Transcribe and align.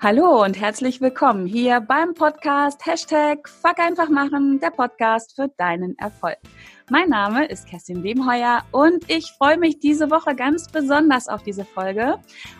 Hallo 0.00 0.44
und 0.44 0.60
herzlich 0.60 1.00
willkommen 1.00 1.44
hier 1.44 1.80
beim 1.80 2.14
Podcast 2.14 2.86
Hashtag 2.86 3.48
Fuck 3.48 3.80
einfach 3.80 4.08
machen, 4.08 4.60
der 4.60 4.70
Podcast 4.70 5.34
für 5.34 5.48
deinen 5.56 5.98
Erfolg. 5.98 6.38
Mein 6.88 7.08
Name 7.08 7.46
ist 7.46 7.66
Kerstin 7.66 8.04
Wemheuer 8.04 8.62
und 8.70 9.10
ich 9.10 9.32
freue 9.32 9.58
mich 9.58 9.80
diese 9.80 10.08
Woche 10.08 10.36
ganz 10.36 10.68
besonders 10.68 11.26
auf 11.26 11.42
diese 11.42 11.64
Folge. 11.64 12.16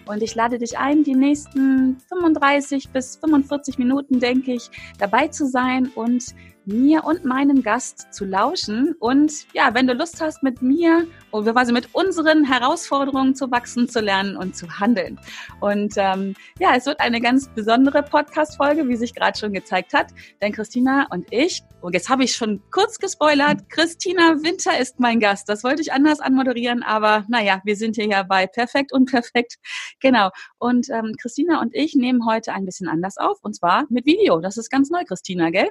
Und 0.06 0.20
ich 0.20 0.34
lade 0.34 0.58
dich 0.58 0.78
ein, 0.78 1.04
die 1.04 1.14
nächsten 1.14 2.00
35 2.08 2.88
bis 2.90 3.14
45 3.14 3.78
Minuten, 3.78 4.18
denke 4.18 4.54
ich, 4.54 4.68
dabei 4.98 5.28
zu 5.28 5.46
sein 5.46 5.92
und 5.94 6.34
mir 6.68 7.04
und 7.04 7.24
meinem 7.24 7.62
Gast 7.62 8.12
zu 8.12 8.24
lauschen. 8.24 8.94
Und 9.00 9.46
ja, 9.54 9.74
wenn 9.74 9.86
du 9.86 9.94
Lust 9.94 10.20
hast, 10.20 10.42
mit 10.42 10.62
mir 10.62 11.06
oder 11.30 11.52
quasi 11.52 11.72
mit 11.72 11.94
unseren 11.94 12.44
Herausforderungen 12.44 13.34
zu 13.34 13.50
wachsen, 13.50 13.88
zu 13.88 14.00
lernen 14.00 14.36
und 14.36 14.56
zu 14.56 14.78
handeln. 14.78 15.18
Und 15.60 15.94
ähm, 15.96 16.34
ja, 16.58 16.74
es 16.76 16.86
wird 16.86 17.00
eine 17.00 17.20
ganz 17.20 17.48
besondere 17.48 18.02
Podcast-Folge, 18.02 18.86
wie 18.88 18.96
sich 18.96 19.14
gerade 19.14 19.38
schon 19.38 19.52
gezeigt 19.52 19.94
hat. 19.94 20.08
Denn 20.40 20.52
Christina 20.52 21.06
und 21.10 21.26
ich, 21.30 21.62
und 21.80 21.94
jetzt 21.94 22.08
habe 22.08 22.24
ich 22.24 22.34
schon 22.34 22.62
kurz 22.70 22.98
gespoilert, 22.98 23.68
Christina 23.70 24.42
Winter 24.42 24.78
ist 24.78 25.00
mein 25.00 25.20
Gast. 25.20 25.48
Das 25.48 25.64
wollte 25.64 25.82
ich 25.82 25.92
anders 25.92 26.20
anmoderieren, 26.20 26.82
aber 26.82 27.24
naja, 27.28 27.60
wir 27.64 27.76
sind 27.76 27.96
hier 27.96 28.06
ja 28.06 28.22
bei 28.22 28.46
Perfekt 28.46 28.92
und 28.92 29.10
Perfekt. 29.10 29.56
Genau. 30.00 30.30
Und 30.58 30.88
ähm, 30.90 31.14
Christina 31.20 31.60
und 31.60 31.74
ich 31.74 31.94
nehmen 31.94 32.26
heute 32.26 32.52
ein 32.52 32.64
bisschen 32.64 32.88
anders 32.88 33.16
auf, 33.16 33.38
und 33.42 33.54
zwar 33.54 33.86
mit 33.88 34.06
Video. 34.06 34.40
Das 34.40 34.56
ist 34.56 34.70
ganz 34.70 34.90
neu, 34.90 35.04
Christina, 35.04 35.50
gell? 35.50 35.70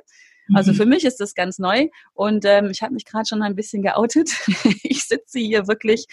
Also 0.54 0.72
mhm. 0.72 0.76
für 0.76 0.86
mich 0.86 1.04
ist 1.06 1.20
das 1.20 1.34
ganz 1.34 1.60
neu 1.60 1.88
und 2.14 2.46
ähm, 2.46 2.70
ich 2.72 2.82
habe 2.82 2.94
mich 2.94 3.06
gerade 3.06 3.26
schon 3.28 3.42
ein 3.42 3.56
bisschen 3.56 3.82
geoutet. 3.82 4.30
ich 4.84 5.06
sitze 5.06 5.40
hier 5.40 5.68
wirklich 5.68 6.06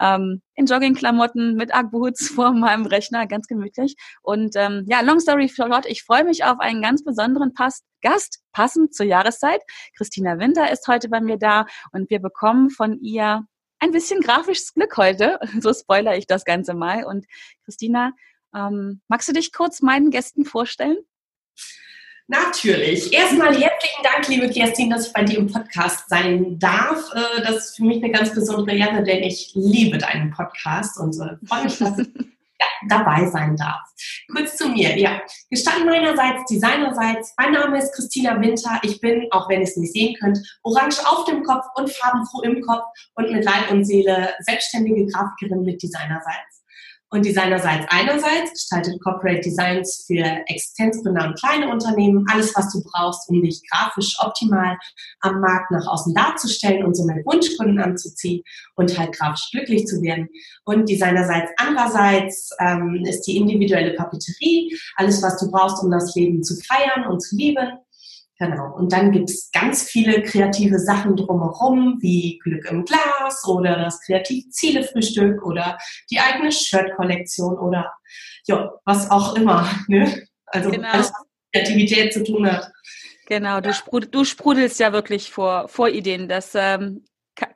ähm, 0.00 0.42
in 0.54 0.66
Joggingklamotten 0.66 1.54
mit 1.54 1.74
Agboots 1.74 2.28
vor 2.34 2.52
meinem 2.52 2.86
Rechner, 2.86 3.26
ganz 3.26 3.46
gemütlich. 3.46 3.96
Und 4.22 4.56
ähm, 4.56 4.84
ja, 4.86 5.00
long 5.00 5.20
story 5.20 5.48
short, 5.48 5.86
ich 5.86 6.02
freue 6.02 6.24
mich 6.24 6.44
auf 6.44 6.60
einen 6.60 6.82
ganz 6.82 7.04
besonderen 7.04 7.54
Pass 7.54 7.82
Gast, 8.02 8.40
passend 8.52 8.94
zur 8.94 9.06
Jahreszeit. 9.06 9.60
Christina 9.96 10.38
Winter 10.38 10.70
ist 10.70 10.86
heute 10.88 11.08
bei 11.08 11.20
mir 11.20 11.36
da 11.36 11.66
und 11.92 12.08
wir 12.10 12.18
bekommen 12.18 12.70
von 12.70 12.98
ihr 13.00 13.44
ein 13.78 13.90
bisschen 13.90 14.20
grafisches 14.20 14.74
Glück 14.74 14.96
heute. 14.96 15.38
So 15.60 15.72
spoiler 15.72 16.16
ich 16.16 16.26
das 16.26 16.44
Ganze 16.44 16.74
mal. 16.74 17.04
Und 17.04 17.26
Christina, 17.64 18.12
ähm, 18.54 19.00
magst 19.08 19.28
du 19.28 19.32
dich 19.32 19.52
kurz 19.52 19.82
meinen 19.82 20.10
Gästen 20.10 20.44
vorstellen? 20.44 20.98
Natürlich. 22.30 23.12
Erstmal 23.12 23.48
herzlichen 23.48 24.02
Dank, 24.04 24.28
liebe 24.28 24.48
Kerstin, 24.48 24.88
dass 24.88 25.08
ich 25.08 25.12
bei 25.12 25.24
dir 25.24 25.38
im 25.38 25.50
Podcast 25.50 26.08
sein 26.08 26.60
darf. 26.60 27.12
Äh, 27.12 27.42
das 27.42 27.56
ist 27.56 27.76
für 27.76 27.84
mich 27.84 28.04
eine 28.04 28.12
ganz 28.12 28.32
besondere 28.32 28.76
Ehre, 28.76 29.02
denn 29.02 29.24
ich 29.24 29.50
liebe 29.56 29.98
deinen 29.98 30.30
Podcast 30.30 30.96
und 31.00 31.12
äh, 31.16 31.44
freue 31.44 31.64
mich, 31.64 31.78
dass 31.78 31.98
ich 31.98 32.08
dabei 32.88 33.26
sein 33.26 33.56
darf. 33.56 33.80
Kurz 34.32 34.56
zu 34.56 34.68
mir. 34.68 34.96
Ja, 34.96 35.20
gestanden 35.50 35.86
meinerseits, 35.86 36.44
designerseits. 36.48 37.34
Mein 37.36 37.50
Name 37.50 37.78
ist 37.78 37.92
Christina 37.96 38.40
Winter. 38.40 38.78
Ich 38.84 39.00
bin, 39.00 39.26
auch 39.32 39.48
wenn 39.48 39.62
ihr 39.62 39.66
es 39.66 39.76
nicht 39.76 39.92
sehen 39.92 40.14
könnt, 40.20 40.38
orange 40.62 41.00
auf 41.04 41.24
dem 41.24 41.42
Kopf 41.42 41.64
und 41.74 41.90
farbenfroh 41.90 42.42
im 42.42 42.62
Kopf 42.62 42.84
und 43.16 43.32
mit 43.32 43.44
Leib 43.44 43.72
und 43.72 43.84
Seele 43.84 44.34
selbstständige 44.38 45.04
Grafikerin 45.06 45.64
mit 45.64 45.82
Designerseits 45.82 46.59
und 47.10 47.24
Designerseits 47.24 47.86
einerseits 47.90 48.52
gestaltet 48.52 49.02
Corporate 49.02 49.40
Designs 49.40 50.04
für 50.06 50.24
Existenzgründer 50.46 51.26
und 51.26 51.38
kleine 51.38 51.68
Unternehmen 51.68 52.24
alles, 52.30 52.54
was 52.54 52.72
du 52.72 52.82
brauchst, 52.84 53.28
um 53.28 53.42
dich 53.42 53.60
grafisch 53.68 54.16
optimal 54.20 54.78
am 55.20 55.40
Markt 55.40 55.72
nach 55.72 55.86
außen 55.86 56.14
darzustellen 56.14 56.84
und 56.84 56.96
somit 56.96 57.26
Wunschkunden 57.26 57.80
anzuziehen 57.80 58.42
und 58.76 58.96
halt 58.96 59.12
grafisch 59.12 59.50
glücklich 59.50 59.86
zu 59.86 60.00
werden. 60.02 60.28
Und 60.64 60.88
Designerseits 60.88 61.50
andererseits 61.56 62.50
ähm, 62.60 63.04
ist 63.08 63.22
die 63.22 63.36
individuelle 63.36 63.94
Papeterie, 63.94 64.72
alles, 64.96 65.20
was 65.22 65.38
du 65.38 65.50
brauchst, 65.50 65.82
um 65.82 65.90
das 65.90 66.14
Leben 66.14 66.44
zu 66.44 66.54
feiern 66.62 67.06
und 67.10 67.20
zu 67.20 67.36
lieben. 67.36 67.72
Genau. 68.40 68.74
Und 68.74 68.90
dann 68.94 69.12
gibt's 69.12 69.50
ganz 69.52 69.82
viele 69.82 70.22
kreative 70.22 70.78
Sachen 70.78 71.14
drumherum, 71.14 71.98
wie 72.00 72.38
Glück 72.38 72.64
im 72.70 72.86
Glas 72.86 73.46
oder 73.46 73.76
das 73.76 74.00
Kreativ-Ziele-Frühstück 74.00 75.44
oder 75.44 75.76
die 76.10 76.20
eigene 76.20 76.50
Shirt-Kollektion 76.50 77.58
oder 77.58 77.92
ja, 78.46 78.72
was 78.86 79.10
auch 79.10 79.36
immer. 79.36 79.70
Ne? 79.88 80.26
Also 80.46 80.70
genau. 80.70 80.88
alles, 80.88 81.10
was 81.10 81.20
mit 81.20 81.66
Kreativität 81.66 82.14
zu 82.14 82.24
tun 82.24 82.50
hat. 82.50 82.72
Genau, 83.26 83.60
du, 83.60 83.74
sprudel, 83.74 84.08
du 84.08 84.24
sprudelst 84.24 84.80
ja 84.80 84.94
wirklich 84.94 85.30
vor, 85.30 85.68
vor 85.68 85.90
Ideen. 85.90 86.26
Das 86.26 86.54
ähm, 86.54 87.04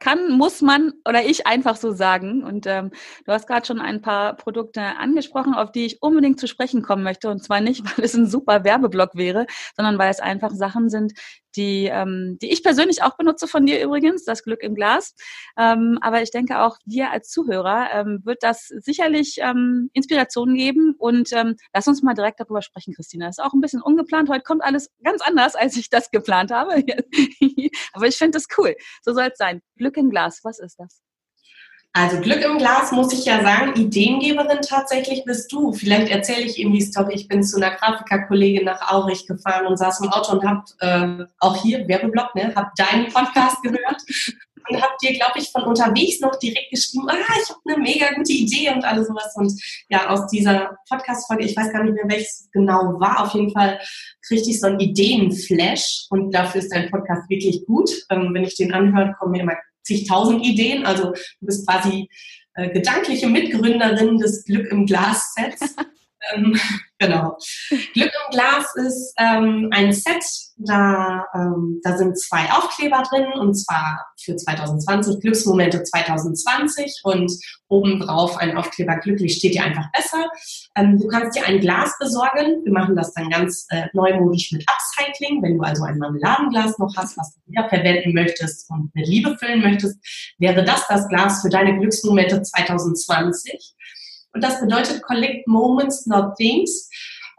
kann, 0.01 0.33
muss 0.33 0.63
man 0.63 0.93
oder 1.07 1.25
ich 1.25 1.47
einfach 1.47 1.77
so 1.77 1.93
sagen. 1.93 2.43
Und 2.43 2.67
ähm, 2.67 2.91
du 3.25 3.33
hast 3.33 3.47
gerade 3.47 3.67
schon 3.67 3.81
ein 3.81 4.03
paar 4.03 4.37
Produkte 4.37 4.81
angesprochen, 4.81 5.55
auf 5.55 5.73
die 5.73 5.87
ich 5.87 6.03
unbedingt 6.03 6.41
zu 6.41 6.49
sprechen 6.49 6.83
kommen 6.83 7.03
möchte. 7.03 7.31
Und 7.31 7.43
zwar 7.43 7.61
nicht, 7.61 7.85
weil 7.99 8.05
es 8.05 8.15
ein 8.15 8.27
super 8.27 8.65
Werbeblock 8.65 9.15
wäre, 9.15 9.47
sondern 9.77 9.99
weil 9.99 10.11
es 10.11 10.21
einfach 10.21 10.51
Sachen 10.51 10.89
sind, 10.91 11.13
die, 11.57 11.87
ähm, 11.87 12.39
die 12.41 12.53
ich 12.53 12.63
persönlich 12.63 13.03
auch 13.03 13.17
benutze 13.17 13.47
von 13.49 13.67
dir 13.67 13.83
übrigens, 13.83 14.25
das 14.25 14.43
Glück 14.43 14.63
im 14.63 14.75
Glas. 14.75 15.15
Ähm, 15.57 15.99
aber 16.01 16.23
ich 16.23 16.31
denke 16.31 16.61
auch 16.61 16.79
dir 16.85 17.11
als 17.11 17.29
Zuhörer 17.31 17.89
ähm, 17.93 18.21
wird 18.25 18.43
das 18.43 18.69
sicherlich 18.69 19.37
ähm, 19.39 19.91
Inspirationen 19.93 20.55
geben 20.55 20.95
und 20.99 21.33
ähm, 21.33 21.57
lass 21.73 21.89
uns 21.89 22.03
mal 22.03 22.15
direkt 22.15 22.41
darüber 22.41 22.63
sprechen, 22.63 22.95
Christina. 22.95 23.29
Ist 23.29 23.43
auch 23.43 23.53
ein 23.53 23.61
bisschen 23.61 23.83
ungeplant. 23.83 24.29
Heute 24.29 24.45
kommt 24.45 24.63
alles 24.63 24.91
ganz 25.03 25.23
anders, 25.23 25.55
als 25.55 25.77
ich 25.77 25.91
das 25.91 26.11
geplant 26.11 26.51
habe. 26.51 26.75
aber 27.93 28.07
ich 28.07 28.17
finde 28.17 28.39
das 28.39 28.47
cool. 28.59 28.75
So 29.03 29.13
soll 29.13 29.29
es 29.33 29.39
sein. 29.39 29.61
Glück 29.77 29.97
im 29.97 30.11
Glas, 30.11 30.41
was 30.43 30.59
ist 30.59 30.79
das? 30.79 31.01
Also 31.97 32.21
Glück 32.21 32.45
im 32.45 32.59
Glas 32.59 32.91
muss 32.91 33.13
ich 33.13 33.25
ja 33.25 33.41
sagen, 33.41 33.81
Ideengeberin 33.81 34.59
tatsächlich 34.69 35.25
bist 35.25 35.53
du. 35.53 35.73
Vielleicht 35.73 36.11
erzähle 36.11 36.43
ich 36.43 36.59
eben 36.59 36.73
die 36.73 36.81
Story. 36.81 37.15
Ich 37.15 37.29
bin 37.29 37.45
zu 37.45 37.57
einer 37.57 37.77
Grafikerkollegin 37.77 38.65
nach 38.65 38.91
Aurich 38.91 39.29
gefahren 39.29 39.67
und 39.67 39.77
saß 39.77 40.01
im 40.01 40.09
Auto 40.09 40.33
und 40.33 40.45
habe 40.45 40.65
äh, 40.81 41.25
auch 41.39 41.63
hier 41.63 41.87
Werbeblock, 41.87 42.35
ne, 42.35 42.53
habe 42.57 42.73
deinen 42.77 43.13
Podcast 43.13 43.63
gehört 43.63 44.03
und 44.69 44.83
habe 44.83 44.93
dir, 45.01 45.13
glaube 45.13 45.39
ich, 45.39 45.53
von 45.53 45.63
unterwegs 45.63 46.19
noch 46.19 46.37
direkt 46.41 46.71
geschrieben, 46.73 47.09
ah, 47.09 47.15
ich 47.41 47.49
habe 47.49 47.61
eine 47.69 47.79
mega 47.79 48.13
gute 48.15 48.33
Idee 48.33 48.71
und 48.71 48.85
alles 48.85 49.07
sowas. 49.07 49.33
Und 49.37 49.53
ja, 49.89 50.09
aus 50.09 50.27
dieser 50.27 50.77
Podcast-Folge, 50.89 51.45
ich 51.45 51.57
weiß 51.57 51.73
gar 51.73 51.85
nicht 51.85 51.95
mehr, 51.95 52.09
welches 52.09 52.49
genau 52.53 52.99
war, 52.99 53.23
auf 53.23 53.35
jeden 53.35 53.53
Fall 53.53 53.79
kriegte 54.27 54.51
ich 54.51 54.59
so 54.59 54.67
einen 54.67 54.81
Ideenflash 54.81 56.07
und 56.11 56.33
dafür 56.33 56.61
ist 56.61 56.75
dein 56.75 56.91
Podcast 56.91 57.31
wirklich 57.31 57.65
gut. 57.67 57.91
Ähm, 58.11 58.35
wenn 58.35 58.43
ich 58.43 58.57
den 58.57 58.75
anhöre, 58.75 59.15
kommen 59.17 59.31
mir 59.31 59.43
immer 59.43 59.55
zigtausend 59.85 60.45
Ideen. 60.45 60.85
Also 60.85 61.13
du 61.13 61.47
bist 61.47 61.67
quasi 61.67 62.09
äh, 62.55 62.71
gedankliche 62.71 63.29
Mitgründerin 63.29 64.19
des 64.19 64.45
Glück 64.45 64.71
im 64.71 64.87
Glas-Sets. 64.87 65.77
ähm, 66.33 66.59
genau. 66.99 67.37
Glück 67.69 68.13
im 68.13 68.31
Glas 68.31 68.75
ist 68.77 69.15
ähm, 69.19 69.69
ein 69.73 69.93
Set, 69.93 70.25
da, 70.57 71.27
ähm, 71.35 71.81
da 71.83 71.97
sind 71.97 72.19
zwei 72.19 72.51
Aufkleber 72.53 73.03
drin 73.11 73.27
und 73.39 73.55
zwar 73.55 74.07
für 74.23 74.37
2020 74.37 75.21
Glücksmomente 75.21 75.83
2020 75.83 77.01
und 77.03 77.33
obendrauf 77.69 78.37
ein 78.39 78.57
Aufkleber 78.57 78.97
glücklich 78.99 79.35
steht 79.35 79.55
dir 79.55 79.65
einfach 79.65 79.91
besser. 79.93 80.29
Ähm, 80.77 80.99
du 80.99 81.09
kannst 81.09 81.37
dir 81.37 81.45
ein 81.45 81.61
Glas 81.61 81.93
besorgen. 81.99 82.65
Wir 82.65 82.73
machen 82.73 82.97
das 82.97 83.13
dann 83.15 83.31
ganz 83.31 83.67
äh, 83.71 83.87
neumodisch 83.93 84.53
mit 84.53 84.65
Upcycling. 84.69 85.43
Wenn 85.43 85.59
du 85.59 85.65
also 85.65 85.85
ein 85.85 85.99
Marmeladenglas 85.99 86.79
noch 86.79 86.95
hast, 86.97 87.17
was 87.19 87.35
du 87.35 87.41
wieder 87.51 87.69
verwenden 87.69 88.15
möchtest 88.15 88.71
und 88.71 88.95
mit 88.95 89.09
Liebe 89.09 89.37
füllen 89.39 89.61
möchtest, 89.61 89.99
wäre 90.39 90.65
das 90.65 90.87
das 90.89 91.09
Glas 91.09 91.43
für 91.43 91.49
deine 91.49 91.79
Glücksmomente 91.79 92.43
2020. 92.43 93.75
Und 94.35 94.43
das 94.43 94.61
bedeutet 94.61 95.03
Collect 95.03 95.47
Moments, 95.47 96.07
not 96.07 96.37
Things. 96.37 96.91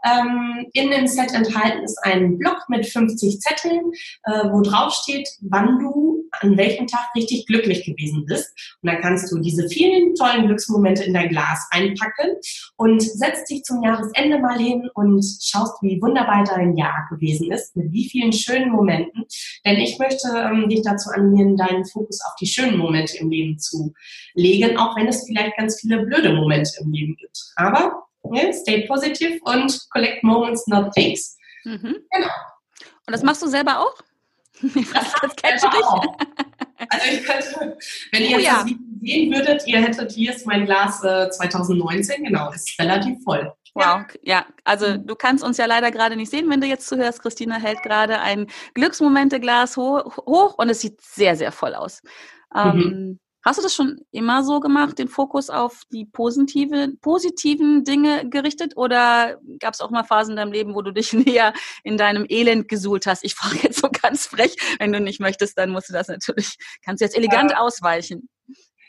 Ähm, 0.04 0.66
in 0.72 0.90
dem 0.90 1.06
Set 1.06 1.32
enthalten 1.34 1.84
ist 1.84 1.98
ein 2.02 2.38
Block 2.38 2.64
mit 2.68 2.86
50 2.86 3.40
Zetteln, 3.40 3.92
äh, 4.24 4.50
wo 4.50 4.60
drauf 4.62 4.92
steht, 4.92 5.28
wann 5.40 5.78
du 5.78 6.15
an 6.40 6.56
welchem 6.56 6.86
Tag 6.86 7.08
richtig 7.14 7.46
glücklich 7.46 7.84
gewesen 7.84 8.24
bist. 8.26 8.50
Und 8.82 8.90
dann 8.90 9.00
kannst 9.00 9.30
du 9.30 9.38
diese 9.38 9.68
vielen 9.68 10.14
tollen 10.14 10.46
Glücksmomente 10.46 11.04
in 11.04 11.14
dein 11.14 11.28
Glas 11.28 11.66
einpacken 11.70 12.36
und 12.76 13.02
setzt 13.02 13.50
dich 13.50 13.62
zum 13.62 13.82
Jahresende 13.82 14.38
mal 14.38 14.58
hin 14.58 14.88
und 14.94 15.24
schaust, 15.42 15.82
wie 15.82 16.00
wunderbar 16.00 16.44
dein 16.44 16.76
Jahr 16.76 17.06
gewesen 17.10 17.50
ist, 17.52 17.76
mit 17.76 17.92
wie 17.92 18.08
vielen 18.08 18.32
schönen 18.32 18.70
Momenten. 18.70 19.24
Denn 19.64 19.76
ich 19.76 19.98
möchte 19.98 20.28
ähm, 20.36 20.68
dich 20.68 20.82
dazu 20.82 21.10
animieren, 21.10 21.56
deinen 21.56 21.84
Fokus 21.84 22.20
auf 22.26 22.34
die 22.40 22.46
schönen 22.46 22.78
Momente 22.78 23.18
im 23.18 23.30
Leben 23.30 23.58
zu 23.58 23.92
legen, 24.34 24.76
auch 24.76 24.96
wenn 24.96 25.08
es 25.08 25.24
vielleicht 25.26 25.56
ganz 25.56 25.80
viele 25.80 26.04
blöde 26.04 26.32
Momente 26.32 26.72
im 26.80 26.92
Leben 26.92 27.16
gibt. 27.16 27.38
Aber 27.56 28.06
Ne? 28.30 28.52
Stay 28.52 28.86
positive 28.86 29.38
und 29.44 29.86
collect 29.90 30.22
moments, 30.22 30.66
not 30.66 30.92
things. 30.92 31.36
Mhm. 31.64 31.96
Genau. 32.10 32.30
Und 33.06 33.12
das 33.12 33.22
machst 33.22 33.42
du 33.42 33.46
selber 33.46 33.80
auch? 33.80 33.94
Das, 34.62 35.12
das 35.22 35.36
kennst 35.36 35.64
du 35.64 35.68
dich? 35.70 35.82
Auch. 35.82 36.16
Also 36.88 37.06
ich 37.10 37.24
könnte, 37.24 37.78
wenn 38.12 38.22
ihr 38.22 38.36
oh, 38.36 38.40
jetzt 38.40 38.44
ja. 38.44 38.62
das 38.62 38.72
sehen 39.00 39.32
würdet, 39.32 39.66
ihr 39.66 39.80
hättet, 39.80 40.12
hier 40.12 40.34
ist 40.34 40.46
mein 40.46 40.66
Glas 40.66 41.02
äh, 41.02 41.30
2019, 41.30 42.24
genau, 42.24 42.50
ist 42.52 42.78
relativ 42.78 43.22
voll. 43.24 43.52
Wow, 43.74 43.84
ja. 43.84 44.06
ja. 44.22 44.46
Also 44.64 44.88
mhm. 44.88 45.06
du 45.06 45.14
kannst 45.14 45.44
uns 45.44 45.58
ja 45.58 45.66
leider 45.66 45.90
gerade 45.90 46.16
nicht 46.16 46.30
sehen, 46.30 46.48
wenn 46.50 46.60
du 46.60 46.66
jetzt 46.66 46.86
zuhörst. 46.88 47.22
Christina 47.22 47.56
hält 47.56 47.82
gerade 47.82 48.20
ein 48.20 48.46
Glücksmomente-Glas 48.74 49.76
ho 49.76 50.02
hoch 50.26 50.54
und 50.58 50.70
es 50.70 50.80
sieht 50.80 51.00
sehr, 51.00 51.36
sehr 51.36 51.52
voll 51.52 51.74
aus. 51.74 52.02
Ähm, 52.54 52.76
mhm. 52.76 53.20
Hast 53.46 53.60
du 53.60 53.62
das 53.62 53.76
schon 53.76 54.00
immer 54.10 54.42
so 54.42 54.58
gemacht, 54.58 54.98
den 54.98 55.06
Fokus 55.06 55.50
auf 55.50 55.82
die 55.92 56.04
positive, 56.04 56.94
positiven 57.00 57.84
Dinge 57.84 58.28
gerichtet? 58.28 58.76
Oder 58.76 59.38
gab 59.60 59.72
es 59.72 59.80
auch 59.80 59.90
mal 59.90 60.02
Phasen 60.02 60.32
in 60.32 60.36
deinem 60.38 60.50
Leben, 60.50 60.74
wo 60.74 60.82
du 60.82 60.90
dich 60.90 61.12
näher 61.12 61.52
in 61.84 61.96
deinem 61.96 62.26
Elend 62.28 62.66
gesuhlt 62.66 63.06
hast? 63.06 63.22
Ich 63.22 63.36
frage 63.36 63.58
jetzt 63.62 63.78
so 63.78 63.88
ganz 63.88 64.26
frech, 64.26 64.56
wenn 64.80 64.92
du 64.92 65.00
nicht 65.00 65.20
möchtest, 65.20 65.56
dann 65.56 65.70
musst 65.70 65.88
du 65.88 65.92
das 65.92 66.08
natürlich, 66.08 66.56
kannst 66.84 67.00
du 67.00 67.04
jetzt 67.04 67.16
elegant 67.16 67.52
äh, 67.52 67.54
ausweichen. 67.54 68.28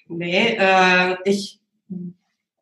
Nee, 0.07 0.57
äh, 0.57 1.17
ich, 1.23 1.59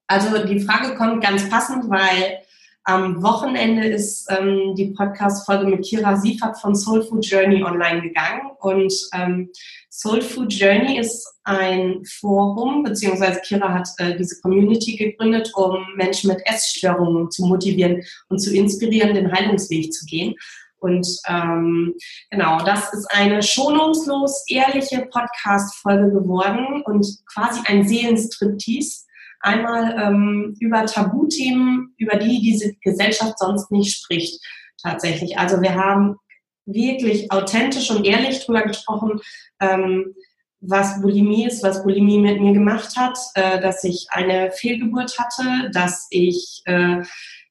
also 0.06 0.46
die 0.46 0.60
Frage 0.60 0.96
kommt 0.96 1.24
ganz 1.24 1.50
passend, 1.50 1.90
weil 1.90 2.40
am 2.86 3.24
Wochenende 3.24 3.88
ist 3.88 4.28
ähm, 4.30 4.76
die 4.76 4.92
Podcast-Folge 4.92 5.66
mit 5.66 5.84
Kira 5.84 6.18
Siefert 6.18 6.60
von 6.60 6.76
Soul 6.76 7.02
Food 7.02 7.26
Journey 7.26 7.64
online 7.64 8.02
gegangen. 8.04 8.52
Und 8.60 8.94
ähm, 9.14 9.50
Soul 9.90 10.22
Food 10.22 10.54
Journey 10.54 11.00
ist 11.00 11.28
ein 11.46 12.04
Forum, 12.20 12.84
beziehungsweise 12.84 13.42
Kira 13.42 13.74
hat 13.74 13.90
äh, 13.98 14.16
diese 14.16 14.40
Community 14.42 14.96
gegründet, 14.96 15.52
um 15.56 15.84
Menschen 15.96 16.30
mit 16.30 16.42
Essstörungen 16.46 17.32
zu 17.32 17.48
motivieren 17.48 18.04
und 18.30 18.38
zu 18.38 18.56
inspirieren, 18.56 19.16
den 19.16 19.32
Heilungsweg 19.32 19.92
zu 19.92 20.06
gehen. 20.06 20.36
Und 20.78 21.08
ähm, 21.28 21.96
genau, 22.30 22.64
das 22.64 22.94
ist 22.94 23.08
eine 23.10 23.42
schonungslos 23.42 24.44
ehrliche 24.48 25.08
Podcast-Folge 25.12 26.12
geworden 26.12 26.84
und 26.86 27.08
quasi 27.34 27.62
ein 27.66 27.88
Seelenstriptease 27.88 29.06
Einmal 29.46 29.96
ähm, 30.00 30.56
über 30.60 30.86
Tabuthemen, 30.86 31.94
über 31.98 32.18
die 32.18 32.42
diese 32.42 32.74
Gesellschaft 32.82 33.38
sonst 33.38 33.72
nicht 33.72 33.96
spricht, 33.96 34.44
tatsächlich. 34.82 35.38
Also 35.38 35.62
wir 35.62 35.76
haben 35.76 36.16
wirklich 36.66 37.32
authentisch 37.32 37.92
und 37.92 38.06
ehrlich 38.06 38.44
drüber 38.44 38.64
gesprochen, 38.64 39.20
ähm, 39.62 40.16
was 40.62 41.00
Bulimie 41.02 41.46
ist, 41.46 41.64
was 41.64 41.84
Bulimie 41.84 42.18
mit 42.18 42.42
mir 42.42 42.54
gemacht 42.54 42.98
hat, 42.98 43.18
äh, 43.36 43.62
dass 43.62 43.84
ich 43.84 44.08
eine 44.10 44.52
Fehlgeburt 44.52 45.18
hatte, 45.20 45.70
dass 45.72 46.08
ich 46.10 46.62
äh, 46.66 47.04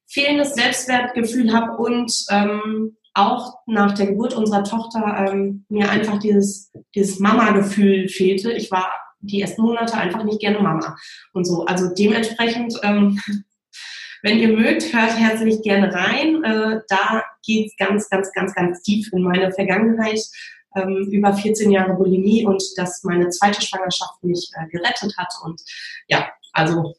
fehlendes 0.05 0.53
Selbstwertgefühl 0.53 1.53
habe 1.53 1.77
und 1.77 2.11
ähm, 2.29 2.97
auch 3.13 3.59
nach 3.65 3.93
der 3.93 4.07
Geburt 4.07 4.33
unserer 4.33 4.65
Tochter 4.65 5.27
ähm, 5.29 5.65
mir 5.69 5.89
einfach 5.89 6.19
dieses, 6.19 6.73
dieses 6.93 7.19
Mama-Gefühl 7.19 8.09
fehlte. 8.09 8.51
Ich 8.51 8.69
war 8.71 8.91
die 9.25 9.41
ersten 9.41 9.61
Monate 9.61 9.95
einfach 9.95 10.23
nicht 10.23 10.39
gerne 10.39 10.59
Mama 10.59 10.97
und 11.33 11.45
so. 11.45 11.65
Also 11.65 11.93
dementsprechend, 11.93 12.79
ähm, 12.83 13.19
wenn 14.23 14.39
ihr 14.39 14.49
mögt, 14.49 14.93
hört 14.93 15.17
herzlich 15.17 15.61
gerne 15.61 15.93
rein. 15.93 16.43
Äh, 16.43 16.81
da 16.87 17.23
geht 17.45 17.67
es 17.67 17.77
ganz, 17.77 18.09
ganz, 18.09 18.31
ganz, 18.31 18.53
ganz 18.53 18.81
tief 18.81 19.11
in 19.13 19.21
meine 19.21 19.51
Vergangenheit. 19.51 20.19
Ähm, 20.75 21.07
über 21.09 21.33
14 21.33 21.71
Jahre 21.71 21.93
Bulimie 21.93 22.45
und 22.45 22.61
dass 22.75 23.01
meine 23.03 23.29
zweite 23.29 23.61
Schwangerschaft 23.61 24.21
mich 24.23 24.49
äh, 24.55 24.67
gerettet 24.67 25.15
hat. 25.17 25.31
Und 25.43 25.61
ja, 26.07 26.27
also 26.51 26.95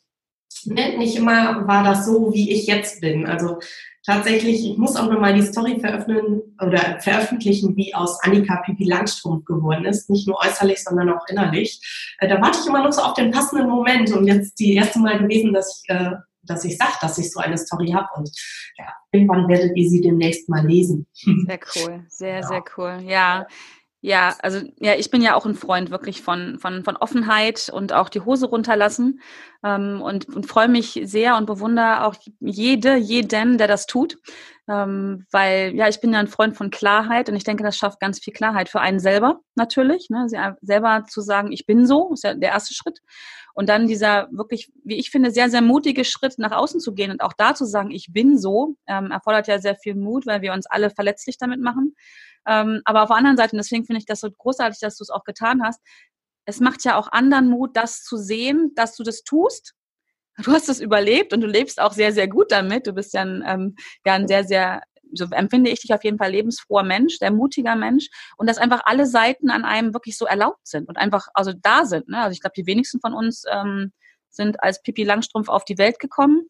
ne, 0.66 0.96
nicht 0.98 1.16
immer 1.16 1.66
war 1.66 1.84
das 1.84 2.06
so, 2.06 2.32
wie 2.32 2.52
ich 2.52 2.66
jetzt 2.66 3.00
bin. 3.00 3.26
Also 3.26 3.58
tatsächlich, 4.04 4.64
ich 4.64 4.78
muss 4.78 4.96
auch 4.96 5.10
nochmal 5.10 5.34
die 5.34 5.42
Story 5.42 5.78
veröffentlichen 5.80 6.42
oder 6.60 7.00
veröffentlichen, 7.00 7.76
wie 7.76 7.94
aus 7.94 8.22
Annika 8.22 8.56
Pipi 8.64 8.84
Langstrumpf 8.84 9.44
geworden 9.44 9.84
ist. 9.84 10.08
Nicht 10.08 10.28
nur 10.28 10.38
äußerlich, 10.38 10.82
sondern 10.82 11.10
auch 11.10 11.26
innerlich. 11.28 11.80
Äh, 12.18 12.28
da 12.28 12.40
warte 12.40 12.60
ich 12.60 12.66
immer 12.66 12.82
noch 12.82 12.92
so 12.92 13.02
auf 13.02 13.14
den 13.14 13.32
passenden 13.32 13.68
Moment 13.68 14.12
und 14.12 14.26
jetzt 14.26 14.58
die 14.58 14.74
erste 14.74 15.00
Mal 15.00 15.18
gewesen, 15.18 15.52
dass 15.52 15.82
ich, 15.82 15.90
äh, 15.90 16.12
dass 16.42 16.64
ich 16.64 16.78
sage, 16.78 16.92
dass 17.00 17.18
ich 17.18 17.32
so 17.32 17.40
eine 17.40 17.58
Story 17.58 17.88
habe 17.88 18.08
und 18.16 18.30
ja, 18.78 18.86
irgendwann 19.10 19.48
werdet 19.48 19.76
ihr 19.76 19.90
sie 19.90 20.00
demnächst 20.00 20.48
mal 20.48 20.64
lesen. 20.64 21.06
Sehr 21.14 21.58
cool, 21.76 22.04
sehr, 22.08 22.40
ja. 22.40 22.46
sehr 22.46 22.64
cool. 22.76 23.00
Ja, 23.04 23.46
ja, 24.06 24.36
also 24.40 24.60
ja, 24.78 24.94
ich 24.94 25.10
bin 25.10 25.20
ja 25.20 25.34
auch 25.34 25.46
ein 25.46 25.56
Freund 25.56 25.90
wirklich 25.90 26.22
von, 26.22 26.60
von, 26.60 26.84
von 26.84 26.96
Offenheit 26.96 27.68
und 27.72 27.92
auch 27.92 28.08
die 28.08 28.20
Hose 28.20 28.46
runterlassen 28.46 29.20
ähm, 29.64 30.00
und, 30.00 30.28
und 30.28 30.46
freue 30.46 30.68
mich 30.68 31.00
sehr 31.02 31.36
und 31.36 31.46
bewundere 31.46 32.04
auch 32.04 32.14
jede, 32.38 32.94
jeden, 32.94 33.58
der 33.58 33.66
das 33.66 33.86
tut. 33.86 34.18
Ähm, 34.68 35.26
weil 35.32 35.74
ja, 35.74 35.88
ich 35.88 36.00
bin 36.00 36.12
ja 36.12 36.20
ein 36.20 36.28
Freund 36.28 36.56
von 36.56 36.70
Klarheit 36.70 37.28
und 37.28 37.34
ich 37.34 37.42
denke, 37.42 37.64
das 37.64 37.76
schafft 37.76 37.98
ganz 37.98 38.20
viel 38.20 38.32
Klarheit 38.32 38.68
für 38.68 38.78
einen 38.78 39.00
selber 39.00 39.40
natürlich. 39.56 40.08
Ne? 40.08 40.28
Selber 40.62 41.02
zu 41.08 41.20
sagen, 41.20 41.50
ich 41.50 41.66
bin 41.66 41.84
so, 41.84 42.12
ist 42.12 42.22
ja 42.22 42.34
der 42.34 42.50
erste 42.50 42.74
Schritt. 42.74 43.00
Und 43.56 43.70
dann 43.70 43.86
dieser 43.86 44.28
wirklich, 44.32 44.70
wie 44.84 44.96
ich 44.96 45.10
finde, 45.10 45.30
sehr, 45.30 45.48
sehr 45.48 45.62
mutige 45.62 46.04
Schritt 46.04 46.38
nach 46.38 46.52
außen 46.52 46.78
zu 46.78 46.92
gehen 46.92 47.10
und 47.10 47.22
auch 47.22 47.32
da 47.32 47.54
zu 47.54 47.64
sagen, 47.64 47.90
ich 47.90 48.12
bin 48.12 48.36
so, 48.36 48.76
ähm, 48.86 49.10
erfordert 49.10 49.48
ja 49.48 49.58
sehr 49.58 49.76
viel 49.76 49.94
Mut, 49.94 50.26
weil 50.26 50.42
wir 50.42 50.52
uns 50.52 50.66
alle 50.66 50.90
verletzlich 50.90 51.38
damit 51.38 51.62
machen. 51.62 51.96
Ähm, 52.46 52.82
aber 52.84 53.02
auf 53.02 53.08
der 53.08 53.16
anderen 53.16 53.38
Seite, 53.38 53.52
und 53.52 53.56
deswegen 53.56 53.86
finde 53.86 54.00
ich 54.00 54.04
das 54.04 54.20
so 54.20 54.30
großartig, 54.30 54.78
dass 54.80 54.98
du 54.98 55.04
es 55.04 55.08
auch 55.08 55.24
getan 55.24 55.62
hast, 55.64 55.80
es 56.44 56.60
macht 56.60 56.84
ja 56.84 56.98
auch 56.98 57.10
anderen 57.10 57.48
Mut, 57.48 57.78
das 57.78 58.04
zu 58.04 58.18
sehen, 58.18 58.72
dass 58.74 58.94
du 58.94 59.02
das 59.02 59.24
tust. 59.24 59.72
Du 60.44 60.52
hast 60.52 60.68
es 60.68 60.78
überlebt 60.78 61.32
und 61.32 61.40
du 61.40 61.46
lebst 61.46 61.80
auch 61.80 61.94
sehr, 61.94 62.12
sehr 62.12 62.28
gut 62.28 62.52
damit. 62.52 62.86
Du 62.86 62.92
bist 62.92 63.14
ja 63.14 63.22
ein, 63.22 63.42
ähm, 63.46 63.76
ja 64.04 64.12
ein 64.12 64.28
sehr, 64.28 64.44
sehr, 64.44 64.82
so 65.16 65.26
empfinde 65.30 65.70
ich 65.70 65.80
dich 65.80 65.92
auf 65.92 66.04
jeden 66.04 66.18
Fall 66.18 66.30
lebensfroher 66.30 66.82
Mensch, 66.82 67.18
der 67.18 67.30
mutiger 67.30 67.76
Mensch 67.76 68.08
und 68.36 68.48
dass 68.48 68.58
einfach 68.58 68.82
alle 68.84 69.06
Seiten 69.06 69.50
an 69.50 69.64
einem 69.64 69.94
wirklich 69.94 70.16
so 70.16 70.26
erlaubt 70.26 70.66
sind 70.66 70.88
und 70.88 70.96
einfach 70.96 71.28
also 71.34 71.52
da 71.62 71.84
sind. 71.84 72.08
Ne? 72.08 72.18
Also 72.18 72.32
ich 72.32 72.40
glaube, 72.40 72.54
die 72.56 72.66
wenigsten 72.66 73.00
von 73.00 73.14
uns 73.14 73.44
ähm, 73.50 73.92
sind 74.30 74.62
als 74.62 74.82
Pipi 74.82 75.04
Langstrumpf 75.04 75.48
auf 75.48 75.64
die 75.64 75.78
Welt 75.78 75.98
gekommen 75.98 76.48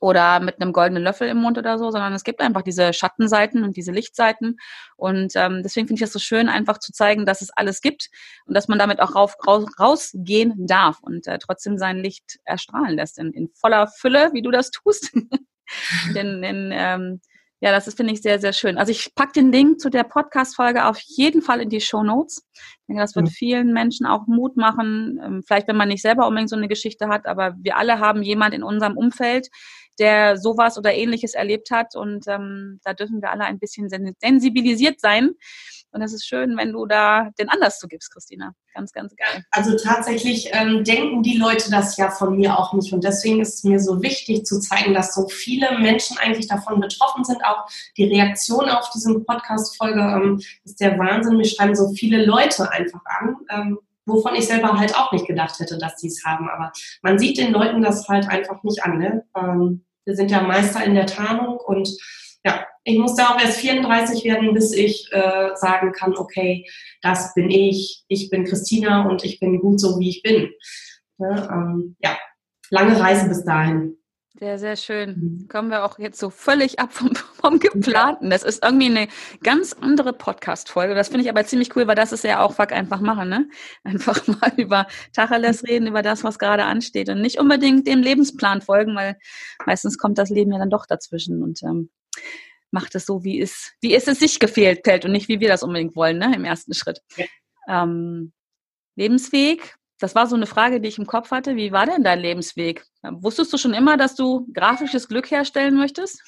oder 0.00 0.40
mit 0.40 0.60
einem 0.60 0.72
goldenen 0.72 1.02
Löffel 1.02 1.28
im 1.28 1.38
Mund 1.38 1.58
oder 1.58 1.78
so, 1.78 1.90
sondern 1.90 2.12
es 2.12 2.24
gibt 2.24 2.40
einfach 2.40 2.62
diese 2.62 2.92
Schattenseiten 2.92 3.64
und 3.64 3.76
diese 3.76 3.92
Lichtseiten. 3.92 4.56
Und 4.96 5.32
ähm, 5.34 5.62
deswegen 5.62 5.86
finde 5.86 6.00
ich 6.00 6.06
es 6.06 6.12
so 6.12 6.18
schön, 6.18 6.48
einfach 6.48 6.78
zu 6.78 6.92
zeigen, 6.92 7.26
dass 7.26 7.42
es 7.42 7.50
alles 7.50 7.80
gibt 7.80 8.08
und 8.46 8.54
dass 8.54 8.68
man 8.68 8.78
damit 8.78 9.00
auch 9.00 9.14
rauf, 9.14 9.34
raus, 9.46 9.66
rausgehen 9.78 10.54
darf 10.66 10.98
und 11.02 11.26
äh, 11.26 11.38
trotzdem 11.38 11.78
sein 11.78 11.98
Licht 11.98 12.38
erstrahlen 12.44 12.96
lässt 12.96 13.18
in, 13.18 13.32
in 13.32 13.48
voller 13.54 13.88
Fülle, 13.88 14.30
wie 14.32 14.42
du 14.42 14.50
das 14.50 14.70
tust. 14.70 15.12
denn 16.14 16.42
in, 16.42 16.70
ähm, 16.72 17.20
ja, 17.60 17.72
das 17.72 17.88
ist, 17.88 17.96
finde 17.96 18.12
ich, 18.12 18.22
sehr, 18.22 18.38
sehr 18.38 18.52
schön. 18.52 18.78
Also 18.78 18.92
ich 18.92 19.14
packe 19.16 19.32
den 19.32 19.50
Link 19.50 19.80
zu 19.80 19.90
der 19.90 20.04
Podcast-Folge 20.04 20.84
auf 20.86 20.98
jeden 21.00 21.42
Fall 21.42 21.60
in 21.60 21.70
die 21.70 21.80
Show 21.80 22.04
Notes. 22.04 22.46
Ich 22.54 22.86
denke, 22.86 23.02
das 23.02 23.16
wird 23.16 23.26
mhm. 23.26 23.30
vielen 23.30 23.72
Menschen 23.72 24.06
auch 24.06 24.26
Mut 24.28 24.56
machen. 24.56 25.20
Ähm, 25.22 25.42
vielleicht, 25.44 25.66
wenn 25.66 25.76
man 25.76 25.88
nicht 25.88 26.02
selber 26.02 26.28
unbedingt 26.28 26.50
so 26.50 26.56
eine 26.56 26.68
Geschichte 26.68 27.08
hat, 27.08 27.26
aber 27.26 27.56
wir 27.58 27.76
alle 27.76 27.98
haben 27.98 28.22
jemand 28.22 28.54
in 28.54 28.62
unserem 28.62 28.96
Umfeld, 28.96 29.48
der 29.98 30.36
sowas 30.36 30.78
oder 30.78 30.94
ähnliches 30.94 31.34
erlebt 31.34 31.72
hat. 31.72 31.96
Und 31.96 32.28
ähm, 32.28 32.78
da 32.84 32.94
dürfen 32.94 33.20
wir 33.20 33.32
alle 33.32 33.44
ein 33.44 33.58
bisschen 33.58 33.88
sensibilisiert 34.20 35.00
sein. 35.00 35.32
Und 35.90 36.02
es 36.02 36.12
ist 36.12 36.26
schön, 36.26 36.56
wenn 36.56 36.72
du 36.72 36.86
da 36.86 37.30
den 37.38 37.48
Anlass 37.48 37.78
zu 37.78 37.88
gibst, 37.88 38.12
Christina. 38.12 38.52
Ganz, 38.74 38.92
ganz 38.92 39.14
geil. 39.16 39.44
Also 39.50 39.76
tatsächlich 39.76 40.50
ähm, 40.52 40.84
denken 40.84 41.22
die 41.22 41.38
Leute 41.38 41.70
das 41.70 41.96
ja 41.96 42.10
von 42.10 42.36
mir 42.36 42.58
auch 42.58 42.72
nicht. 42.74 42.92
Und 42.92 43.04
deswegen 43.04 43.40
ist 43.40 43.54
es 43.54 43.64
mir 43.64 43.80
so 43.80 44.02
wichtig 44.02 44.44
zu 44.44 44.60
zeigen, 44.60 44.94
dass 44.94 45.14
so 45.14 45.28
viele 45.28 45.78
Menschen 45.78 46.18
eigentlich 46.18 46.46
davon 46.46 46.80
betroffen 46.80 47.24
sind. 47.24 47.44
Auch 47.44 47.66
die 47.96 48.04
Reaktion 48.04 48.68
auf 48.68 48.90
diese 48.90 49.18
Podcast-Folge 49.20 50.00
ähm, 50.00 50.40
ist 50.64 50.80
der 50.80 50.98
Wahnsinn. 50.98 51.38
Mir 51.38 51.46
schreiben 51.46 51.74
so 51.74 51.90
viele 51.94 52.24
Leute 52.24 52.70
einfach 52.70 53.00
an. 53.04 53.36
Ähm, 53.50 53.78
wovon 54.08 54.34
ich 54.34 54.46
selber 54.46 54.78
halt 54.78 54.96
auch 54.96 55.12
nicht 55.12 55.26
gedacht 55.26 55.58
hätte, 55.58 55.78
dass 55.78 56.00
sie 56.00 56.08
es 56.08 56.24
haben. 56.24 56.48
Aber 56.48 56.72
man 57.02 57.18
sieht 57.18 57.38
den 57.38 57.52
Leuten 57.52 57.82
das 57.82 58.08
halt 58.08 58.28
einfach 58.28 58.62
nicht 58.62 58.82
an. 58.84 58.98
Ne? 58.98 59.24
Ähm, 59.36 59.84
wir 60.04 60.16
sind 60.16 60.30
ja 60.30 60.42
Meister 60.42 60.82
in 60.84 60.94
der 60.94 61.06
Tarnung 61.06 61.58
und 61.58 61.88
ja, 62.44 62.64
ich 62.88 62.98
muss 62.98 63.14
da 63.14 63.28
auch 63.28 63.40
erst 63.40 63.60
34 63.60 64.24
werden, 64.24 64.54
bis 64.54 64.72
ich 64.72 65.12
äh, 65.12 65.50
sagen 65.54 65.92
kann, 65.92 66.16
okay, 66.16 66.66
das 67.02 67.34
bin 67.34 67.50
ich, 67.50 68.04
ich 68.08 68.30
bin 68.30 68.44
Christina 68.44 69.06
und 69.08 69.24
ich 69.24 69.38
bin 69.40 69.60
gut 69.60 69.78
so, 69.78 69.98
wie 69.98 70.08
ich 70.08 70.22
bin. 70.22 70.50
Ja, 71.18 71.52
ähm, 71.52 71.96
ja 72.02 72.16
lange 72.70 72.98
Reise 72.98 73.28
bis 73.28 73.44
dahin. 73.44 73.96
Sehr, 74.38 74.58
sehr 74.58 74.76
schön. 74.76 75.10
Mhm. 75.10 75.48
Kommen 75.48 75.68
wir 75.68 75.84
auch 75.84 75.98
jetzt 75.98 76.18
so 76.18 76.30
völlig 76.30 76.78
ab 76.78 76.92
vom, 76.92 77.14
vom 77.42 77.58
Geplanten. 77.58 78.30
Das 78.30 78.42
ist 78.42 78.64
irgendwie 78.64 78.86
eine 78.86 79.08
ganz 79.42 79.74
andere 79.74 80.14
Podcast-Folge. 80.14 80.94
Das 80.94 81.08
finde 81.08 81.24
ich 81.24 81.30
aber 81.30 81.44
ziemlich 81.44 81.76
cool, 81.76 81.86
weil 81.88 81.96
das 81.96 82.12
ist 82.12 82.24
ja 82.24 82.40
auch 82.40 82.54
Fuck 82.54 82.72
einfach 82.72 83.00
machen, 83.00 83.28
ne? 83.28 83.48
Einfach 83.84 84.26
mal 84.26 84.52
über 84.56 84.86
Tacheles 85.12 85.64
reden, 85.64 85.88
über 85.88 86.02
das, 86.02 86.24
was 86.24 86.38
gerade 86.38 86.64
ansteht 86.64 87.10
und 87.10 87.20
nicht 87.20 87.38
unbedingt 87.38 87.86
dem 87.86 88.00
Lebensplan 88.00 88.62
folgen, 88.62 88.96
weil 88.96 89.18
meistens 89.66 89.98
kommt 89.98 90.16
das 90.16 90.30
Leben 90.30 90.52
ja 90.52 90.58
dann 90.58 90.70
doch 90.70 90.86
dazwischen 90.86 91.42
und 91.42 91.62
ähm, 91.64 91.90
macht 92.70 92.94
es 92.94 93.06
so, 93.06 93.24
wie 93.24 93.40
es, 93.40 93.72
wie 93.80 93.94
es 93.94 94.06
es 94.06 94.18
sich 94.18 94.38
gefehlt 94.38 94.80
fällt 94.84 95.04
und 95.04 95.12
nicht, 95.12 95.28
wie 95.28 95.40
wir 95.40 95.48
das 95.48 95.62
unbedingt 95.62 95.96
wollen, 95.96 96.18
ne? 96.18 96.32
Im 96.34 96.44
ersten 96.44 96.74
Schritt. 96.74 97.00
Ja. 97.16 97.24
Ähm, 97.68 98.32
Lebensweg, 98.96 99.76
das 99.98 100.14
war 100.14 100.26
so 100.26 100.36
eine 100.36 100.46
Frage, 100.46 100.80
die 100.80 100.88
ich 100.88 100.98
im 100.98 101.06
Kopf 101.06 101.30
hatte. 101.30 101.56
Wie 101.56 101.72
war 101.72 101.86
denn 101.86 102.04
dein 102.04 102.20
Lebensweg? 102.20 102.84
Wusstest 103.02 103.52
du 103.52 103.58
schon 103.58 103.74
immer, 103.74 103.96
dass 103.96 104.14
du 104.14 104.46
grafisches 104.52 105.08
Glück 105.08 105.30
herstellen 105.30 105.76
möchtest? 105.76 106.22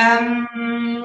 Ähm, 0.00 1.04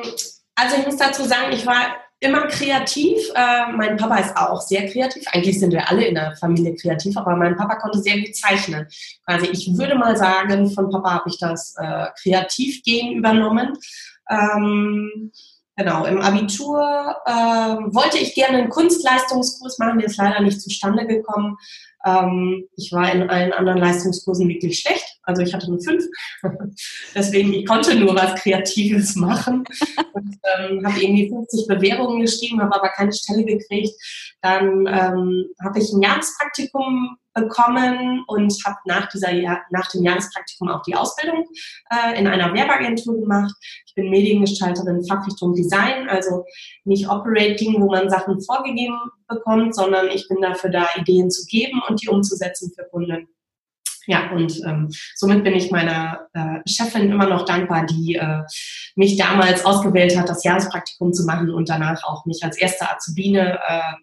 also 0.53 0.77
ich 0.77 0.85
muss 0.85 0.97
dazu 0.97 1.23
sagen, 1.23 1.51
ich 1.51 1.65
war 1.65 1.95
immer 2.19 2.47
kreativ. 2.47 3.17
Äh, 3.35 3.71
mein 3.71 3.97
Papa 3.97 4.17
ist 4.17 4.37
auch 4.37 4.61
sehr 4.61 4.87
kreativ. 4.87 5.23
Eigentlich 5.31 5.59
sind 5.59 5.73
wir 5.73 5.89
alle 5.89 6.05
in 6.05 6.15
der 6.15 6.35
Familie 6.37 6.75
kreativ, 6.75 7.17
aber 7.17 7.35
mein 7.35 7.55
Papa 7.55 7.75
konnte 7.75 7.99
sehr 7.99 8.19
gut 8.19 8.35
zeichnen. 8.35 8.87
Also 9.25 9.47
ich 9.51 9.67
würde 9.77 9.95
mal 9.95 10.15
sagen, 10.15 10.69
von 10.69 10.89
Papa 10.89 11.11
habe 11.11 11.29
ich 11.29 11.37
das 11.39 11.75
äh, 11.77 12.07
Kreativgehen 12.21 13.13
übernommen. 13.17 13.77
Ähm, 14.29 15.31
Genau, 15.75 16.05
im 16.05 16.21
Abitur 16.21 17.15
äh, 17.25 17.31
wollte 17.31 18.19
ich 18.19 18.35
gerne 18.35 18.59
einen 18.59 18.69
Kunstleistungskurs 18.69 19.79
machen, 19.79 19.97
der 19.97 20.07
ist 20.07 20.17
leider 20.17 20.39
nicht 20.39 20.61
zustande 20.61 21.07
gekommen. 21.07 21.57
Ähm, 22.05 22.67
ich 22.75 22.91
war 22.91 23.11
in 23.11 23.29
allen 23.29 23.53
anderen 23.53 23.79
Leistungskursen 23.79 24.47
wirklich 24.49 24.79
schlecht, 24.79 25.05
also 25.23 25.41
ich 25.41 25.53
hatte 25.53 25.69
nur 25.69 25.81
fünf. 25.81 26.03
Deswegen, 27.15 27.53
ich 27.53 27.65
konnte 27.65 27.95
nur 27.95 28.15
was 28.15 28.35
Kreatives 28.41 29.15
machen 29.15 29.63
und 30.13 30.37
ähm, 30.57 30.85
habe 30.85 31.01
irgendwie 31.01 31.29
50 31.29 31.67
Bewerbungen 31.67 32.21
geschrieben, 32.21 32.61
habe 32.61 32.75
aber 32.75 32.89
keine 32.89 33.13
Stelle 33.13 33.45
gekriegt. 33.45 33.93
Dann 34.41 34.87
ähm, 34.87 35.45
habe 35.63 35.79
ich 35.79 35.91
ein 35.93 36.01
Jahrespraktikum 36.01 37.17
bekommen 37.33 38.23
und 38.27 38.53
habe 38.65 38.77
nach, 38.85 39.07
nach 39.71 39.91
dem 39.91 40.03
Jahrespraktikum 40.03 40.69
auch 40.69 40.83
die 40.83 40.95
Ausbildung 40.95 41.45
äh, 41.89 42.19
in 42.19 42.27
einer 42.27 42.53
Werbeagentur 42.53 43.15
gemacht. 43.15 43.53
Ich 43.87 43.95
bin 43.95 44.09
Mediengestalterin 44.09 45.05
Fachrichtung 45.05 45.53
Design, 45.53 46.09
also 46.09 46.45
nicht 46.83 47.09
Operating, 47.09 47.81
wo 47.81 47.89
man 47.89 48.09
Sachen 48.09 48.39
vorgegeben 48.41 48.99
bekommt, 49.27 49.75
sondern 49.75 50.09
ich 50.09 50.27
bin 50.27 50.41
dafür 50.41 50.69
da, 50.69 50.87
Ideen 50.95 51.31
zu 51.31 51.45
geben 51.47 51.81
und 51.87 51.92
die 51.95 52.09
umzusetzen 52.09 52.71
für 52.75 52.83
Kunden. 52.85 53.27
Ja, 54.05 54.31
und 54.31 54.59
ähm, 54.65 54.89
somit 55.15 55.43
bin 55.43 55.53
ich 55.55 55.71
meiner 55.71 56.27
äh, 56.33 56.59
Chefin 56.67 57.09
immer 57.09 57.27
noch 57.27 57.45
dankbar, 57.45 57.85
die 57.85 58.15
äh, 58.15 58.41
mich 58.95 59.15
damals 59.17 59.63
ausgewählt 59.63 60.17
hat, 60.17 60.27
das 60.27 60.43
Jahrespraktikum 60.43 61.13
zu 61.13 61.25
machen 61.25 61.49
und 61.49 61.69
danach 61.69 62.03
auch 62.03 62.25
mich 62.25 62.43
als 62.43 62.57
erste 62.57 62.89
Azubine 62.89 63.59
äh, 63.65 63.93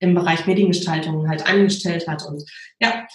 im 0.00 0.14
Bereich 0.14 0.46
Mediengestaltung 0.46 1.28
halt 1.28 1.48
angestellt 1.48 2.06
hat. 2.06 2.24
Und 2.26 2.44
ja, 2.80 3.06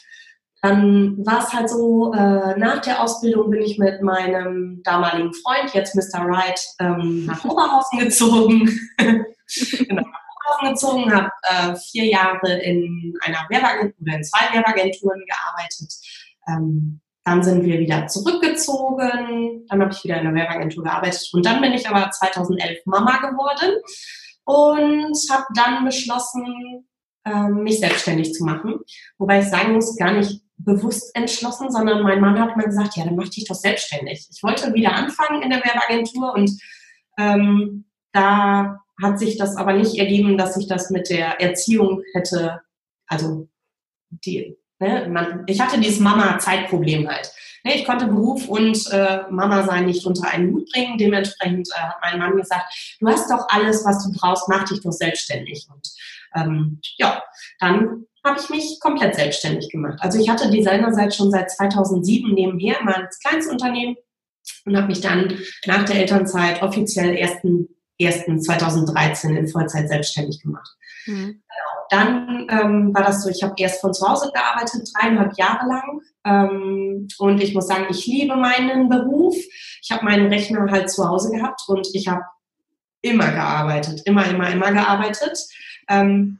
dann 0.61 1.25
war 1.25 1.39
es 1.39 1.53
halt 1.53 1.69
so, 1.69 2.13
äh, 2.13 2.57
nach 2.57 2.81
der 2.81 3.01
Ausbildung 3.01 3.49
bin 3.49 3.61
ich 3.61 3.77
mit 3.77 4.01
meinem 4.01 4.81
damaligen 4.83 5.33
Freund, 5.33 5.73
jetzt 5.73 5.95
Mr. 5.95 6.25
Wright, 6.25 6.59
ähm, 6.79 7.25
nach 7.25 7.43
Oberhausen 7.45 7.99
gezogen. 7.99 8.79
genau, 8.97 10.03
gezogen, 10.63 11.13
habe 11.13 11.29
äh, 11.43 11.75
vier 11.75 12.05
Jahre 12.05 12.59
in 12.61 13.13
einer 13.21 13.45
Werbeagentur 13.49 14.01
oder 14.01 14.17
in 14.17 14.23
zwei 14.23 14.53
Werbeagenturen 14.53 15.23
gearbeitet. 15.25 15.93
Ähm, 16.47 17.01
dann 17.25 17.41
sind 17.41 17.63
wir 17.63 17.79
wieder 17.79 18.07
zurückgezogen, 18.07 19.65
dann 19.69 19.81
habe 19.81 19.93
ich 19.93 20.03
wieder 20.03 20.19
in 20.19 20.27
einer 20.27 20.35
Werbeagentur 20.35 20.83
gearbeitet 20.83 21.29
und 21.31 21.45
dann 21.45 21.61
bin 21.61 21.71
ich 21.71 21.87
aber 21.87 22.11
2011 22.11 22.79
Mama 22.85 23.17
geworden 23.17 23.77
und 24.43 25.17
habe 25.31 25.45
dann 25.55 25.85
beschlossen, 25.85 26.85
ähm, 27.25 27.63
mich 27.63 27.79
selbstständig 27.79 28.33
zu 28.33 28.43
machen. 28.43 28.79
Wobei 29.17 29.39
ich 29.39 29.45
sagen 29.45 29.73
muss, 29.73 29.95
gar 29.95 30.11
nicht 30.11 30.41
bewusst 30.57 31.15
entschlossen, 31.15 31.71
sondern 31.71 32.03
mein 32.03 32.19
Mann 32.19 32.39
hat 32.39 32.57
mir 32.57 32.65
gesagt, 32.65 32.97
ja, 32.97 33.05
dann 33.05 33.15
mach 33.15 33.29
dich 33.29 33.45
doch 33.45 33.55
selbstständig. 33.55 34.27
Ich 34.29 34.43
wollte 34.43 34.73
wieder 34.73 34.93
anfangen 34.93 35.41
in 35.41 35.49
der 35.49 35.63
Werbeagentur 35.63 36.33
und 36.33 36.51
ähm, 37.17 37.85
da 38.11 38.82
hat 39.01 39.19
sich 39.19 39.37
das 39.37 39.55
aber 39.55 39.73
nicht 39.73 39.97
ergeben, 39.97 40.37
dass 40.37 40.57
ich 40.57 40.67
das 40.67 40.89
mit 40.89 41.09
der 41.09 41.41
Erziehung 41.41 42.03
hätte, 42.13 42.61
also 43.07 43.47
die, 44.09 44.57
ne, 44.79 45.07
man, 45.09 45.43
ich 45.47 45.59
hatte 45.59 45.79
dieses 45.79 45.99
Mama-Zeitproblem 45.99 47.07
halt. 47.07 47.31
Ne, 47.63 47.75
ich 47.75 47.85
konnte 47.85 48.07
Beruf 48.07 48.47
und 48.49 48.91
äh, 48.91 49.23
Mama 49.29 49.63
sein 49.63 49.85
nicht 49.85 50.05
unter 50.05 50.29
einen 50.29 50.53
Hut 50.53 50.69
bringen. 50.71 50.97
Dementsprechend 50.97 51.69
äh, 51.69 51.79
hat 51.79 51.97
mein 52.01 52.19
Mann 52.19 52.35
gesagt, 52.35 52.97
du 52.99 53.07
hast 53.07 53.31
doch 53.31 53.47
alles, 53.49 53.85
was 53.85 54.03
du 54.03 54.11
brauchst, 54.11 54.49
mach 54.49 54.65
dich 54.65 54.81
doch 54.81 54.91
selbstständig. 54.91 55.67
Und 55.73 55.89
ähm, 56.35 56.79
ja, 56.97 57.23
dann 57.59 58.05
habe 58.25 58.39
ich 58.39 58.49
mich 58.49 58.79
komplett 58.79 59.15
selbstständig 59.15 59.69
gemacht. 59.69 59.99
Also 60.01 60.19
ich 60.19 60.29
hatte 60.29 60.49
Designerzeit 60.49 61.13
schon 61.13 61.31
seit 61.31 61.51
2007 61.51 62.33
nebenher, 62.33 62.81
mal 62.83 62.95
als 62.95 63.19
kleines 63.19 63.47
Unternehmen 63.47 63.95
und 64.65 64.77
habe 64.77 64.87
mich 64.87 65.01
dann 65.01 65.39
nach 65.65 65.83
der 65.85 65.97
Elternzeit 65.97 66.61
offiziell 66.61 67.15
1.1.2013 67.99 69.35
in 69.35 69.47
Vollzeit 69.47 69.87
selbstständig 69.87 70.41
gemacht. 70.41 70.69
Mhm. 71.05 71.41
Genau. 71.41 71.73
Dann 71.89 72.47
ähm, 72.49 72.95
war 72.95 73.03
das 73.03 73.23
so, 73.23 73.29
ich 73.29 73.43
habe 73.43 73.53
erst 73.57 73.81
von 73.81 73.93
zu 73.93 74.07
Hause 74.07 74.31
gearbeitet, 74.33 74.89
dreieinhalb 74.93 75.37
Jahre 75.37 75.67
lang. 75.67 76.01
Ähm, 76.25 77.07
und 77.19 77.41
ich 77.41 77.53
muss 77.53 77.67
sagen, 77.67 77.87
ich 77.89 78.07
liebe 78.07 78.35
meinen 78.35 78.89
Beruf. 78.89 79.35
Ich 79.81 79.91
habe 79.91 80.05
meinen 80.05 80.27
Rechner 80.27 80.71
halt 80.71 80.89
zu 80.89 81.07
Hause 81.07 81.31
gehabt 81.31 81.61
und 81.67 81.87
ich 81.93 82.07
habe 82.07 82.23
immer 83.01 83.31
gearbeitet, 83.31 84.01
immer, 84.05 84.25
immer, 84.25 84.49
immer 84.49 84.71
gearbeitet. 84.71 85.37
Ähm, 85.89 86.39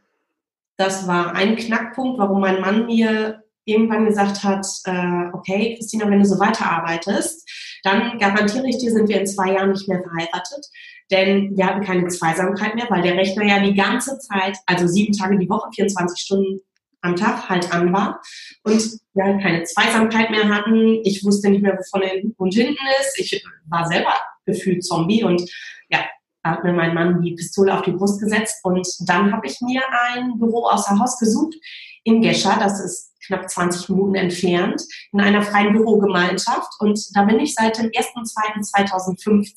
das 0.78 1.08
war 1.08 1.36
ein 1.36 1.56
Knackpunkt, 1.56 2.18
warum 2.18 2.42
mein 2.42 2.62
Mann 2.62 2.86
mir 2.88 3.44
irgendwann 3.66 4.06
gesagt 4.06 4.44
hat, 4.44 4.66
äh, 4.86 5.30
okay, 5.34 5.76
Christina, 5.76 6.10
wenn 6.10 6.20
du 6.20 6.26
so 6.26 6.40
weiterarbeitest, 6.40 7.50
dann 7.84 8.18
garantiere 8.18 8.68
ich 8.68 8.78
dir, 8.78 8.92
sind 8.92 9.10
wir 9.10 9.20
in 9.20 9.28
zwei 9.28 9.54
Jahren 9.54 9.72
nicht 9.72 9.88
mehr 9.88 10.02
verheiratet. 10.02 10.66
Denn 11.12 11.56
wir 11.56 11.66
hatten 11.66 11.84
keine 11.84 12.08
Zweisamkeit 12.08 12.76
mehr, 12.76 12.88
weil 12.90 13.02
der 13.02 13.16
Rechner 13.16 13.46
ja 13.46 13.60
die 13.60 13.76
ganze 13.76 14.18
Zeit, 14.20 14.58
also 14.66 14.88
sieben 14.88 15.14
Tage 15.14 15.38
die 15.38 15.50
Woche, 15.50 15.70
24 15.76 16.20
Stunden 16.20 16.62
am 17.02 17.16
Tag 17.16 17.50
halt 17.50 17.72
an 17.74 17.92
war. 17.94 18.22
Und 18.64 18.82
wir 19.14 19.24
halt 19.26 19.42
keine 19.42 19.64
Zweisamkeit 19.64 20.32
mehr 20.32 20.48
hatten. 20.48 21.02
Ich 21.04 21.24
wusste 21.24 21.50
nicht 21.50 21.62
mehr, 21.62 21.78
wo 21.78 21.84
vorne 21.84 22.24
und 22.38 22.54
hinten 22.54 22.78
ist. 23.02 23.20
Ich 23.20 23.44
war 23.68 23.86
selber 23.88 24.14
gefühlt 24.46 24.84
Zombie 24.84 25.24
und 25.24 25.42
ja, 25.90 26.00
da 26.44 26.52
hat 26.52 26.64
mir 26.64 26.74
mein 26.74 26.94
Mann 26.94 27.22
die 27.22 27.36
Pistole 27.36 27.74
auf 27.74 27.84
die 27.84 27.92
Brust 27.92 28.20
gesetzt 28.20 28.60
und 28.64 28.88
dann 29.08 29.32
habe 29.32 29.48
ich 29.48 29.62
mir 29.62 29.82
ein 30.12 30.38
Büro 30.38 30.68
außer 30.68 31.00
Haus 31.00 31.18
gesucht 31.18 31.56
in 32.04 32.22
Gescher, 32.22 32.58
das 32.60 32.84
ist 32.84 33.13
knapp 33.28 33.50
20 33.50 33.90
Minuten 33.90 34.16
entfernt, 34.16 34.84
in 35.12 35.22
einer 35.22 35.42
freien 35.42 35.74
Bürogemeinschaft. 35.74 36.74
Und 36.80 37.00
da 37.16 37.24
bin 37.24 37.40
ich 37.40 37.56
seit 37.56 37.78
dem 37.78 37.88
1.2.2015 37.88 39.52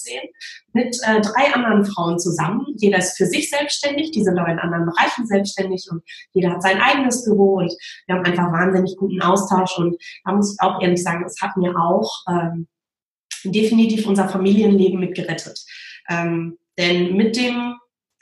mit 0.73 0.97
äh, 1.03 1.21
drei 1.21 1.55
anderen 1.55 1.85
Frauen 1.85 2.19
zusammen. 2.19 2.67
Jeder 2.77 2.99
ist 2.99 3.17
für 3.17 3.27
sich 3.27 3.51
selbstständig, 3.51 4.11
die 4.13 4.23
sind 4.23 4.39
aber 4.39 4.51
in 4.51 4.59
anderen 4.59 4.87
Bereichen 4.87 5.27
selbstständig 5.27 5.87
und 5.91 6.03
jeder 6.33 6.53
hat 6.53 6.63
sein 6.63 6.81
eigenes 6.81 7.25
Büro 7.25 7.57
und 7.57 7.73
wir 8.07 8.15
haben 8.15 8.25
einfach 8.25 8.53
wahnsinnig 8.53 8.97
guten 8.97 9.21
Austausch. 9.23 9.79
Und 9.79 9.97
da 10.25 10.33
muss 10.33 10.55
ich 10.55 10.61
auch 10.61 10.81
ehrlich 10.83 11.03
sagen, 11.03 11.25
es 11.25 11.41
hat 11.41 11.57
mir 11.57 11.75
auch 11.77 12.23
ähm, 12.29 12.69
definitiv 13.45 14.07
unser 14.07 14.29
Familienleben 14.29 15.01
mitgerettet. 15.01 15.65
Ähm, 16.09 16.59
denn 16.79 17.17
mit 17.17 17.37
dem 17.37 17.75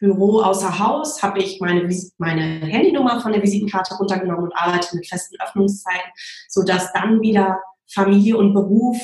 Büro 0.04 0.40
außer 0.40 0.78
Haus 0.78 1.22
habe 1.22 1.40
ich 1.40 1.60
meine, 1.60 1.88
meine 2.18 2.42
Handynummer 2.42 3.20
von 3.20 3.32
der 3.32 3.42
Visitenkarte 3.42 3.94
runtergenommen 3.94 4.44
und 4.44 4.56
arbeite 4.56 4.94
mit 4.96 5.06
festen 5.06 5.36
Öffnungszeiten, 5.42 6.10
sodass 6.48 6.92
dann 6.92 7.20
wieder 7.20 7.60
Familie 7.92 8.36
und 8.36 8.54
Beruf 8.54 9.00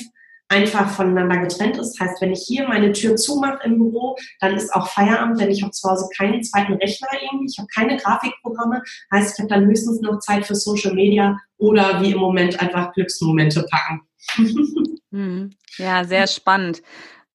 einfach 0.50 0.90
voneinander 0.90 1.38
getrennt 1.38 1.78
ist. 1.78 1.94
Das 1.94 2.08
heißt, 2.08 2.20
wenn 2.20 2.32
ich 2.32 2.42
hier 2.46 2.66
meine 2.68 2.92
Tür 2.92 3.16
zumache 3.16 3.60
im 3.64 3.78
Büro, 3.78 4.16
dann 4.40 4.56
ist 4.56 4.74
auch 4.74 4.88
Feierabend, 4.88 5.40
denn 5.40 5.50
ich 5.50 5.62
habe 5.62 5.70
zu 5.70 5.88
Hause 5.88 6.08
keinen 6.16 6.42
zweiten 6.42 6.74
Rechner 6.74 7.08
irgendwie, 7.22 7.46
ich 7.46 7.58
habe 7.58 7.68
keine 7.72 7.96
Grafikprogramme. 7.96 8.82
Heißt, 9.12 9.34
ich 9.34 9.38
habe 9.38 9.48
dann 9.48 9.66
höchstens 9.66 10.00
noch 10.00 10.18
Zeit 10.18 10.44
für 10.44 10.56
Social 10.56 10.94
Media 10.94 11.38
oder 11.56 12.02
wie 12.02 12.12
im 12.12 12.18
Moment 12.18 12.60
einfach 12.60 12.92
Glücksmomente 12.92 13.64
packen. 13.70 14.02
Hm. 15.12 15.50
Ja, 15.76 16.04
sehr 16.04 16.28
spannend. 16.28 16.82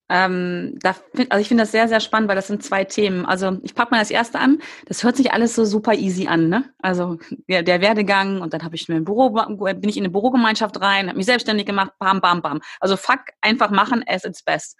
Ähm, 0.08 0.78
da 0.82 0.96
also 1.30 1.42
ich 1.42 1.48
finde 1.48 1.64
das 1.64 1.72
sehr, 1.72 1.88
sehr 1.88 2.00
spannend, 2.00 2.30
weil 2.30 2.36
das 2.36 2.48
sind 2.48 2.64
zwei 2.64 2.84
Themen. 2.84 3.26
Also 3.26 3.58
ich 3.64 3.74
packe 3.74 3.92
mal 3.92 4.00
das 4.00 4.12
erste 4.12 4.40
an. 4.40 4.60
Das 4.86 5.04
hört 5.04 5.16
sich 5.16 5.34
alles 5.34 5.56
so 5.56 5.66
super 5.66 5.94
easy 5.94 6.28
an, 6.28 6.48
ne? 6.48 6.72
Also 6.80 7.18
der, 7.48 7.64
der 7.64 7.82
Werdegang 7.82 8.42
und 8.42 8.54
dann 8.54 8.64
habe 8.64 8.76
ich 8.76 8.88
mir 8.88 8.96
ein 8.96 9.06
Büro, 9.06 9.32
bin 9.32 9.90
ich 9.90 9.98
in 9.98 10.04
eine 10.04 10.12
Bürogemeinschaft 10.12 10.80
rein, 10.80 11.08
habe 11.08 11.18
mich 11.18 11.26
selbstständig 11.26 11.66
gemacht, 11.66 11.92
bam, 11.98 12.22
bam, 12.22 12.42
bam. 12.42 12.62
Also 12.80 12.98
fuck, 12.98 13.22
einfach 13.42 13.72
machen, 13.72 14.04
as 14.08 14.26
its 14.26 14.44
best. 14.44 14.78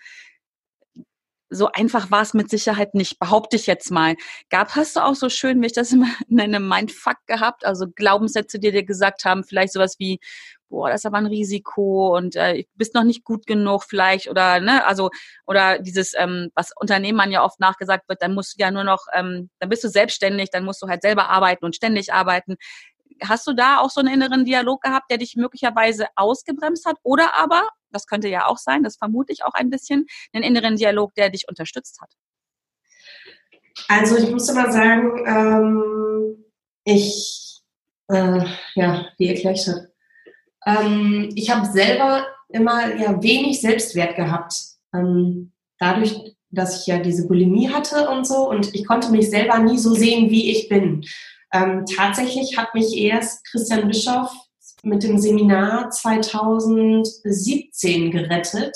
So 1.50 1.72
einfach 1.72 2.12
war 2.12 2.22
es 2.22 2.34
mit 2.34 2.50
Sicherheit 2.50 2.96
nicht, 2.96 3.20
behaupte 3.20 3.56
ich 3.56 3.66
jetzt 3.68 3.92
mal. 3.92 4.16
Gab, 4.50 4.76
hast 4.76 4.96
du 4.96 5.00
auch 5.04 5.16
so 5.16 5.30
schön, 5.30 5.62
wie 5.62 5.68
ich 5.68 5.74
das 5.74 5.92
immer 5.92 6.08
nenne, 6.28 6.60
Mindfuck 6.60 7.18
gehabt? 7.26 7.66
Also 7.66 7.88
Glaubenssätze, 7.88 8.60
die 8.60 8.72
dir 8.72 8.84
gesagt 8.84 9.26
haben, 9.26 9.44
vielleicht 9.44 9.74
sowas 9.74 9.96
wie, 9.98 10.20
boah, 10.70 10.90
das 10.90 11.02
ist 11.02 11.06
aber 11.06 11.18
ein 11.18 11.26
Risiko 11.26 12.16
und 12.16 12.36
äh, 12.36 12.66
bist 12.76 12.96
noch 12.96 13.04
nicht 13.04 13.24
gut 13.24 13.46
genug 13.46 13.84
vielleicht 13.84 14.30
oder 14.30 14.60
ne, 14.60 14.86
also 14.86 15.10
oder 15.46 15.80
dieses, 15.80 16.14
ähm, 16.18 16.52
was 16.56 16.72
Unternehmern 16.80 17.32
ja 17.32 17.44
oft 17.44 17.60
nachgesagt 17.60 18.10
wird, 18.10 18.22
dann 18.22 18.34
musst 18.34 18.58
du 18.58 18.64
ja 18.64 18.72
nur 18.72 18.84
noch, 18.84 19.06
ähm, 19.14 19.50
dann 19.60 19.70
bist 19.70 19.84
du 19.84 19.90
selbstständig, 19.90 20.50
dann 20.52 20.66
musst 20.66 20.82
du 20.82 20.88
halt 20.88 21.02
selber 21.02 21.30
arbeiten 21.30 21.66
und 21.66 21.76
ständig 21.76 22.14
arbeiten. 22.14 22.56
Hast 23.24 23.48
du 23.48 23.54
da 23.54 23.80
auch 23.80 23.90
so 23.90 24.02
einen 24.02 24.14
inneren 24.14 24.46
Dialog 24.46 24.82
gehabt, 24.82 25.10
der 25.10 25.18
dich 25.18 25.36
möglicherweise 25.36 26.08
ausgebremst 26.16 26.86
hat? 26.86 26.98
Oder 27.04 27.38
aber, 27.38 27.70
das 27.92 28.08
könnte 28.08 28.28
ja 28.28 28.48
auch 28.48 28.58
sein, 28.58 28.84
das 28.84 28.98
vermute 28.98 29.32
ich 29.32 29.44
auch 29.46 29.54
ein 29.54 29.70
bisschen, 29.70 30.06
einen 30.34 30.44
inneren 30.44 30.76
Dialog, 30.76 31.16
der 31.16 31.30
dich 31.30 31.48
unterstützt 31.48 32.02
hat? 32.02 32.12
Also 33.88 34.18
ich 34.18 34.30
muss 34.32 34.50
immer 34.50 34.72
sagen, 34.72 35.24
ähm, 35.26 36.46
ich, 36.84 37.62
äh, 38.10 38.46
ja, 38.76 39.08
wie 39.18 39.28
erkläre 39.30 39.54
ich 39.54 39.66
das? 39.66 39.95
Ähm, 40.66 41.30
ich 41.36 41.50
habe 41.50 41.66
selber 41.66 42.26
immer 42.50 42.96
ja 42.96 43.22
wenig 43.22 43.60
Selbstwert 43.62 44.16
gehabt. 44.16 44.56
Ähm, 44.94 45.52
dadurch, 45.80 46.16
dass 46.52 46.82
ich 46.82 46.88
ja 46.88 47.00
diese 47.00 47.28
Bulimie 47.28 47.70
hatte 47.70 48.10
und 48.10 48.26
so 48.26 48.50
und 48.50 48.74
ich 48.74 48.88
konnte 48.88 49.12
mich 49.12 49.30
selber 49.30 49.60
nie 49.60 49.78
so 49.78 49.94
sehen, 49.94 50.30
wie 50.30 50.52
ich 50.52 50.70
bin. 50.70 51.06
Ähm, 51.54 51.86
tatsächlich 51.96 52.58
hat 52.58 52.74
mich 52.74 52.98
erst 52.98 53.46
Christian 53.46 53.88
Bischoff 53.88 54.34
mit 54.84 55.04
dem 55.04 55.18
Seminar 55.18 55.90
2017 55.90 58.12
gerettet, 58.12 58.76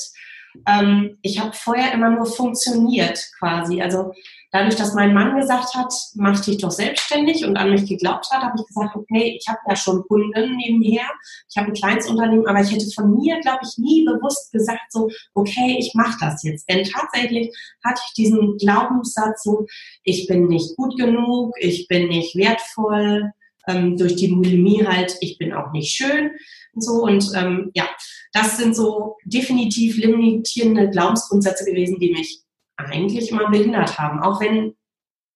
ähm, 0.67 1.17
ich 1.21 1.39
habe 1.39 1.53
vorher 1.53 1.93
immer 1.93 2.09
nur 2.09 2.25
funktioniert 2.25 3.19
quasi. 3.37 3.81
Also 3.81 4.13
dadurch, 4.51 4.75
dass 4.75 4.93
mein 4.93 5.13
Mann 5.13 5.37
gesagt 5.37 5.75
hat, 5.75 5.93
mach 6.15 6.43
dich 6.43 6.57
doch 6.57 6.71
selbstständig 6.71 7.45
und 7.45 7.57
an 7.57 7.71
mich 7.71 7.85
geglaubt 7.87 8.27
hat, 8.31 8.41
habe 8.41 8.55
ich 8.59 8.65
gesagt, 8.65 8.95
okay, 8.95 9.37
ich 9.39 9.47
habe 9.47 9.59
ja 9.67 9.75
schon 9.75 10.03
Kunden 10.07 10.57
nebenher, 10.57 11.05
ich 11.49 11.57
habe 11.57 11.67
ein 11.67 11.73
kleines 11.73 12.07
Unternehmen, 12.07 12.47
aber 12.47 12.61
ich 12.61 12.71
hätte 12.71 12.89
von 12.93 13.15
mir, 13.15 13.39
glaube 13.41 13.59
ich, 13.63 13.77
nie 13.77 14.05
bewusst 14.05 14.51
gesagt, 14.51 14.91
so, 14.91 15.09
okay, 15.33 15.77
ich 15.79 15.93
mache 15.93 16.17
das 16.19 16.43
jetzt. 16.43 16.69
Denn 16.69 16.83
tatsächlich 16.83 17.55
hatte 17.83 18.01
ich 18.07 18.13
diesen 18.13 18.57
Glaubenssatz 18.57 19.43
so, 19.43 19.65
ich 20.03 20.27
bin 20.27 20.47
nicht 20.47 20.75
gut 20.75 20.97
genug, 20.97 21.53
ich 21.59 21.87
bin 21.87 22.07
nicht 22.07 22.35
wertvoll, 22.35 23.31
ähm, 23.67 23.97
durch 23.97 24.15
die 24.15 24.29
Bulimie 24.29 24.85
halt, 24.85 25.15
ich 25.21 25.37
bin 25.37 25.53
auch 25.53 25.71
nicht 25.71 25.95
schön 25.95 26.31
und 26.73 26.83
so. 26.83 27.03
Und 27.03 27.31
ähm, 27.35 27.71
ja, 27.75 27.87
das 28.33 28.57
sind 28.57 28.75
so 28.75 29.17
definitiv 29.25 29.97
limitierende 29.97 30.89
Glaubensgrundsätze 30.89 31.65
gewesen, 31.65 31.99
die 31.99 32.11
mich 32.11 32.41
eigentlich 32.85 33.31
immer 33.31 33.49
behindert 33.49 33.97
haben. 33.97 34.21
Auch 34.21 34.41
wenn, 34.41 34.75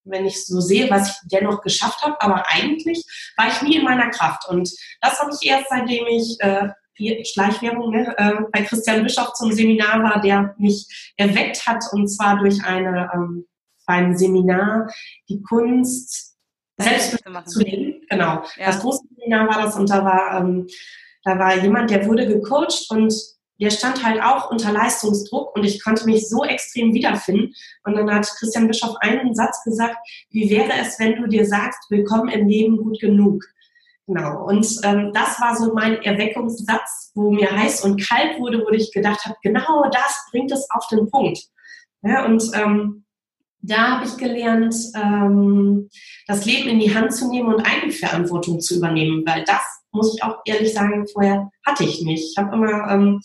wenn 0.06 0.26
ich 0.26 0.46
so 0.46 0.60
sehe, 0.60 0.90
was 0.90 1.10
ich 1.10 1.30
dennoch 1.30 1.62
geschafft 1.62 2.02
habe, 2.02 2.20
aber 2.22 2.46
eigentlich 2.48 3.06
war 3.38 3.48
ich 3.48 3.62
nie 3.62 3.78
in 3.78 3.86
meiner 3.86 4.10
Kraft. 4.10 4.48
Und 4.50 4.70
das 5.02 5.20
habe 5.20 5.32
ich 5.40 5.48
erst, 5.48 5.68
seitdem 5.70 6.06
ich 6.08 6.38
äh, 6.40 6.70
Schleichwerbung 7.26 7.92
ne, 7.92 8.16
äh, 8.18 8.34
bei 8.52 8.64
Christian 8.64 9.04
Bischof 9.04 9.34
zum 9.34 9.52
Seminar 9.52 10.04
war, 10.04 10.22
der 10.22 10.56
mich 10.58 11.14
erweckt 11.18 11.66
hat 11.66 11.84
und 11.92 12.08
zwar 12.08 12.38
durch 12.38 12.64
eine 12.64 13.10
ähm, 13.14 13.46
beim 13.86 14.16
Seminar 14.16 14.90
die 15.28 15.42
Kunst 15.42 16.38
selbst 16.78 17.18
zu 17.48 17.60
leben. 17.60 18.02
Genau. 18.10 18.44
Ja. 18.58 18.68
Das 18.68 18.80
große 18.80 19.04
Seminar 19.10 19.48
war 19.48 19.64
das 19.64 19.76
und 19.76 19.90
da 19.90 20.06
war 20.06 20.40
ähm, 20.40 20.68
da 21.24 21.40
war 21.40 21.56
jemand, 21.58 21.90
der 21.90 22.06
wurde 22.06 22.28
gecoacht 22.28 22.86
und 22.90 23.14
der 23.60 23.70
stand 23.70 24.04
halt 24.04 24.22
auch 24.22 24.50
unter 24.52 24.72
Leistungsdruck 24.72 25.56
und 25.56 25.64
ich 25.64 25.84
konnte 25.84 26.06
mich 26.06 26.28
so 26.28 26.44
extrem 26.44 26.94
wiederfinden. 26.94 27.54
Und 27.84 27.96
dann 27.96 28.12
hat 28.12 28.28
Christian 28.40 28.68
Bischof 28.68 28.96
einen 29.00 29.36
Satz 29.36 29.64
gesagt, 29.64 29.96
wie 30.32 30.50
wäre 30.50 30.72
es, 30.82 31.00
wenn 31.00 31.16
du 31.22 31.28
dir 31.28 31.46
sagst, 31.46 31.80
willkommen 31.90 32.30
im 32.30 32.48
Leben 32.48 32.78
gut 32.78 33.00
genug. 33.00 33.44
Genau. 34.08 34.46
Und 34.46 34.68
ähm, 34.84 35.12
das 35.14 35.40
war 35.40 35.56
so 35.56 35.74
mein 35.74 36.02
Erweckungssatz, 36.02 37.12
wo 37.16 37.32
mir 37.32 37.50
heiß 37.50 37.86
und 37.86 38.06
kalt 38.06 38.38
wurde, 38.40 38.60
wo 38.60 38.70
ich 38.72 38.92
gedacht 38.92 39.26
habe, 39.26 39.36
genau 39.42 39.90
das 39.90 40.26
bringt 40.32 40.52
es 40.52 40.68
auf 40.72 40.88
den 40.88 41.10
Punkt. 41.10 41.40
Ja, 42.02 42.26
und 42.26 42.44
ähm, 42.54 43.06
da 43.62 43.92
habe 43.92 44.06
ich 44.06 44.18
gelernt, 44.18 44.76
ähm, 44.94 45.90
das 46.28 46.46
Leben 46.46 46.68
in 46.68 46.80
die 46.80 46.94
Hand 46.94 47.14
zu 47.14 47.30
nehmen 47.30 47.54
und 47.54 47.66
Eigenverantwortung 47.66 48.60
zu 48.60 48.76
übernehmen, 48.76 49.24
weil 49.26 49.46
das 49.46 49.83
muss 49.94 50.16
ich 50.16 50.24
auch 50.24 50.40
ehrlich 50.46 50.74
sagen, 50.74 51.08
vorher 51.08 51.50
hatte 51.66 51.84
ich 51.84 52.02
nicht. 52.02 52.32
Ich 52.32 52.38
habe 52.38 52.56
immer, 52.56 52.92
ähm, 52.92 53.22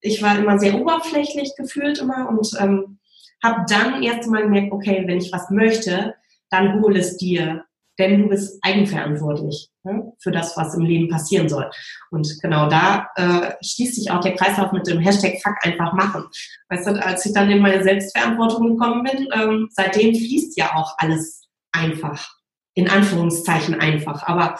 ich 0.00 0.22
war 0.22 0.38
immer 0.38 0.58
sehr 0.58 0.80
oberflächlich 0.80 1.54
gefühlt 1.56 1.98
immer 1.98 2.28
und 2.28 2.48
ähm, 2.58 2.98
habe 3.42 3.64
dann 3.68 4.02
erst 4.02 4.28
mal 4.28 4.42
gemerkt, 4.42 4.72
okay, 4.72 5.04
wenn 5.06 5.18
ich 5.18 5.32
was 5.32 5.50
möchte, 5.50 6.14
dann 6.50 6.80
hol 6.80 6.96
es 6.96 7.16
dir, 7.16 7.64
denn 7.98 8.22
du 8.22 8.28
bist 8.28 8.58
eigenverantwortlich 8.62 9.70
ne, 9.82 10.12
für 10.18 10.30
das, 10.30 10.56
was 10.56 10.74
im 10.74 10.84
Leben 10.84 11.08
passieren 11.08 11.48
soll. 11.48 11.70
Und 12.10 12.40
genau 12.40 12.68
da 12.68 13.08
äh, 13.16 13.52
schließt 13.62 13.94
sich 13.94 14.10
auch 14.10 14.20
der 14.20 14.34
Kreislauf 14.34 14.72
mit 14.72 14.86
dem 14.86 15.00
Hashtag 15.00 15.40
Fuck 15.42 15.56
einfach 15.62 15.92
machen. 15.92 16.24
Weißt 16.68 16.86
du, 16.86 17.04
als 17.04 17.24
ich 17.26 17.32
dann 17.32 17.50
in 17.50 17.60
meine 17.60 17.82
Selbstverantwortung 17.82 18.76
gekommen 18.76 19.04
bin, 19.04 19.28
ähm, 19.34 19.68
seitdem 19.70 20.14
fließt 20.14 20.56
ja 20.58 20.74
auch 20.74 20.94
alles 20.98 21.42
einfach, 21.72 22.36
in 22.74 22.88
Anführungszeichen 22.88 23.80
einfach. 23.80 24.22
Aber 24.26 24.58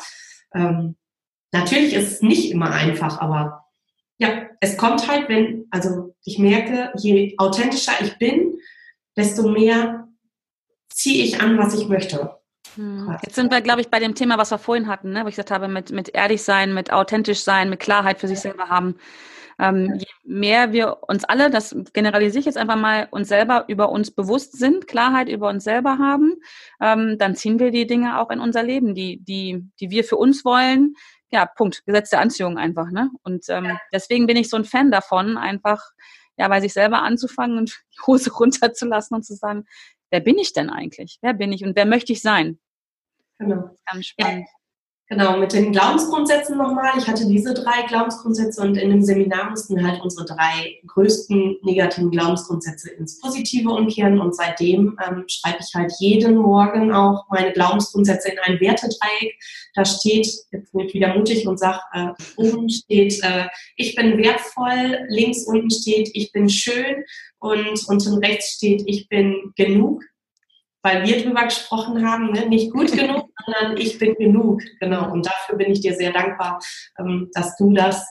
ähm, 0.54 0.96
Natürlich 1.52 1.94
ist 1.94 2.12
es 2.12 2.22
nicht 2.22 2.50
immer 2.50 2.70
einfach, 2.70 3.20
aber 3.20 3.66
ja, 4.18 4.46
es 4.60 4.76
kommt 4.76 5.08
halt, 5.08 5.28
wenn, 5.28 5.66
also 5.70 6.14
ich 6.24 6.38
merke, 6.38 6.92
je 6.96 7.34
authentischer 7.38 7.94
ich 8.02 8.18
bin, 8.18 8.58
desto 9.16 9.48
mehr 9.48 10.08
ziehe 10.90 11.24
ich 11.24 11.40
an, 11.40 11.58
was 11.58 11.74
ich 11.74 11.88
möchte. 11.88 12.36
Hm. 12.76 13.16
Jetzt 13.22 13.34
sind 13.34 13.50
wir, 13.50 13.62
glaube 13.62 13.80
ich, 13.80 13.88
bei 13.88 13.98
dem 13.98 14.14
Thema, 14.14 14.38
was 14.38 14.50
wir 14.50 14.58
vorhin 14.58 14.88
hatten, 14.88 15.12
ne? 15.12 15.24
wo 15.24 15.28
ich 15.28 15.36
gesagt 15.36 15.50
habe, 15.50 15.68
mit, 15.68 15.90
mit 15.90 16.14
ehrlich 16.14 16.42
sein, 16.42 16.74
mit 16.74 16.92
authentisch 16.92 17.40
sein, 17.40 17.70
mit 17.70 17.80
Klarheit 17.80 18.20
für 18.20 18.28
sich 18.28 18.40
selber 18.40 18.68
haben. 18.68 18.96
Ähm, 19.58 19.94
je 19.98 20.06
mehr 20.24 20.72
wir 20.72 20.98
uns 21.06 21.24
alle, 21.24 21.50
das 21.50 21.76
generalisiere 21.92 22.40
ich 22.40 22.46
jetzt 22.46 22.56
einfach 22.56 22.76
mal, 22.76 23.08
uns 23.10 23.28
selber 23.28 23.64
über 23.68 23.90
uns 23.90 24.10
bewusst 24.10 24.58
sind, 24.58 24.86
Klarheit 24.86 25.28
über 25.28 25.48
uns 25.48 25.64
selber 25.64 25.98
haben, 25.98 26.36
ähm, 26.80 27.16
dann 27.18 27.34
ziehen 27.34 27.58
wir 27.58 27.70
die 27.70 27.86
Dinge 27.86 28.18
auch 28.18 28.30
in 28.30 28.40
unser 28.40 28.62
Leben, 28.62 28.94
die, 28.94 29.18
die, 29.22 29.66
die 29.80 29.90
wir 29.90 30.04
für 30.04 30.16
uns 30.16 30.44
wollen, 30.44 30.94
ja, 31.32 31.46
Punkt, 31.46 31.84
Gesetz 31.86 32.10
der 32.10 32.20
Anziehung 32.20 32.58
einfach, 32.58 32.90
ne? 32.90 33.10
Und 33.22 33.44
ähm, 33.48 33.64
ja. 33.64 33.80
deswegen 33.92 34.26
bin 34.26 34.36
ich 34.36 34.50
so 34.50 34.56
ein 34.56 34.64
Fan 34.64 34.90
davon, 34.90 35.36
einfach 35.36 35.82
ja 36.36 36.48
bei 36.48 36.60
sich 36.60 36.72
selber 36.72 37.02
anzufangen 37.02 37.58
und 37.58 37.82
die 37.94 38.06
Hose 38.06 38.32
runterzulassen 38.32 39.16
und 39.16 39.24
zu 39.24 39.34
sagen, 39.34 39.66
wer 40.10 40.20
bin 40.20 40.38
ich 40.38 40.52
denn 40.52 40.70
eigentlich? 40.70 41.18
Wer 41.20 41.34
bin 41.34 41.52
ich 41.52 41.64
und 41.64 41.76
wer 41.76 41.86
möchte 41.86 42.12
ich 42.12 42.22
sein? 42.22 42.58
Genau. 43.38 43.70
Ganz 43.90 44.06
spannend. 44.06 44.46
Ja. 44.46 44.59
Genau, 45.12 45.38
mit 45.38 45.52
den 45.52 45.72
Glaubensgrundsätzen 45.72 46.56
nochmal. 46.56 46.92
Ich 46.96 47.08
hatte 47.08 47.26
diese 47.26 47.52
drei 47.52 47.82
Glaubensgrundsätze 47.88 48.62
und 48.62 48.76
in 48.76 48.90
dem 48.90 49.02
Seminar 49.02 49.50
mussten 49.50 49.84
halt 49.84 50.00
unsere 50.00 50.24
drei 50.24 50.78
größten 50.86 51.56
negativen 51.62 52.12
Glaubensgrundsätze 52.12 52.90
ins 52.90 53.18
Positive 53.18 53.70
umkehren 53.70 54.20
und 54.20 54.36
seitdem 54.36 54.96
ähm, 55.04 55.24
schreibe 55.26 55.58
ich 55.58 55.74
halt 55.74 55.92
jeden 55.98 56.36
Morgen 56.36 56.92
auch 56.92 57.24
meine 57.28 57.52
Glaubensgrundsätze 57.52 58.28
in 58.28 58.38
ein 58.38 58.60
Wertedreieck. 58.60 59.34
Da 59.74 59.84
steht, 59.84 60.28
jetzt 60.52 60.72
bin 60.72 60.86
ich 60.86 60.94
wieder 60.94 61.12
mutig 61.12 61.44
und 61.48 61.58
sage, 61.58 61.80
äh, 61.92 62.10
oben 62.36 62.68
steht, 62.68 63.20
äh, 63.24 63.48
ich 63.74 63.96
bin 63.96 64.16
wertvoll, 64.16 65.06
links 65.08 65.42
unten 65.42 65.72
steht, 65.72 66.08
ich 66.14 66.30
bin 66.30 66.48
schön 66.48 67.02
und 67.40 67.84
unten 67.88 68.14
rechts 68.18 68.52
steht, 68.52 68.84
ich 68.86 69.08
bin 69.08 69.52
genug 69.56 70.04
weil 70.82 71.06
wir 71.06 71.22
drüber 71.22 71.44
gesprochen 71.44 72.06
haben, 72.06 72.32
ne? 72.32 72.46
nicht 72.46 72.72
gut 72.72 72.92
genug, 72.96 73.28
sondern 73.44 73.76
ich 73.76 73.98
bin 73.98 74.14
genug. 74.14 74.62
Genau. 74.80 75.10
Und 75.12 75.26
dafür 75.26 75.56
bin 75.56 75.72
ich 75.72 75.80
dir 75.80 75.94
sehr 75.94 76.12
dankbar, 76.12 76.60
ähm, 76.98 77.30
dass 77.34 77.56
du 77.56 77.72
das 77.72 78.06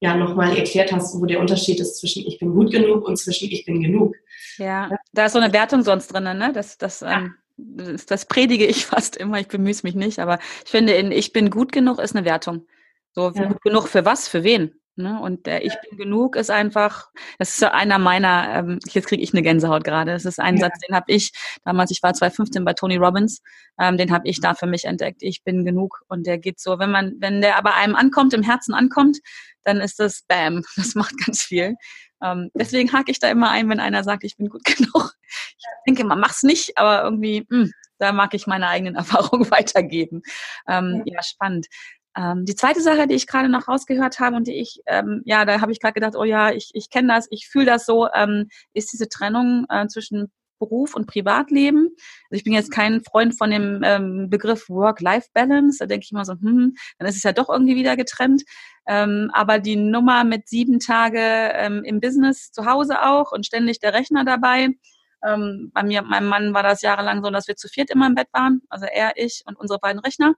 ja 0.00 0.16
nochmal 0.16 0.56
erklärt 0.56 0.92
hast, 0.92 1.20
wo 1.20 1.26
der 1.26 1.40
Unterschied 1.40 1.80
ist 1.80 1.98
zwischen 1.98 2.24
ich 2.26 2.38
bin 2.38 2.54
gut 2.54 2.70
genug 2.70 3.06
und 3.06 3.16
zwischen 3.16 3.50
ich 3.50 3.64
bin 3.64 3.82
genug. 3.82 4.14
Ja, 4.56 4.90
da 5.12 5.26
ist 5.26 5.32
so 5.32 5.38
eine 5.38 5.52
Wertung 5.52 5.82
sonst 5.82 6.08
drin, 6.08 6.24
ne? 6.24 6.52
Das, 6.52 6.78
das, 6.78 7.00
ja. 7.00 7.18
ähm, 7.18 7.34
das, 7.56 8.06
das 8.06 8.26
predige 8.26 8.66
ich 8.66 8.86
fast 8.86 9.16
immer, 9.16 9.40
ich 9.40 9.48
bemühe 9.48 9.74
mich 9.82 9.94
nicht, 9.94 10.18
aber 10.20 10.38
ich 10.64 10.70
finde, 10.70 10.92
in 10.92 11.10
ich 11.10 11.32
bin 11.32 11.50
gut 11.50 11.72
genug 11.72 11.98
ist 11.98 12.14
eine 12.14 12.24
Wertung. 12.24 12.66
So, 13.12 13.32
ja. 13.34 13.46
gut 13.46 13.62
genug 13.62 13.88
für 13.88 14.04
was, 14.04 14.28
für 14.28 14.44
wen? 14.44 14.77
Ne? 14.98 15.20
Und 15.20 15.46
der 15.46 15.64
Ich 15.64 15.74
bin 15.88 15.96
genug 15.96 16.36
ist 16.36 16.50
einfach, 16.50 17.08
das 17.38 17.50
ist 17.50 17.60
so 17.60 17.66
einer 17.66 17.98
meiner, 17.98 18.56
ähm, 18.56 18.78
jetzt 18.88 19.06
kriege 19.06 19.22
ich 19.22 19.32
eine 19.32 19.42
Gänsehaut 19.42 19.84
gerade. 19.84 20.12
Das 20.12 20.24
ist 20.24 20.40
ein 20.40 20.56
ja. 20.56 20.62
Satz, 20.62 20.80
den 20.80 20.94
habe 20.94 21.06
ich 21.12 21.32
damals, 21.64 21.90
ich 21.90 22.02
war 22.02 22.12
2015 22.12 22.64
bei 22.64 22.74
Tony 22.74 22.96
Robbins, 22.96 23.40
ähm, 23.80 23.96
den 23.96 24.12
habe 24.12 24.28
ich 24.28 24.40
da 24.40 24.54
für 24.54 24.66
mich 24.66 24.84
entdeckt. 24.84 25.22
Ich 25.22 25.44
bin 25.44 25.64
genug. 25.64 26.02
Und 26.08 26.26
der 26.26 26.38
geht 26.38 26.60
so, 26.60 26.78
wenn 26.78 26.90
man, 26.90 27.14
wenn 27.20 27.40
der 27.40 27.56
aber 27.56 27.76
einem 27.76 27.94
ankommt, 27.94 28.34
im 28.34 28.42
Herzen 28.42 28.74
ankommt, 28.74 29.18
dann 29.64 29.80
ist 29.80 30.00
das 30.00 30.22
Bam. 30.26 30.64
Das 30.76 30.94
macht 30.94 31.14
ganz 31.24 31.42
viel. 31.42 31.76
Ähm, 32.22 32.50
deswegen 32.54 32.92
hake 32.92 33.10
ich 33.10 33.20
da 33.20 33.30
immer 33.30 33.50
ein, 33.50 33.68
wenn 33.68 33.80
einer 33.80 34.02
sagt, 34.04 34.24
ich 34.24 34.36
bin 34.36 34.48
gut 34.48 34.64
genug. 34.76 35.12
Ich 35.56 35.64
denke, 35.86 36.04
man 36.04 36.20
macht's 36.20 36.42
nicht, 36.42 36.76
aber 36.76 37.04
irgendwie, 37.04 37.46
mh, 37.48 37.64
hm, 37.64 37.72
da 37.98 38.12
mag 38.12 38.34
ich 38.34 38.46
meine 38.46 38.68
eigenen 38.68 38.94
Erfahrungen 38.96 39.50
weitergeben. 39.50 40.22
Ähm, 40.66 41.02
ja. 41.04 41.14
ja, 41.14 41.22
spannend. 41.22 41.66
Ähm, 42.18 42.44
die 42.44 42.56
zweite 42.56 42.80
Sache, 42.80 43.06
die 43.06 43.14
ich 43.14 43.28
gerade 43.28 43.48
noch 43.48 43.68
rausgehört 43.68 44.18
habe 44.18 44.34
und 44.34 44.48
die 44.48 44.54
ich, 44.54 44.82
ähm, 44.86 45.22
ja, 45.24 45.44
da 45.44 45.60
habe 45.60 45.70
ich 45.70 45.80
gerade 45.80 45.94
gedacht, 45.94 46.16
oh 46.16 46.24
ja, 46.24 46.50
ich, 46.50 46.70
ich 46.74 46.90
kenne 46.90 47.08
das, 47.08 47.28
ich 47.30 47.48
fühle 47.48 47.66
das 47.66 47.86
so, 47.86 48.08
ähm, 48.12 48.48
ist 48.72 48.92
diese 48.92 49.08
Trennung 49.08 49.66
äh, 49.68 49.86
zwischen 49.86 50.32
Beruf 50.58 50.96
und 50.96 51.06
Privatleben. 51.06 51.90
Also 52.30 52.38
ich 52.38 52.42
bin 52.42 52.52
jetzt 52.52 52.72
kein 52.72 53.04
Freund 53.04 53.38
von 53.38 53.50
dem 53.50 53.82
ähm, 53.84 54.28
Begriff 54.28 54.68
Work-Life-Balance. 54.68 55.78
Da 55.78 55.86
denke 55.86 56.04
ich 56.04 56.10
immer 56.10 56.24
so, 56.24 56.32
hm, 56.32 56.74
dann 56.98 57.08
ist 57.08 57.16
es 57.16 57.22
ja 57.22 57.32
doch 57.32 57.48
irgendwie 57.48 57.76
wieder 57.76 57.96
getrennt. 57.96 58.42
Ähm, 58.88 59.30
aber 59.32 59.60
die 59.60 59.76
Nummer 59.76 60.24
mit 60.24 60.48
sieben 60.48 60.80
Tage 60.80 61.20
ähm, 61.20 61.84
im 61.84 62.00
Business 62.00 62.50
zu 62.50 62.66
Hause 62.66 63.02
auch 63.02 63.30
und 63.30 63.46
ständig 63.46 63.78
der 63.78 63.94
Rechner 63.94 64.24
dabei. 64.24 64.70
Ähm, 65.24 65.70
bei 65.72 65.84
mir, 65.84 66.02
meinem 66.02 66.28
Mann 66.28 66.54
war 66.54 66.64
das 66.64 66.82
jahrelang 66.82 67.22
so, 67.22 67.30
dass 67.30 67.46
wir 67.46 67.54
zu 67.54 67.68
viert 67.68 67.90
immer 67.90 68.08
im 68.08 68.16
Bett 68.16 68.28
waren. 68.32 68.62
Also 68.68 68.86
er, 68.86 69.12
ich 69.16 69.42
und 69.46 69.56
unsere 69.56 69.78
beiden 69.78 70.00
Rechner. 70.00 70.34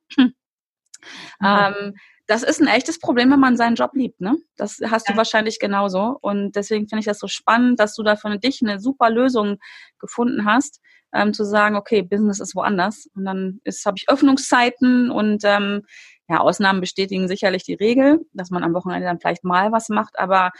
Mhm. 1.40 1.46
Ähm, 1.46 1.94
das 2.26 2.44
ist 2.44 2.60
ein 2.60 2.68
echtes 2.68 3.00
Problem, 3.00 3.32
wenn 3.32 3.40
man 3.40 3.56
seinen 3.56 3.74
Job 3.74 3.90
liebt. 3.94 4.20
Ne? 4.20 4.36
Das 4.56 4.78
hast 4.88 5.08
ja. 5.08 5.14
du 5.14 5.18
wahrscheinlich 5.18 5.58
genauso. 5.58 6.16
Und 6.20 6.54
deswegen 6.54 6.88
finde 6.88 7.00
ich 7.00 7.06
das 7.06 7.18
so 7.18 7.26
spannend, 7.26 7.80
dass 7.80 7.96
du 7.96 8.04
da 8.04 8.14
für 8.14 8.38
dich 8.38 8.60
eine 8.62 8.78
super 8.78 9.10
Lösung 9.10 9.58
gefunden 9.98 10.44
hast, 10.44 10.80
ähm, 11.12 11.34
zu 11.34 11.44
sagen, 11.44 11.74
okay, 11.74 12.02
Business 12.02 12.38
ist 12.38 12.54
woanders. 12.54 13.08
Und 13.16 13.24
dann 13.24 13.60
habe 13.84 13.96
ich 13.96 14.08
Öffnungszeiten 14.08 15.10
und 15.10 15.42
ähm, 15.44 15.82
ja, 16.28 16.38
Ausnahmen 16.38 16.80
bestätigen 16.80 17.26
sicherlich 17.26 17.64
die 17.64 17.74
Regel, 17.74 18.20
dass 18.32 18.50
man 18.50 18.62
am 18.62 18.74
Wochenende 18.74 19.06
dann 19.06 19.18
vielleicht 19.18 19.42
mal 19.42 19.72
was 19.72 19.88
macht. 19.88 20.16
Aber 20.16 20.52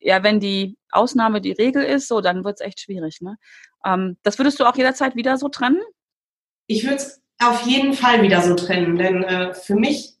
ja, 0.00 0.22
wenn 0.22 0.40
die 0.40 0.78
Ausnahme 0.90 1.42
die 1.42 1.52
Regel 1.52 1.82
ist, 1.82 2.08
so, 2.08 2.22
dann 2.22 2.42
wird 2.44 2.60
es 2.60 2.66
echt 2.66 2.80
schwierig. 2.80 3.20
Ne? 3.20 3.36
Ähm, 3.84 4.16
das 4.22 4.38
würdest 4.38 4.58
du 4.60 4.64
auch 4.64 4.76
jederzeit 4.76 5.14
wieder 5.14 5.36
so 5.36 5.50
trennen? 5.50 5.82
Ich 6.66 6.84
würde 6.84 6.96
es 6.96 7.20
auf 7.40 7.66
jeden 7.66 7.94
Fall 7.94 8.22
wieder 8.22 8.42
so 8.42 8.54
trennen, 8.54 8.96
denn 8.96 9.22
äh, 9.22 9.54
für 9.54 9.76
mich 9.76 10.18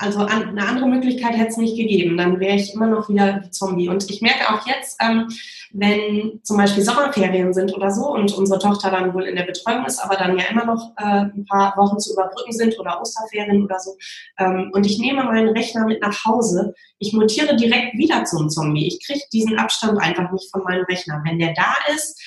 also 0.00 0.20
eine 0.20 0.66
andere 0.66 0.88
Möglichkeit 0.88 1.36
hätte 1.36 1.50
es 1.50 1.56
nicht 1.58 1.76
gegeben. 1.76 2.16
Dann 2.16 2.40
wäre 2.40 2.56
ich 2.56 2.72
immer 2.72 2.86
noch 2.86 3.10
wieder 3.10 3.42
Zombie. 3.50 3.90
Und 3.90 4.08
ich 4.08 4.22
merke 4.22 4.48
auch 4.48 4.66
jetzt, 4.66 4.96
ähm, 5.02 5.28
wenn 5.72 6.40
zum 6.42 6.56
Beispiel 6.56 6.82
Sommerferien 6.82 7.52
sind 7.52 7.74
oder 7.74 7.90
so 7.90 8.06
und 8.10 8.32
unsere 8.32 8.58
Tochter 8.58 8.90
dann 8.90 9.12
wohl 9.12 9.24
in 9.24 9.36
der 9.36 9.42
Betreuung 9.42 9.84
ist, 9.84 9.98
aber 9.98 10.16
dann 10.16 10.38
ja 10.38 10.46
immer 10.50 10.64
noch 10.64 10.92
äh, 10.96 11.26
ein 11.26 11.44
paar 11.46 11.76
Wochen 11.76 11.98
zu 11.98 12.14
überbrücken 12.14 12.52
sind 12.52 12.78
oder 12.80 12.98
Osterferien 12.98 13.62
oder 13.62 13.78
so. 13.78 13.98
Ähm, 14.38 14.70
und 14.72 14.86
ich 14.86 14.98
nehme 14.98 15.22
meinen 15.24 15.50
Rechner 15.50 15.84
mit 15.84 16.00
nach 16.00 16.24
Hause. 16.24 16.74
Ich 16.98 17.12
mutiere 17.12 17.54
direkt 17.56 17.92
wieder 17.98 18.24
zum 18.24 18.48
Zombie. 18.48 18.88
Ich 18.88 19.06
kriege 19.06 19.24
diesen 19.34 19.58
Abstand 19.58 20.00
einfach 20.00 20.32
nicht 20.32 20.50
von 20.50 20.62
meinem 20.62 20.86
Rechner. 20.86 21.22
Wenn 21.26 21.38
der 21.38 21.52
da 21.52 21.74
ist, 21.94 22.18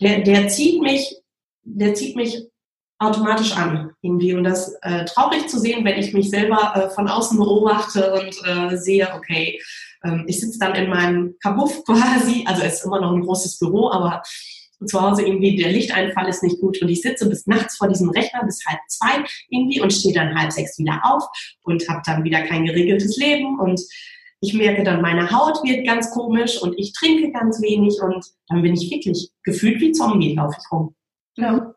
der, 0.00 0.22
der 0.22 0.48
zieht 0.48 0.82
mich, 0.82 1.16
der 1.62 1.94
zieht 1.94 2.16
mich 2.16 2.48
automatisch 2.98 3.56
an 3.56 3.90
irgendwie 4.02 4.34
und 4.34 4.44
das 4.44 4.74
äh, 4.82 5.04
traurig 5.04 5.48
zu 5.48 5.58
sehen, 5.58 5.84
wenn 5.84 5.98
ich 5.98 6.12
mich 6.12 6.30
selber 6.30 6.72
äh, 6.74 6.90
von 6.90 7.08
außen 7.08 7.38
beobachte 7.38 8.12
und 8.12 8.36
äh, 8.46 8.76
sehe, 8.76 9.12
okay, 9.14 9.60
ähm, 10.04 10.24
ich 10.26 10.40
sitze 10.40 10.58
dann 10.58 10.74
in 10.74 10.88
meinem 10.88 11.34
Kabuff 11.42 11.84
quasi, 11.86 12.44
also 12.46 12.62
es 12.62 12.74
ist 12.74 12.84
immer 12.84 13.00
noch 13.00 13.12
ein 13.12 13.22
großes 13.22 13.58
Büro, 13.58 13.90
aber 13.90 14.22
zu 14.86 15.00
Hause 15.00 15.22
irgendwie 15.22 15.56
der 15.56 15.72
Lichteinfall 15.72 16.28
ist 16.28 16.42
nicht 16.42 16.60
gut 16.60 16.80
und 16.82 16.88
ich 16.88 17.00
sitze 17.00 17.28
bis 17.28 17.46
nachts 17.46 17.76
vor 17.76 17.88
diesem 17.88 18.10
Rechner 18.10 18.44
bis 18.44 18.64
halb 18.66 18.80
zwei 18.88 19.24
irgendwie 19.48 19.80
und 19.80 19.92
stehe 19.92 20.14
dann 20.14 20.34
halb 20.34 20.52
sechs 20.52 20.78
wieder 20.78 21.00
auf 21.04 21.24
und 21.62 21.88
habe 21.88 22.02
dann 22.04 22.24
wieder 22.24 22.42
kein 22.42 22.64
geregeltes 22.64 23.16
Leben 23.16 23.58
und 23.58 23.80
ich 24.40 24.52
merke 24.52 24.82
dann, 24.82 25.00
meine 25.00 25.30
Haut 25.30 25.64
wird 25.64 25.86
ganz 25.86 26.10
komisch 26.10 26.60
und 26.60 26.78
ich 26.78 26.92
trinke 26.92 27.32
ganz 27.32 27.62
wenig 27.62 27.98
und 28.02 28.26
dann 28.48 28.62
bin 28.62 28.74
ich 28.74 28.90
wirklich 28.90 29.30
gefühlt 29.42 29.80
wie 29.80 29.92
Zombie, 29.92 30.34
laufe 30.34 30.56
ich 30.60 30.72
rum. 30.72 30.94
Ja. 31.36 31.74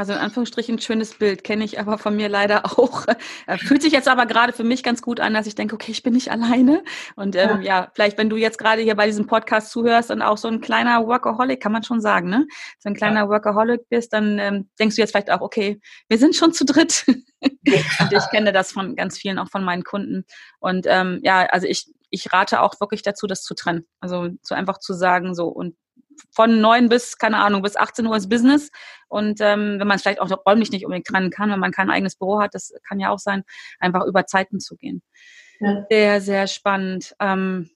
Also 0.00 0.14
in 0.14 0.18
Anführungsstrichen 0.18 0.76
ein 0.76 0.80
schönes 0.80 1.12
Bild, 1.12 1.44
kenne 1.44 1.62
ich 1.62 1.78
aber 1.78 1.98
von 1.98 2.16
mir 2.16 2.30
leider 2.30 2.64
auch. 2.64 3.04
Äh, 3.46 3.58
fühlt 3.58 3.82
sich 3.82 3.92
jetzt 3.92 4.08
aber 4.08 4.26
gerade 4.26 4.52
für 4.52 4.64
mich 4.64 4.82
ganz 4.82 5.02
gut 5.02 5.20
an, 5.20 5.34
dass 5.34 5.46
ich 5.46 5.54
denke, 5.54 5.74
okay, 5.74 5.92
ich 5.92 6.02
bin 6.02 6.14
nicht 6.14 6.30
alleine. 6.30 6.82
Und 7.16 7.36
ähm, 7.36 7.62
ja. 7.62 7.82
ja, 7.82 7.90
vielleicht, 7.94 8.18
wenn 8.18 8.30
du 8.30 8.36
jetzt 8.36 8.58
gerade 8.58 8.82
hier 8.82 8.94
bei 8.94 9.06
diesem 9.06 9.26
Podcast 9.26 9.70
zuhörst 9.70 10.10
und 10.10 10.22
auch 10.22 10.36
so 10.36 10.48
ein 10.48 10.60
kleiner 10.60 11.06
Workaholic, 11.06 11.60
kann 11.60 11.72
man 11.72 11.82
schon 11.82 12.00
sagen, 12.00 12.28
ne? 12.28 12.46
So 12.78 12.88
ein 12.88 12.94
kleiner 12.94 13.20
ja. 13.20 13.28
Workaholic 13.28 13.88
bist, 13.88 14.12
dann 14.12 14.38
ähm, 14.38 14.70
denkst 14.78 14.96
du 14.96 15.02
jetzt 15.02 15.10
vielleicht 15.10 15.30
auch, 15.30 15.40
okay, 15.40 15.80
wir 16.08 16.18
sind 16.18 16.34
schon 16.34 16.52
zu 16.52 16.64
dritt. 16.64 17.04
Ja. 17.64 17.80
und 18.00 18.12
ich 18.12 18.30
kenne 18.30 18.52
das 18.52 18.72
von 18.72 18.96
ganz 18.96 19.18
vielen, 19.18 19.38
auch 19.38 19.48
von 19.48 19.64
meinen 19.64 19.84
Kunden. 19.84 20.24
Und 20.60 20.86
ähm, 20.88 21.20
ja, 21.22 21.46
also 21.46 21.66
ich, 21.66 21.92
ich 22.10 22.32
rate 22.32 22.62
auch 22.62 22.80
wirklich 22.80 23.02
dazu, 23.02 23.26
das 23.26 23.42
zu 23.42 23.54
trennen. 23.54 23.86
Also 24.00 24.28
so 24.42 24.54
einfach 24.54 24.78
zu 24.78 24.94
sagen, 24.94 25.34
so 25.34 25.48
und 25.48 25.76
von 26.30 26.60
neun 26.60 26.88
bis, 26.88 27.18
keine 27.18 27.38
Ahnung, 27.38 27.62
bis 27.62 27.76
18 27.76 28.06
Uhr 28.06 28.16
ist 28.16 28.28
Business. 28.28 28.70
Und 29.08 29.40
ähm, 29.40 29.78
wenn 29.78 29.86
man 29.86 29.96
es 29.96 30.02
vielleicht 30.02 30.20
auch 30.20 30.30
räumlich 30.46 30.70
nicht 30.70 30.84
unbedingt 30.84 31.06
trennen 31.06 31.30
kann, 31.30 31.50
wenn 31.50 31.60
man 31.60 31.72
kein 31.72 31.90
eigenes 31.90 32.16
Büro 32.16 32.40
hat, 32.40 32.54
das 32.54 32.72
kann 32.88 33.00
ja 33.00 33.10
auch 33.10 33.18
sein, 33.18 33.44
einfach 33.78 34.04
über 34.04 34.26
Zeiten 34.26 34.60
zu 34.60 34.76
gehen. 34.76 35.02
Ja. 35.60 35.84
Sehr, 35.90 36.20
sehr 36.20 36.46
spannend. 36.46 37.14
Ähm, 37.20 37.70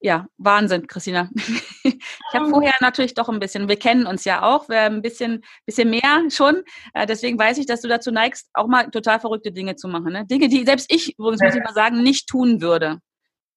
ja, 0.00 0.26
Wahnsinn, 0.36 0.86
Christina. 0.86 1.30
ich 1.82 1.98
habe 2.34 2.50
vorher 2.50 2.74
natürlich 2.80 3.14
doch 3.14 3.28
ein 3.28 3.40
bisschen, 3.40 3.68
wir 3.68 3.78
kennen 3.78 4.06
uns 4.06 4.24
ja 4.24 4.42
auch, 4.42 4.68
wir 4.68 4.82
ein 4.82 5.02
bisschen, 5.02 5.42
bisschen 5.64 5.90
mehr 5.90 6.24
schon. 6.30 6.62
Äh, 6.94 7.06
deswegen 7.06 7.38
weiß 7.38 7.58
ich, 7.58 7.66
dass 7.66 7.80
du 7.80 7.88
dazu 7.88 8.10
neigst, 8.10 8.50
auch 8.52 8.68
mal 8.68 8.90
total 8.90 9.18
verrückte 9.20 9.52
Dinge 9.52 9.76
zu 9.76 9.88
machen. 9.88 10.12
Ne? 10.12 10.26
Dinge, 10.26 10.48
die 10.48 10.64
selbst 10.64 10.92
ich, 10.92 11.18
übrigens 11.18 11.42
muss 11.42 11.54
ich 11.54 11.62
mal 11.62 11.74
sagen, 11.74 12.02
nicht 12.02 12.28
tun 12.28 12.60
würde 12.60 13.00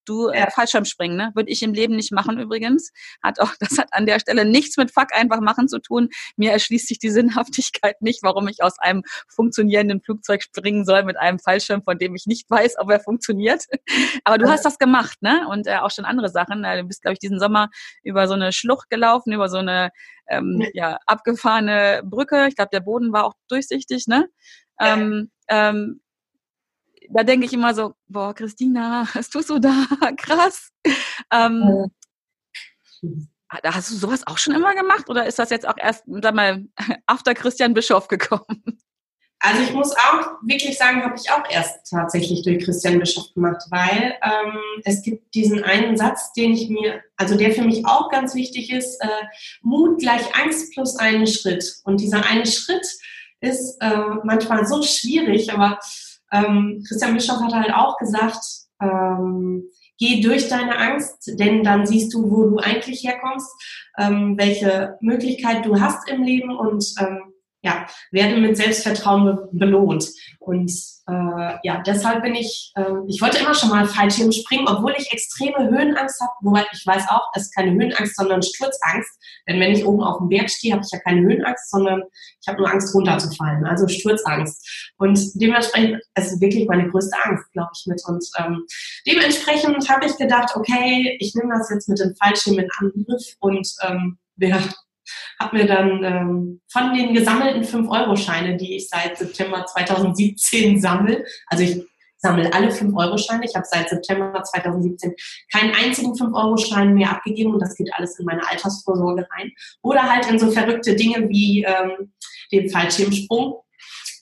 du 0.09 0.29
äh, 0.29 0.49
Fallschirmspringen, 0.49 1.15
ne? 1.15 1.31
Würde 1.35 1.49
ich 1.49 1.61
im 1.63 1.73
Leben 1.73 1.95
nicht 1.95 2.11
machen 2.11 2.39
übrigens. 2.39 2.91
Hat 3.21 3.39
auch, 3.39 3.51
das 3.59 3.77
hat 3.77 3.89
an 3.91 4.05
der 4.05 4.19
Stelle 4.19 4.45
nichts 4.45 4.77
mit 4.77 4.91
Fuck 4.91 5.13
einfach 5.13 5.39
machen 5.39 5.67
zu 5.67 5.79
tun. 5.79 6.09
Mir 6.35 6.51
erschließt 6.51 6.87
sich 6.87 6.99
die 6.99 7.09
Sinnhaftigkeit 7.19 8.01
nicht, 8.01 8.23
warum 8.23 8.47
ich 8.47 8.63
aus 8.63 8.79
einem 8.79 9.03
funktionierenden 9.27 10.01
Flugzeug 10.01 10.43
springen 10.43 10.85
soll 10.85 11.03
mit 11.03 11.17
einem 11.17 11.39
Fallschirm, 11.39 11.83
von 11.83 11.97
dem 11.97 12.15
ich 12.15 12.25
nicht 12.25 12.49
weiß, 12.49 12.75
ob 12.79 12.89
er 12.89 12.99
funktioniert. 12.99 13.65
Aber 14.23 14.37
du 14.37 14.49
hast 14.49 14.65
das 14.65 14.77
gemacht, 14.77 15.21
ne? 15.21 15.47
Und 15.49 15.67
äh, 15.67 15.77
auch 15.77 15.91
schon 15.91 16.05
andere 16.05 16.29
Sachen. 16.29 16.63
Äh, 16.63 16.81
du 16.81 16.87
bist, 16.87 17.01
glaube 17.01 17.13
ich, 17.13 17.19
diesen 17.19 17.39
Sommer 17.39 17.69
über 18.03 18.27
so 18.27 18.33
eine 18.33 18.51
Schlucht 18.51 18.89
gelaufen, 18.89 19.33
über 19.33 19.49
so 19.49 19.57
eine 19.57 19.91
ähm, 20.27 20.65
ja, 20.73 20.97
abgefahrene 21.05 22.01
Brücke. 22.03 22.47
Ich 22.47 22.55
glaube, 22.55 22.69
der 22.71 22.81
Boden 22.81 23.13
war 23.13 23.25
auch 23.25 23.33
durchsichtig, 23.47 24.07
ne? 24.07 24.27
Ähm, 24.79 25.29
ähm, 25.49 25.99
da 27.09 27.23
denke 27.23 27.45
ich 27.45 27.53
immer 27.53 27.73
so, 27.73 27.93
boah, 28.07 28.33
Christina, 28.33 29.07
was 29.13 29.29
tust 29.29 29.49
du 29.49 29.59
da? 29.59 29.85
Krass. 30.17 30.69
Ähm, 31.31 31.89
ja. 33.01 33.73
Hast 33.73 33.89
du 33.89 33.95
sowas 33.95 34.27
auch 34.27 34.37
schon 34.37 34.53
immer 34.53 34.75
gemacht 34.75 35.09
oder 35.09 35.25
ist 35.25 35.39
das 35.39 35.49
jetzt 35.49 35.67
auch 35.67 35.77
erst, 35.77 36.03
sag 36.05 36.35
mal, 36.35 36.65
after 37.07 37.33
Christian 37.33 37.73
Bischof 37.73 38.07
gekommen? 38.07 38.79
Also 39.41 39.63
ich 39.63 39.73
muss 39.73 39.93
auch 39.93 40.33
wirklich 40.43 40.77
sagen, 40.77 41.01
habe 41.01 41.15
ich 41.15 41.31
auch 41.31 41.43
erst 41.49 41.89
tatsächlich 41.89 42.43
durch 42.43 42.63
Christian 42.63 42.99
Bischof 42.99 43.33
gemacht, 43.33 43.63
weil 43.69 44.17
ähm, 44.21 44.59
es 44.83 45.01
gibt 45.01 45.33
diesen 45.33 45.63
einen 45.63 45.95
Satz, 45.95 46.33
den 46.33 46.51
ich 46.51 46.69
mir, 46.69 47.01
also 47.15 47.37
der 47.37 47.53
für 47.53 47.61
mich 47.61 47.85
auch 47.85 48.09
ganz 48.09 48.35
wichtig 48.35 48.69
ist, 48.69 49.01
äh, 49.01 49.07
Mut 49.61 49.99
gleich 49.99 50.35
Angst 50.35 50.73
plus 50.73 50.97
einen 50.97 51.25
Schritt. 51.25 51.79
Und 51.85 52.01
dieser 52.01 52.25
eine 52.25 52.45
Schritt 52.45 52.85
ist 53.39 53.77
äh, 53.79 53.97
manchmal 54.25 54.67
so 54.67 54.83
schwierig, 54.83 55.53
aber 55.53 55.79
ähm, 56.31 56.83
Christian 56.87 57.13
Bischof 57.13 57.39
hat 57.41 57.53
halt 57.53 57.73
auch 57.73 57.97
gesagt, 57.97 58.43
ähm, 58.81 59.63
geh 59.97 60.21
durch 60.21 60.47
deine 60.47 60.77
Angst, 60.77 61.31
denn 61.39 61.63
dann 61.63 61.85
siehst 61.85 62.13
du, 62.13 62.31
wo 62.31 62.49
du 62.49 62.57
eigentlich 62.57 63.03
herkommst, 63.03 63.49
ähm, 63.97 64.35
welche 64.37 64.97
Möglichkeit 65.01 65.65
du 65.65 65.79
hast 65.79 66.09
im 66.09 66.23
Leben 66.23 66.55
und 66.55 66.85
ähm, 66.99 67.33
ja, 67.61 67.87
werde 68.11 68.39
mit 68.39 68.55
Selbstvertrauen 68.55 69.37
belohnt. 69.51 70.09
Und 70.39 70.71
äh, 71.07 71.57
ja, 71.63 71.81
deshalb 71.85 72.23
bin 72.23 72.35
ich, 72.35 72.71
äh, 72.75 72.83
ich 73.07 73.21
wollte 73.21 73.39
immer 73.39 73.53
schon 73.53 73.69
mal 73.69 73.85
Fallschirm 73.85 74.31
springen, 74.31 74.67
obwohl 74.67 74.93
ich 74.97 75.11
extreme 75.11 75.69
Höhenangst 75.69 76.21
habe, 76.21 76.31
wobei 76.41 76.65
ich 76.71 76.85
weiß 76.85 77.09
auch, 77.09 77.27
es 77.33 77.43
ist 77.43 77.55
keine 77.55 77.71
Höhenangst, 77.71 78.15
sondern 78.15 78.41
Sturzangst. 78.41 79.09
Denn 79.47 79.59
wenn 79.59 79.73
ich 79.73 79.85
oben 79.85 80.01
auf 80.01 80.19
dem 80.19 80.29
Berg 80.29 80.49
stehe, 80.49 80.73
habe 80.73 80.83
ich 80.85 80.91
ja 80.91 80.99
keine 80.99 81.21
Höhenangst, 81.21 81.69
sondern 81.69 82.03
ich 82.41 82.47
habe 82.47 82.59
nur 82.59 82.71
Angst 82.71 82.95
runterzufallen, 82.95 83.65
also 83.65 83.87
Sturzangst. 83.87 84.93
Und 84.97 85.19
dementsprechend, 85.35 86.01
es 86.13 86.31
ist 86.31 86.41
wirklich 86.41 86.67
meine 86.67 86.89
größte 86.89 87.17
Angst, 87.23 87.51
glaube 87.51 87.71
ich, 87.75 87.85
mit. 87.87 88.01
Und 88.07 88.25
ähm, 88.37 88.65
dementsprechend 89.05 89.89
habe 89.89 90.05
ich 90.05 90.15
gedacht, 90.15 90.55
okay, 90.55 91.17
ich 91.19 91.35
nehme 91.35 91.53
das 91.57 91.69
jetzt 91.69 91.89
mit 91.89 91.99
dem 91.99 92.15
Fallschirm 92.15 92.59
in 92.59 92.69
Angriff 92.79 93.35
und 93.39 93.67
ähm, 93.81 94.17
ja, 94.37 94.59
habe 95.39 95.57
mir 95.57 95.65
dann 95.65 96.03
ähm, 96.03 96.61
von 96.71 96.93
den 96.93 97.13
gesammelten 97.13 97.63
5-Euro-Scheine, 97.63 98.57
die 98.57 98.75
ich 98.75 98.89
seit 98.89 99.17
September 99.17 99.65
2017 99.65 100.79
sammle, 100.79 101.25
also 101.47 101.63
ich 101.63 101.83
sammle 102.19 102.53
alle 102.53 102.69
5-Euro-Scheine. 102.69 103.45
Ich 103.45 103.55
habe 103.55 103.65
seit 103.69 103.89
September 103.89 104.43
2017 104.43 105.15
keinen 105.51 105.73
einzigen 105.73 106.13
5-Euro-Schein 106.13 106.93
mehr 106.93 107.11
abgegeben 107.11 107.53
und 107.53 107.61
das 107.61 107.75
geht 107.75 107.89
alles 107.93 108.19
in 108.19 108.25
meine 108.25 108.47
Altersvorsorge 108.49 109.27
rein. 109.31 109.51
Oder 109.81 110.03
halt 110.03 110.29
in 110.29 110.37
so 110.37 110.51
verrückte 110.51 110.95
Dinge 110.95 111.29
wie 111.29 111.63
ähm, 111.63 112.11
den 112.51 112.69
Fallschirmsprung 112.69 113.61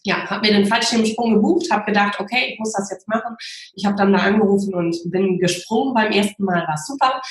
ja, 0.08 0.26
habe 0.30 0.48
mir 0.48 0.54
den 0.54 0.66
Fallschirmsprung 0.66 1.34
gebucht, 1.34 1.70
habe 1.70 1.84
gedacht, 1.86 2.18
okay, 2.20 2.52
ich 2.54 2.60
muss 2.60 2.72
das 2.72 2.90
jetzt 2.90 3.10
machen. 3.10 3.36
Ich 3.74 3.86
habe 3.86 3.98
dann 3.98 4.14
da 4.14 4.20
angerufen 4.20 4.74
und 4.74 4.96
bin 5.12 5.38
gesprungen. 5.38 5.94
Beim 5.94 6.14
ersten 6.14 6.46
Mal 6.46 6.66
war 6.66 6.78
super. 6.78 7.22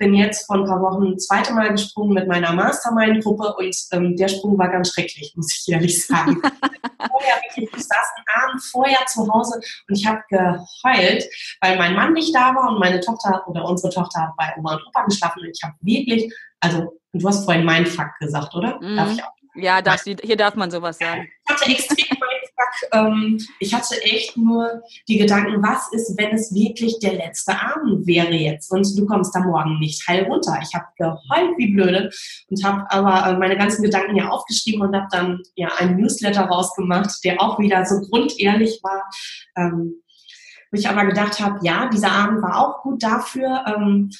Ich 0.00 0.06
bin 0.06 0.14
jetzt 0.14 0.46
vor 0.46 0.56
ein 0.56 0.64
paar 0.64 0.80
Wochen 0.80 1.12
das 1.12 1.26
zweite 1.26 1.52
Mal 1.52 1.72
gesprungen 1.72 2.14
mit 2.14 2.26
meiner 2.26 2.54
Mastermind-Gruppe 2.54 3.54
und 3.58 3.76
ähm, 3.92 4.16
der 4.16 4.28
Sprung 4.28 4.56
war 4.58 4.70
ganz 4.70 4.94
schrecklich, 4.94 5.34
muss 5.36 5.54
ich 5.54 5.70
ehrlich 5.70 6.06
sagen. 6.06 6.40
vorher 7.10 7.36
wirklich, 7.42 7.68
ich 7.70 7.84
saß 7.84 8.06
einen 8.16 8.42
Abend 8.42 8.62
vorher 8.62 9.04
zu 9.04 9.30
Hause 9.30 9.60
und 9.88 9.98
ich 9.98 10.06
habe 10.06 10.22
geheult, 10.30 11.24
weil 11.60 11.76
mein 11.76 11.94
Mann 11.94 12.14
nicht 12.14 12.34
da 12.34 12.54
war 12.54 12.70
und 12.70 12.80
meine 12.80 13.00
Tochter 13.00 13.46
oder 13.46 13.62
unsere 13.66 13.92
Tochter 13.92 14.22
hat 14.22 14.36
bei 14.38 14.54
Oma 14.56 14.76
und 14.76 14.86
Opa 14.86 15.04
geschlafen 15.04 15.40
und 15.40 15.50
ich 15.50 15.62
habe 15.62 15.74
wirklich, 15.82 16.32
also 16.60 16.98
du 17.12 17.28
hast 17.28 17.44
vorhin 17.44 17.66
mein 17.66 17.84
Fakt 17.84 18.18
gesagt, 18.20 18.54
oder? 18.54 18.80
Mhm. 18.80 18.96
Darf 18.96 19.12
ich 19.12 19.22
auch? 19.22 19.32
Ja, 19.54 19.82
darf, 19.82 20.02
hier 20.04 20.36
darf 20.36 20.54
man 20.54 20.70
sowas 20.70 20.96
sagen. 20.96 21.28
Ich 21.44 21.54
hatte 21.54 21.70
extrem 21.70 22.19
ähm, 22.92 23.38
ich 23.58 23.74
hatte 23.74 24.02
echt 24.02 24.36
nur 24.36 24.82
die 25.08 25.18
Gedanken, 25.18 25.62
was 25.62 25.92
ist, 25.92 26.16
wenn 26.18 26.34
es 26.34 26.54
wirklich 26.54 26.98
der 27.00 27.14
letzte 27.14 27.60
Abend 27.60 28.06
wäre 28.06 28.32
jetzt 28.32 28.70
und 28.72 28.86
du 28.98 29.06
kommst 29.06 29.34
da 29.34 29.40
morgen 29.40 29.78
nicht 29.78 30.06
heil 30.08 30.24
runter. 30.24 30.58
Ich 30.62 30.74
habe 30.74 30.86
geheult 30.96 31.58
wie 31.58 31.72
blöde 31.72 32.10
und 32.48 32.64
habe 32.64 32.90
aber 32.90 33.30
äh, 33.30 33.38
meine 33.38 33.56
ganzen 33.56 33.82
Gedanken 33.82 34.16
ja 34.16 34.28
aufgeschrieben 34.28 34.82
und 34.82 34.94
habe 34.94 35.08
dann 35.10 35.42
ja 35.54 35.68
einen 35.78 35.96
Newsletter 35.96 36.42
rausgemacht, 36.42 37.24
der 37.24 37.40
auch 37.40 37.58
wieder 37.58 37.84
so 37.86 38.00
grundehrlich 38.00 38.80
war. 38.82 39.08
Ähm, 39.56 40.02
wo 40.72 40.78
ich 40.78 40.88
aber 40.88 41.04
gedacht 41.04 41.40
habe, 41.40 41.58
ja, 41.62 41.88
dieser 41.88 42.12
Abend 42.12 42.42
war 42.42 42.58
auch 42.58 42.82
gut 42.82 43.02
dafür, 43.02 43.64
ähm, 43.66 44.10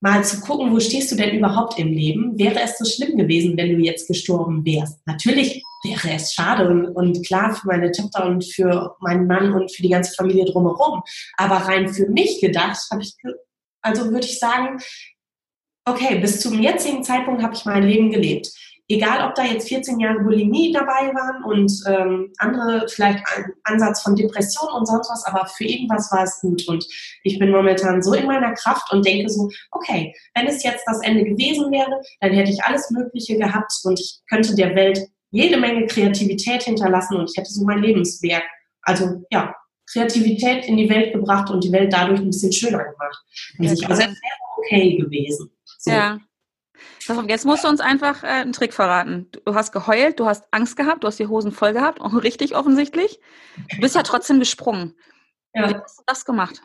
mal 0.00 0.24
zu 0.24 0.40
gucken, 0.40 0.72
wo 0.72 0.80
stehst 0.80 1.10
du 1.10 1.16
denn 1.16 1.36
überhaupt 1.36 1.78
im 1.78 1.92
Leben? 1.92 2.38
Wäre 2.38 2.60
es 2.60 2.78
so 2.78 2.84
schlimm 2.84 3.16
gewesen, 3.16 3.56
wenn 3.56 3.76
du 3.76 3.82
jetzt 3.82 4.06
gestorben 4.06 4.64
wärst? 4.64 5.00
Natürlich 5.06 5.62
wäre 5.84 6.14
es 6.14 6.32
schade 6.32 6.68
und, 6.68 6.86
und, 6.88 7.26
klar 7.26 7.54
für 7.54 7.66
meine 7.66 7.90
Tochter 7.90 8.26
und 8.26 8.44
für 8.44 8.96
meinen 9.00 9.26
Mann 9.26 9.52
und 9.52 9.72
für 9.74 9.82
die 9.82 9.88
ganze 9.88 10.14
Familie 10.14 10.44
drumherum. 10.44 11.02
Aber 11.36 11.56
rein 11.56 11.88
für 11.88 12.08
mich 12.08 12.40
gedacht, 12.40 12.78
habe 12.90 13.02
ich, 13.02 13.14
also 13.82 14.10
würde 14.10 14.26
ich 14.26 14.38
sagen, 14.38 14.78
okay, 15.84 16.18
bis 16.18 16.40
zum 16.40 16.60
jetzigen 16.60 17.02
Zeitpunkt 17.02 17.42
habe 17.42 17.54
ich 17.54 17.64
mein 17.64 17.82
Leben 17.82 18.10
gelebt. 18.10 18.50
Egal 18.88 19.28
ob 19.28 19.34
da 19.34 19.44
jetzt 19.44 19.68
14 19.68 20.00
Jahre 20.00 20.20
Bulimie 20.20 20.72
dabei 20.72 21.12
waren 21.14 21.44
und 21.44 21.72
ähm, 21.86 22.32
andere 22.38 22.86
vielleicht 22.88 23.22
einen 23.36 23.52
Ansatz 23.64 24.02
von 24.02 24.16
Depression 24.16 24.72
und 24.72 24.86
sonst 24.86 25.10
was, 25.10 25.24
aber 25.26 25.46
für 25.46 25.64
irgendwas 25.64 26.10
war 26.10 26.24
es 26.24 26.40
gut. 26.40 26.66
Und 26.68 26.86
ich 27.22 27.38
bin 27.38 27.50
momentan 27.50 28.02
so 28.02 28.14
in 28.14 28.26
meiner 28.26 28.54
Kraft 28.54 28.90
und 28.92 29.06
denke 29.06 29.28
so, 29.28 29.50
okay, 29.72 30.14
wenn 30.34 30.46
es 30.46 30.62
jetzt 30.62 30.84
das 30.86 31.02
Ende 31.02 31.24
gewesen 31.24 31.70
wäre, 31.70 32.00
dann 32.20 32.32
hätte 32.32 32.50
ich 32.50 32.64
alles 32.64 32.90
Mögliche 32.90 33.36
gehabt 33.36 33.72
und 33.84 34.00
ich 34.00 34.20
könnte 34.28 34.54
der 34.54 34.74
Welt 34.74 35.00
jede 35.30 35.58
Menge 35.58 35.86
Kreativität 35.86 36.62
hinterlassen 36.62 37.16
und 37.16 37.30
ich 37.30 37.36
hätte 37.36 37.50
so 37.50 37.64
mein 37.64 37.82
Lebenswerk, 37.82 38.44
also 38.82 39.22
ja, 39.30 39.54
Kreativität 39.92 40.66
in 40.66 40.78
die 40.78 40.88
Welt 40.88 41.12
gebracht 41.12 41.50
und 41.50 41.62
die 41.64 41.72
Welt 41.72 41.92
dadurch 41.92 42.20
ein 42.20 42.30
bisschen 42.30 42.52
schöner 42.52 42.84
gemacht. 42.84 43.24
Und 43.58 43.66
ja, 43.66 43.72
ich, 43.72 43.86
also 43.86 44.02
es 44.02 44.08
wäre 44.08 44.34
okay 44.58 44.96
gewesen. 44.96 45.50
So. 45.78 45.90
Ja. 45.90 46.18
Jetzt 47.26 47.44
musst 47.44 47.64
du 47.64 47.68
uns 47.68 47.80
einfach 47.80 48.22
äh, 48.22 48.26
einen 48.26 48.52
Trick 48.52 48.74
verraten. 48.74 49.30
Du 49.44 49.54
hast 49.54 49.72
geheult, 49.72 50.20
du 50.20 50.26
hast 50.26 50.44
Angst 50.50 50.76
gehabt, 50.76 51.04
du 51.04 51.08
hast 51.08 51.18
die 51.18 51.26
Hosen 51.26 51.52
voll 51.52 51.72
gehabt, 51.72 52.00
auch 52.00 52.14
richtig 52.14 52.56
offensichtlich. 52.56 53.20
Du 53.70 53.80
bist 53.80 53.94
ja 53.94 54.02
trotzdem 54.02 54.38
gesprungen. 54.38 54.96
Ja. 55.54 55.68
Wie 55.68 55.74
hast 55.74 55.98
du 55.98 56.02
das 56.06 56.24
gemacht? 56.24 56.62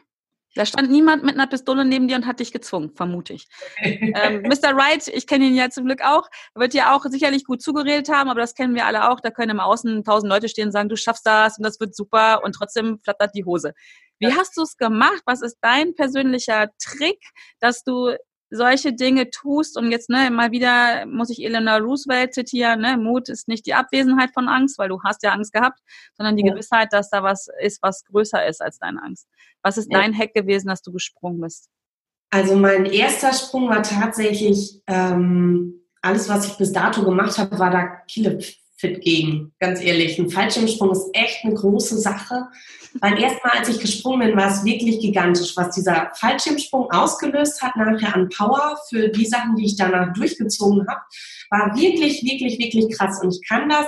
Da 0.56 0.66
stand 0.66 0.92
niemand 0.92 1.24
mit 1.24 1.34
einer 1.34 1.48
Pistole 1.48 1.84
neben 1.84 2.08
dir 2.08 2.16
und 2.16 2.28
hat 2.28 2.40
dich 2.40 2.52
gezwungen, 2.52 2.92
vermute 2.96 3.34
ich. 3.34 3.48
ähm, 3.82 4.44
Mr. 4.44 4.76
Wright, 4.76 5.08
ich 5.08 5.26
kenne 5.26 5.46
ihn 5.46 5.56
ja 5.56 5.70
zum 5.70 5.86
Glück 5.86 6.02
auch, 6.04 6.30
wird 6.54 6.76
ja 6.76 6.96
auch 6.96 7.04
sicherlich 7.06 7.44
gut 7.44 7.62
zugeredet 7.62 8.10
haben, 8.10 8.30
aber 8.30 8.40
das 8.40 8.54
kennen 8.54 8.76
wir 8.76 8.86
alle 8.86 9.10
auch. 9.10 9.20
Da 9.20 9.32
können 9.32 9.52
im 9.52 9.60
Außen 9.60 10.04
tausend 10.04 10.32
Leute 10.32 10.50
stehen 10.50 10.68
und 10.68 10.72
sagen, 10.72 10.90
du 10.90 10.96
schaffst 10.96 11.26
das 11.26 11.58
und 11.58 11.64
das 11.64 11.80
wird 11.80 11.96
super 11.96 12.44
und 12.44 12.54
trotzdem 12.54 13.00
flattert 13.04 13.32
die 13.36 13.46
Hose. 13.46 13.74
Wie 14.20 14.32
hast 14.32 14.56
du 14.56 14.62
es 14.62 14.78
gemacht? 14.78 15.22
Was 15.26 15.42
ist 15.42 15.58
dein 15.62 15.96
persönlicher 15.96 16.70
Trick, 16.82 17.20
dass 17.60 17.84
du 17.84 18.16
solche 18.54 18.94
Dinge 18.94 19.30
tust 19.32 19.78
und 19.78 19.92
jetzt 19.92 20.10
ne, 20.10 20.30
mal 20.30 20.52
wieder 20.52 21.06
muss 21.08 21.30
ich 21.30 21.44
Eleanor 21.44 21.80
Roosevelt 21.80 22.34
zitieren, 22.34 22.82
ne, 22.82 22.98
Mut 22.98 23.30
ist 23.30 23.48
nicht 23.48 23.66
die 23.66 23.74
Abwesenheit 23.74 24.32
von 24.34 24.48
Angst, 24.48 24.78
weil 24.78 24.90
du 24.90 25.02
hast 25.04 25.24
ja 25.24 25.32
Angst 25.32 25.54
gehabt, 25.54 25.80
sondern 26.16 26.38
die 26.38 26.46
ja. 26.46 26.54
Gewissheit, 26.54 26.94
dass 26.94 27.10
da 27.10 27.24
was 27.24 27.48
ist, 27.62 27.82
was 27.82 28.04
größer 28.06 28.46
ist 28.46 28.62
als 28.62 28.78
deine 28.78 29.02
Angst. 29.02 29.28
Was 29.64 29.78
ist 29.78 29.92
ja. 29.92 30.00
dein 30.00 30.18
Hack 30.18 30.34
gewesen, 30.34 30.68
dass 30.68 30.82
du 30.82 30.92
gesprungen 30.92 31.42
bist? 31.42 31.70
Also 32.30 32.56
mein 32.56 32.86
erster 32.86 33.34
Sprung 33.34 33.70
war 33.70 33.84
tatsächlich 33.84 34.82
ähm, 34.88 35.84
alles, 36.02 36.30
was 36.30 36.48
ich 36.48 36.58
bis 36.58 36.74
dato 36.74 37.04
gemacht 37.04 37.38
habe, 37.38 37.58
war 37.60 37.72
da 37.72 37.84
Killefit 38.84 39.02
gegen, 39.02 39.54
ganz 39.60 39.82
ehrlich. 39.82 40.20
Ein 40.20 40.30
Fallschirmsprung 40.30 40.92
ist 40.92 41.10
echt 41.14 41.44
eine 41.44 41.54
große 41.54 41.98
Sache. 41.98 42.48
Weil 43.00 43.20
erstmal, 43.20 43.58
als 43.58 43.70
ich 43.70 43.80
gesprungen 43.80 44.28
bin, 44.28 44.38
war 44.38 44.52
es 44.52 44.64
wirklich 44.64 45.00
gigantisch, 45.00 45.58
was 45.58 45.74
dieser 45.74 46.12
Fallschirmsprung 46.16 46.92
ausgelöst 46.92 47.62
hat 47.62 47.76
nachher 47.76 48.14
an 48.16 48.30
Power 48.30 48.78
für 48.90 49.10
die 49.10 49.26
Sachen, 49.26 49.56
die 49.56 49.66
ich 49.66 49.76
danach 49.76 50.14
durchgezogen 50.14 50.86
habe, 50.88 51.02
war 51.50 51.76
wirklich, 51.76 52.24
wirklich, 52.24 52.60
wirklich 52.60 52.96
krass. 52.96 53.20
Und 53.24 53.34
ich 53.34 53.48
kann 53.48 53.68
das 53.68 53.88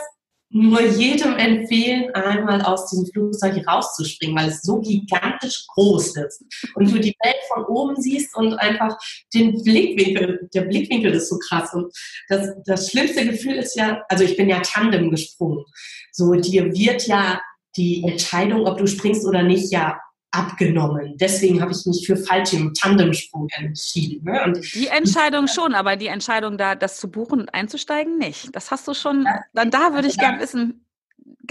nur 0.50 0.82
jedem 0.82 1.36
empfehlen, 1.36 2.14
einmal 2.14 2.62
aus 2.62 2.90
diesem 2.90 3.08
Flugzeug 3.08 3.68
rauszuspringen, 3.68 4.38
weil 4.38 4.50
es 4.50 4.62
so 4.62 4.80
gigantisch 4.80 5.66
groß 5.74 6.18
ist. 6.18 6.44
Und 6.76 6.92
du 6.92 7.00
die 7.00 7.16
Welt 7.24 7.42
von 7.54 7.66
oben 7.66 8.02
siehst 8.02 8.36
und 8.38 8.54
einfach 8.56 8.98
den 9.34 9.62
Blickwinkel, 9.64 10.48
der 10.54 10.62
Blickwinkel 10.62 11.14
ist 11.14 11.30
so 11.30 11.38
krass. 11.40 11.74
Und 11.74 11.92
das, 12.30 12.50
das 12.66 12.90
schlimmste 12.90 13.26
Gefühl 13.26 13.56
ist 13.56 13.76
ja, 13.76 14.04
also 14.08 14.24
ich 14.24 14.38
bin 14.38 14.50
ja 14.50 14.62
Tandem 14.62 15.12
gesprungen, 15.12 15.66
so 16.12 16.32
dir 16.34 16.72
wird 16.74 17.08
ja 17.08 17.42
die 17.76 18.04
Entscheidung, 18.04 18.66
ob 18.66 18.78
du 18.78 18.88
springst 18.88 19.26
oder 19.26 19.44
nicht, 19.44 19.72
ja 19.72 20.00
abgenommen. 20.36 21.16
Deswegen 21.18 21.62
habe 21.62 21.72
ich 21.72 21.86
mich 21.86 22.06
für 22.06 22.18
Fallschirm 22.18 22.74
Tandemsprung 22.74 23.48
entschieden. 23.58 24.24
Ne? 24.26 24.44
Und 24.44 24.74
die 24.74 24.88
Entscheidung 24.88 25.48
schon, 25.48 25.74
aber 25.74 25.96
die 25.96 26.08
Entscheidung 26.08 26.58
da, 26.58 26.76
das 26.76 26.98
zu 27.00 27.10
buchen 27.10 27.42
und 27.42 27.54
einzusteigen, 27.54 28.18
nicht. 28.18 28.56
Das 28.56 28.72
hast 28.72 28.88
du 28.88 28.94
schon. 28.94 29.28
Dann 29.54 29.72
da 29.72 29.94
würde 29.94 30.08
ich 30.08 30.18
gerne 30.18 30.40
wissen. 30.40 30.86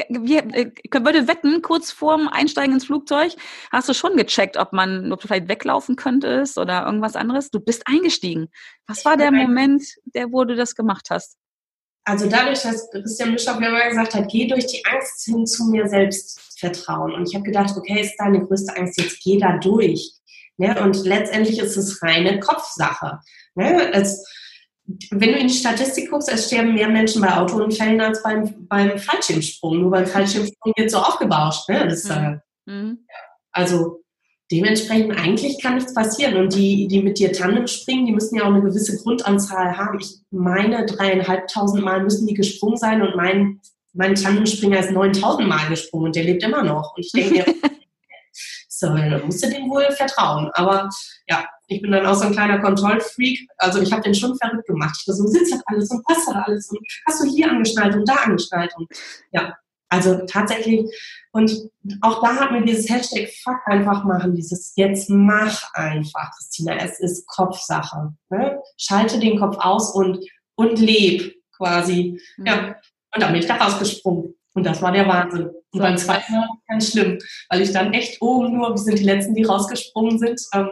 Wir, 0.08 0.44
äh, 0.54 0.72
würde 0.92 1.28
wetten, 1.28 1.62
kurz 1.62 1.92
vorm 1.92 2.28
Einsteigen 2.28 2.74
ins 2.74 2.86
Flugzeug 2.86 3.34
hast 3.70 3.88
du 3.88 3.94
schon 3.94 4.16
gecheckt, 4.16 4.56
ob 4.56 4.72
man, 4.72 5.12
ob 5.12 5.20
du 5.20 5.28
vielleicht 5.28 5.48
weglaufen 5.48 5.96
könntest 5.96 6.58
oder 6.58 6.84
irgendwas 6.84 7.16
anderes. 7.16 7.50
Du 7.50 7.60
bist 7.60 7.86
eingestiegen. 7.86 8.48
Was 8.86 9.04
war 9.04 9.16
der 9.16 9.30
Moment, 9.30 9.84
der, 10.04 10.32
wo 10.32 10.44
du 10.44 10.56
das 10.56 10.74
gemacht 10.74 11.08
hast? 11.10 11.36
Also 12.06 12.28
dadurch, 12.28 12.60
dass 12.60 12.90
Christian 12.90 13.32
Bischof 13.32 13.58
ja 13.60 13.68
immer 13.68 13.88
gesagt 13.88 14.14
hat, 14.14 14.28
geh 14.30 14.46
durch 14.46 14.66
die 14.66 14.84
Angst 14.84 15.24
hin 15.24 15.46
zu 15.46 15.64
mir 15.64 15.88
selbst 15.88 16.53
vertrauen. 16.64 17.12
Und 17.12 17.28
ich 17.28 17.34
habe 17.34 17.44
gedacht, 17.44 17.76
okay, 17.76 18.00
ist 18.00 18.16
deine 18.18 18.44
größte 18.44 18.76
Angst, 18.76 19.00
jetzt 19.00 19.22
geh 19.22 19.38
da 19.38 19.58
durch. 19.58 20.12
Ne? 20.56 20.80
Und 20.80 21.04
letztendlich 21.04 21.58
ist 21.58 21.76
es 21.76 22.02
reine 22.02 22.40
Kopfsache. 22.40 23.18
Ne? 23.54 23.92
Es, 23.92 24.24
wenn 25.10 25.32
du 25.32 25.38
in 25.38 25.48
die 25.48 25.54
Statistik 25.54 26.10
guckst, 26.10 26.30
es 26.32 26.46
sterben 26.46 26.74
mehr 26.74 26.88
Menschen 26.88 27.22
bei 27.22 27.36
Autounfällen 27.36 28.00
als 28.00 28.22
beim, 28.22 28.66
beim 28.68 28.98
Fallschirmsprung. 28.98 29.80
Nur 29.80 29.90
beim 29.90 30.06
Fallschirmsprung 30.06 30.72
wird 30.76 30.90
so 30.90 30.98
aufgebauscht. 30.98 31.68
Ne? 31.68 31.88
Das, 31.88 32.04
mhm. 32.66 33.04
Äh, 33.08 33.14
also 33.52 34.04
dementsprechend 34.50 35.16
eigentlich 35.18 35.60
kann 35.60 35.76
nichts 35.76 35.94
passieren. 35.94 36.36
Und 36.36 36.54
die, 36.54 36.86
die 36.88 37.02
mit 37.02 37.18
dir 37.18 37.32
Tandem 37.32 37.66
springen, 37.66 38.06
die 38.06 38.12
müssen 38.12 38.36
ja 38.36 38.44
auch 38.44 38.52
eine 38.52 38.62
gewisse 38.62 38.96
Grundanzahl 39.02 39.76
haben. 39.76 39.98
Ich 40.00 40.18
meine, 40.30 40.86
dreieinhalbtausend 40.86 41.84
Mal 41.84 42.02
müssen 42.02 42.26
die 42.26 42.34
gesprungen 42.34 42.76
sein 42.76 43.02
und 43.02 43.16
mein, 43.16 43.60
mein 43.94 44.14
Tandemspringer 44.14 44.80
ist 44.80 44.90
neuntausend 44.90 45.48
Mal 45.48 45.68
gesprungen 45.68 46.06
und 46.06 46.16
der 46.16 46.24
lebt 46.24 46.42
immer 46.42 46.62
noch. 46.62 46.94
Und 46.96 47.06
ich 47.06 47.12
denke, 47.12 47.44
so, 48.68 48.88
dann 48.88 49.24
musst 49.24 49.44
du 49.44 49.50
dem 49.50 49.70
wohl 49.70 49.90
vertrauen. 49.92 50.50
Aber 50.54 50.90
ja, 51.28 51.46
ich 51.68 51.80
bin 51.80 51.92
dann 51.92 52.04
auch 52.04 52.14
so 52.14 52.26
ein 52.26 52.32
kleiner 52.32 52.60
Kontrollfreak. 52.60 53.48
Also 53.56 53.80
ich 53.80 53.92
habe 53.92 54.02
den 54.02 54.14
schon 54.14 54.36
verrückt 54.36 54.66
gemacht. 54.66 54.96
Ich 54.98 55.14
so, 55.14 55.26
sitzt 55.26 55.52
das 55.52 55.62
alles 55.66 55.90
und 55.90 56.04
passt 56.04 56.28
das 56.28 56.34
alles 56.34 56.70
und 56.70 56.80
hast 57.06 57.22
du 57.22 57.28
hier 57.30 57.50
angeschnallt 57.50 57.94
und 57.94 58.08
da 58.08 58.14
angeschnallt 58.14 58.72
und 58.76 58.88
ja, 59.32 59.54
also 59.94 60.26
tatsächlich, 60.26 60.90
und 61.30 61.70
auch 62.00 62.20
da 62.20 62.34
hat 62.34 62.50
mir 62.50 62.64
dieses 62.64 62.90
Hashtag 62.90 63.28
Fuck 63.44 63.60
einfach 63.66 64.02
machen, 64.02 64.34
dieses 64.34 64.72
jetzt 64.74 65.08
mach 65.08 65.72
einfach, 65.72 66.32
Christina, 66.36 66.74
es 66.76 66.98
ist 66.98 67.28
Kopfsache. 67.28 68.12
Ne? 68.28 68.60
Schalte 68.76 69.20
den 69.20 69.38
Kopf 69.38 69.56
aus 69.58 69.94
und, 69.94 70.18
und 70.56 70.80
leb 70.80 71.36
quasi. 71.56 72.20
Mhm. 72.36 72.46
Ja, 72.46 72.76
und 73.14 73.22
dann 73.22 73.32
bin 73.32 73.40
ich 73.40 73.46
da 73.46 73.56
rausgesprungen. 73.56 74.34
Und 74.54 74.64
das 74.64 74.80
war 74.82 74.92
der 74.92 75.08
Wahnsinn. 75.08 75.50
Und 75.72 75.80
beim 75.80 75.96
zweiten 75.96 76.32
Mal 76.32 76.48
ganz 76.68 76.92
schlimm, 76.92 77.18
weil 77.48 77.62
ich 77.62 77.72
dann 77.72 77.92
echt 77.92 78.22
oben 78.22 78.56
nur, 78.56 78.70
wir 78.70 78.78
sind 78.78 78.98
die 78.98 79.04
Letzten, 79.04 79.34
die 79.34 79.42
rausgesprungen 79.42 80.18
sind, 80.18 80.40
ähm, 80.54 80.70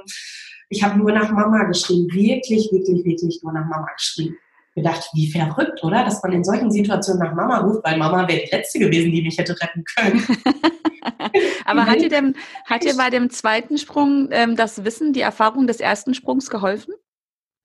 ich 0.68 0.83
habe 0.83 0.98
nur 0.98 1.12
nach 1.12 1.31
Mama 1.31 1.64
geschrien. 1.64 2.07
Wirklich, 2.11 2.70
wirklich, 2.72 3.05
wirklich 3.05 3.40
nur 3.42 3.52
nach 3.52 3.68
Mama 3.68 3.88
geschrien 3.94 4.37
gedacht, 4.74 5.09
wie 5.12 5.31
verrückt, 5.31 5.83
oder? 5.85 6.05
Dass 6.05 6.22
man 6.22 6.33
in 6.33 6.44
solchen 6.44 6.70
Situationen 6.70 7.22
nach 7.22 7.35
Mama 7.35 7.59
ruft, 7.59 7.85
weil 7.85 7.98
Mama 7.98 8.26
wäre 8.26 8.40
die 8.40 8.50
Letzte 8.50 8.78
gewesen, 8.78 9.12
die 9.12 9.22
mich 9.22 9.37
hätte 9.38 9.55
retten 9.61 9.85
können. 9.85 10.26
Aber 11.64 11.87
hat 11.87 12.00
dir, 12.00 12.09
denn, 12.09 12.37
hat 12.64 12.85
dir 12.85 12.96
bei 12.96 13.11
dem 13.11 13.31
zweiten 13.31 13.78
Sprung 13.78 14.28
ähm, 14.31 14.57
das 14.57 14.85
Wissen, 14.85 15.12
die 15.12 15.20
Erfahrung 15.20 15.66
des 15.66 15.81
ersten 15.81 16.14
Sprungs 16.14 16.50
geholfen? 16.50 16.94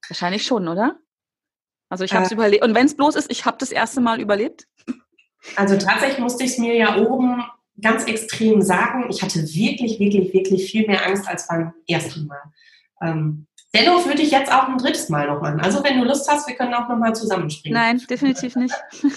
Wahrscheinlich 0.07 0.45
schon, 0.45 0.67
oder? 0.67 0.97
Also 1.89 2.03
ich 2.03 2.13
habe 2.13 2.25
es 2.25 2.31
äh, 2.31 2.35
überlebt. 2.35 2.63
Und 2.63 2.75
wenn 2.75 2.85
es 2.85 2.95
bloß 2.95 3.15
ist, 3.15 3.31
ich 3.31 3.45
habe 3.45 3.57
das 3.59 3.71
erste 3.71 4.01
Mal 4.01 4.19
überlebt? 4.19 4.67
Also 5.55 5.77
tatsächlich 5.77 6.19
musste 6.19 6.43
ich 6.43 6.51
es 6.51 6.57
mir 6.57 6.75
ja 6.75 6.97
oben 6.97 7.43
ganz 7.81 8.05
extrem 8.05 8.61
sagen. 8.61 9.05
Ich 9.09 9.21
hatte 9.21 9.39
wirklich, 9.41 9.99
wirklich, 9.99 10.33
wirklich 10.33 10.69
viel 10.69 10.87
mehr 10.87 11.05
Angst 11.05 11.27
als 11.27 11.47
beim 11.47 11.73
ersten 11.87 12.27
Mal. 12.27 12.41
Ähm, 13.01 13.47
Dennoch 13.73 14.05
würde 14.05 14.21
ich 14.21 14.31
jetzt 14.31 14.51
auch 14.51 14.67
ein 14.67 14.77
drittes 14.77 15.09
Mal 15.09 15.27
noch 15.27 15.41
machen. 15.41 15.59
Also 15.59 15.83
wenn 15.83 15.99
du 15.99 16.05
Lust 16.05 16.29
hast, 16.31 16.47
wir 16.47 16.55
können 16.55 16.73
auch 16.73 16.87
noch 16.87 16.97
mal 16.97 17.13
zusammenspringen. 17.13 17.77
Nein, 17.77 18.01
definitiv 18.09 18.55
nicht. 18.55 18.73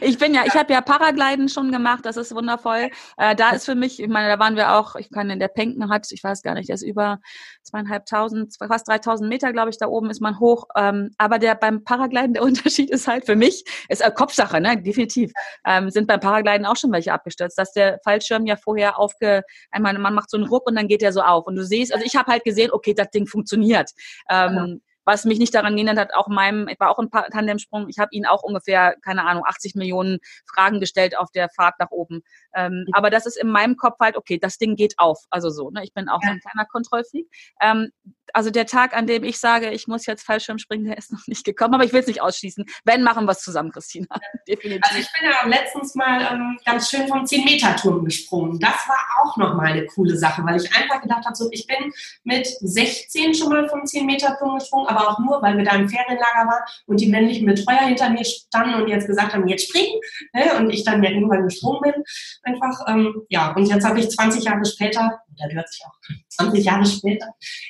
ich 0.00 0.18
bin 0.18 0.34
ja, 0.34 0.44
ich 0.46 0.54
habe 0.54 0.72
ja 0.72 0.80
Paragliden 0.80 1.48
schon 1.48 1.72
gemacht, 1.72 2.04
das 2.04 2.16
ist 2.16 2.34
wundervoll. 2.34 2.90
Äh, 3.16 3.34
da 3.34 3.50
ist 3.50 3.64
für 3.64 3.74
mich, 3.74 4.00
ich 4.00 4.08
meine, 4.08 4.28
da 4.28 4.38
waren 4.38 4.56
wir 4.56 4.74
auch, 4.74 4.96
ich 4.96 5.10
kann 5.10 5.30
in 5.30 5.38
der 5.38 5.48
Penken 5.48 5.90
hat, 5.90 6.10
ich 6.10 6.22
weiß 6.22 6.42
gar 6.42 6.54
nicht, 6.54 6.68
der 6.68 6.74
ist 6.74 6.82
über 6.82 7.20
zweieinhalbtausend, 7.62 8.54
fast 8.56 8.88
dreitausend 8.88 9.28
Meter, 9.28 9.52
glaube 9.52 9.70
ich, 9.70 9.78
da 9.78 9.86
oben 9.86 10.10
ist 10.10 10.20
man 10.20 10.38
hoch. 10.38 10.66
Ähm, 10.76 11.10
aber 11.18 11.38
der 11.38 11.54
beim 11.54 11.84
Paragliden, 11.84 12.34
der 12.34 12.42
Unterschied 12.44 12.90
ist 12.90 13.08
halt 13.08 13.26
für 13.26 13.36
mich, 13.36 13.64
ist 13.88 14.02
äh, 14.02 14.10
Kopfsache, 14.10 14.60
ne, 14.60 14.80
definitiv. 14.80 15.32
Ähm, 15.66 15.90
sind 15.90 16.06
beim 16.06 16.20
Paragliden 16.20 16.66
auch 16.66 16.76
schon 16.76 16.92
welche 16.92 17.12
abgestürzt, 17.12 17.58
dass 17.58 17.72
der 17.72 17.98
Fallschirm 18.04 18.46
ja 18.46 18.56
vorher 18.56 18.98
aufge, 18.98 19.42
einmal, 19.70 19.98
man 19.98 20.14
macht 20.14 20.30
so 20.30 20.36
einen 20.36 20.46
Ruck 20.46 20.66
und 20.66 20.76
dann 20.76 20.88
geht 20.88 21.02
der 21.02 21.12
so 21.12 21.20
auf. 21.20 21.46
Und 21.46 21.56
du 21.56 21.64
siehst, 21.64 21.92
also 21.92 22.04
ich 22.04 22.16
habe 22.16 22.30
halt 22.30 22.44
gesehen, 22.44 22.70
okay, 22.72 22.94
das 22.94 23.10
Ding 23.10 23.26
funktioniert. 23.26 23.90
Ähm, 24.30 24.80
was 25.04 25.24
mich 25.24 25.38
nicht 25.38 25.54
daran 25.54 25.74
gehindert 25.74 25.98
hat, 25.98 26.14
auch 26.14 26.28
meinem, 26.28 26.68
ich 26.68 26.80
war 26.80 26.90
auch 26.90 26.98
ein 26.98 27.10
Tandemsprung, 27.10 27.88
ich 27.88 27.98
habe 27.98 28.10
ihn 28.12 28.26
auch 28.26 28.42
ungefähr, 28.42 28.96
keine 29.02 29.24
Ahnung, 29.24 29.44
80 29.46 29.74
Millionen 29.74 30.18
Fragen 30.46 30.80
gestellt 30.80 31.16
auf 31.16 31.30
der 31.30 31.48
Fahrt 31.48 31.74
nach 31.78 31.90
oben. 31.90 32.22
Ähm, 32.54 32.86
aber 32.92 33.10
das 33.10 33.26
ist 33.26 33.36
in 33.36 33.50
meinem 33.50 33.76
Kopf 33.76 33.98
halt, 34.00 34.16
okay, 34.16 34.38
das 34.38 34.58
Ding 34.58 34.76
geht 34.76 34.94
auf. 34.98 35.24
Also 35.30 35.50
so, 35.50 35.70
ne? 35.70 35.82
Ich 35.84 35.92
bin 35.92 36.08
auch 36.08 36.22
ja. 36.22 36.30
ein 36.30 36.40
kleiner 36.40 36.66
Kontrollfreak. 36.66 37.26
Ähm, 37.60 37.90
also 38.34 38.50
der 38.50 38.66
Tag, 38.66 38.96
an 38.96 39.06
dem 39.06 39.22
ich 39.22 39.38
sage, 39.38 39.70
ich 39.70 39.86
muss 39.86 40.06
jetzt 40.06 40.26
Fallschirm 40.26 40.58
springen, 40.58 40.86
der 40.86 40.98
ist 40.98 41.12
noch 41.12 41.26
nicht 41.28 41.44
gekommen, 41.44 41.74
aber 41.74 41.84
ich 41.84 41.92
will 41.92 42.00
es 42.00 42.08
nicht 42.08 42.20
ausschließen. 42.20 42.64
Wenn, 42.84 43.02
machen 43.02 43.26
wir 43.26 43.32
es 43.32 43.38
zusammen, 43.38 43.70
Christina. 43.70 44.08
Definitiv. 44.48 44.82
Also 44.82 44.98
ich 44.98 45.08
bin 45.12 45.30
ja 45.30 45.46
letztens 45.46 45.94
mal 45.94 46.20
ähm, 46.32 46.58
ganz 46.64 46.90
schön 46.90 47.06
vom 47.06 47.24
10-Meter-Turm 47.24 48.04
gesprungen. 48.04 48.58
Das 48.58 48.88
war 48.88 48.98
auch 49.22 49.36
nochmal 49.36 49.72
eine 49.72 49.86
coole 49.86 50.16
Sache, 50.18 50.44
weil 50.44 50.60
ich 50.60 50.74
einfach 50.74 51.00
gedacht 51.00 51.24
habe, 51.24 51.36
so, 51.36 51.48
ich 51.52 51.66
bin 51.66 51.92
mit 52.24 52.46
16 52.60 53.34
schon 53.34 53.50
mal 53.50 53.68
vom 53.68 53.82
10-Meter-Turm 53.82 54.58
gesprungen, 54.58 54.88
aber 54.88 55.08
auch 55.08 55.18
nur, 55.20 55.40
weil 55.40 55.56
wir 55.56 55.64
da 55.64 55.72
im 55.76 55.88
Ferienlager 55.88 56.48
waren 56.48 56.64
und 56.86 57.00
die 57.00 57.08
männlichen 57.08 57.46
Betreuer 57.46 57.86
hinter 57.86 58.10
mir 58.10 58.24
standen 58.24 58.82
und 58.82 58.88
jetzt 58.88 59.06
gesagt 59.06 59.32
haben, 59.32 59.46
jetzt 59.46 59.68
springen. 59.68 60.00
Ne? 60.32 60.56
Und 60.58 60.70
ich 60.70 60.82
dann 60.82 61.02
ja 61.04 61.10
irgendwann 61.10 61.44
gesprungen 61.44 61.80
bin. 61.82 62.04
Einfach, 62.42 62.80
ähm, 62.88 63.22
ja, 63.28 63.52
und 63.52 63.66
jetzt 63.66 63.84
habe 63.84 64.00
ich 64.00 64.10
20 64.10 64.42
Jahre 64.42 64.64
später, 64.64 65.20
da 65.36 65.46
hört 65.48 65.68
sich 65.68 65.82
auch 65.86 65.94
20 66.28 66.64
Jahre 66.64 66.84
später. 66.86 67.28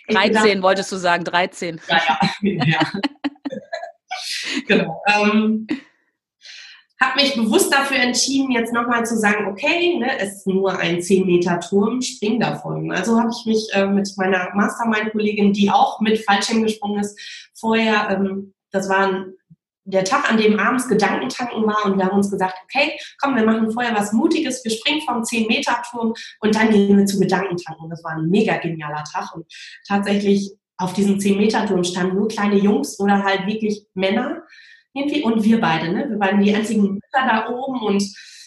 13 0.09 0.54
gedacht, 0.57 0.69
wolltest 0.71 0.93
du 0.93 0.97
sagen, 0.97 1.25
13. 1.25 1.81
Ja, 1.89 2.01
ja. 2.09 2.21
ja. 2.67 2.93
genau. 4.67 5.03
Ähm, 5.07 5.67
habe 7.01 7.21
mich 7.21 7.35
bewusst 7.35 7.73
dafür 7.73 7.99
entschieden, 7.99 8.53
jetzt 8.53 8.73
nochmal 8.73 9.05
zu 9.05 9.19
sagen, 9.19 9.47
okay, 9.47 9.99
ne, 9.99 10.19
es 10.19 10.39
ist 10.39 10.47
nur 10.47 10.79
ein 10.79 11.03
10 11.03 11.27
Meter 11.27 11.61
Turm, 11.61 12.01
spring 12.01 12.41
davon. 12.41 12.91
Also 12.93 13.19
habe 13.19 13.31
ich 13.31 13.47
mich 13.47 13.69
äh, 13.73 13.87
mit 13.87 14.11
meiner 14.17 14.55
Mastermind-Kollegin, 14.55 15.53
die 15.53 15.71
auch 15.71 16.01
mit 16.01 16.25
Fallschirm 16.25 16.63
gesprungen 16.63 17.01
ist, 17.01 17.19
vorher, 17.55 18.09
ähm, 18.11 18.55
das 18.71 18.89
waren 18.89 19.35
der 19.85 20.05
Tag, 20.05 20.31
an 20.31 20.39
dem 20.39 20.59
abends 20.59 20.89
Gedankentanken 20.89 21.67
war 21.67 21.85
und 21.85 21.99
wir 21.99 22.07
haben 22.07 22.17
uns 22.17 22.31
gesagt, 22.31 22.55
okay, 22.65 22.99
komm, 23.21 23.37
wir 23.37 23.45
machen 23.45 23.71
vorher 23.71 23.95
was 23.95 24.13
Mutiges, 24.13 24.65
wir 24.65 24.71
springen 24.71 25.03
vom 25.03 25.23
10-Meter-Turm 25.23 26.15
und 26.41 26.55
dann 26.55 26.71
gehen 26.71 26.97
wir 26.97 27.07
zu 27.07 27.19
Gedankentanken. 27.19 27.91
Das 27.91 28.03
war 28.03 28.13
ein 28.13 28.29
mega 28.29 28.57
genialer 28.57 29.05
Tag 29.05 29.35
und 29.35 29.47
tatsächlich 29.87 30.53
auf 30.77 30.93
diesem 30.95 31.19
10-Meter-Turm 31.19 31.85
standen 31.85 32.17
nur 32.17 32.29
kleine 32.29 32.57
Jungs 32.57 32.99
oder 32.99 33.23
halt 33.23 33.47
wirklich 33.47 33.87
Männer 33.95 34.43
irgendwie 34.95 35.23
und 35.23 35.43
wir 35.43 35.61
beide, 35.61 35.93
ne? 35.93 36.09
Wir 36.09 36.19
waren 36.19 36.41
die 36.41 36.55
einzigen 36.55 36.95
Mütter 36.95 37.27
da 37.27 37.49
oben 37.49 37.81
und 37.83 38.03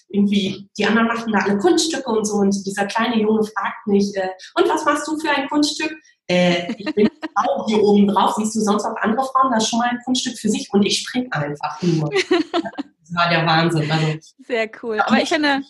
irgendwie, 0.09 0.69
die 0.77 0.85
anderen 0.85 1.07
machten 1.07 1.31
da 1.33 1.39
alle 1.39 1.57
Kunststücke 1.57 2.09
und 2.09 2.25
so 2.25 2.37
und 2.37 2.65
dieser 2.65 2.85
kleine 2.85 3.21
Junge 3.21 3.43
fragt 3.43 3.87
mich, 3.87 4.15
äh, 4.15 4.29
und 4.55 4.69
was 4.69 4.85
machst 4.85 5.07
du 5.07 5.17
für 5.19 5.29
ein 5.29 5.49
Kunststück? 5.49 5.93
Äh, 6.27 6.73
ich 6.77 6.93
bin 6.95 7.09
Frau 7.37 7.65
hier 7.67 7.83
oben 7.83 8.07
drauf, 8.07 8.35
siehst 8.37 8.55
du 8.55 8.61
sonst 8.61 8.85
auch 8.85 8.95
andere 9.01 9.25
Frauen, 9.25 9.51
das 9.51 9.63
ist 9.63 9.69
schon 9.69 9.79
mal 9.79 9.89
ein 9.89 9.99
Kunststück 10.05 10.37
für 10.37 10.49
sich 10.49 10.69
und 10.71 10.83
ich 10.83 10.99
spring 10.99 11.31
einfach 11.31 11.81
nur. 11.81 12.09
Das 13.09 13.15
war 13.15 13.29
der 13.29 13.45
Wahnsinn. 13.45 13.89
Also, 13.89 14.17
Sehr 14.45 14.69
cool. 14.83 14.99
Aber 14.99 15.21
ich 15.21 15.29
finde, 15.29 15.61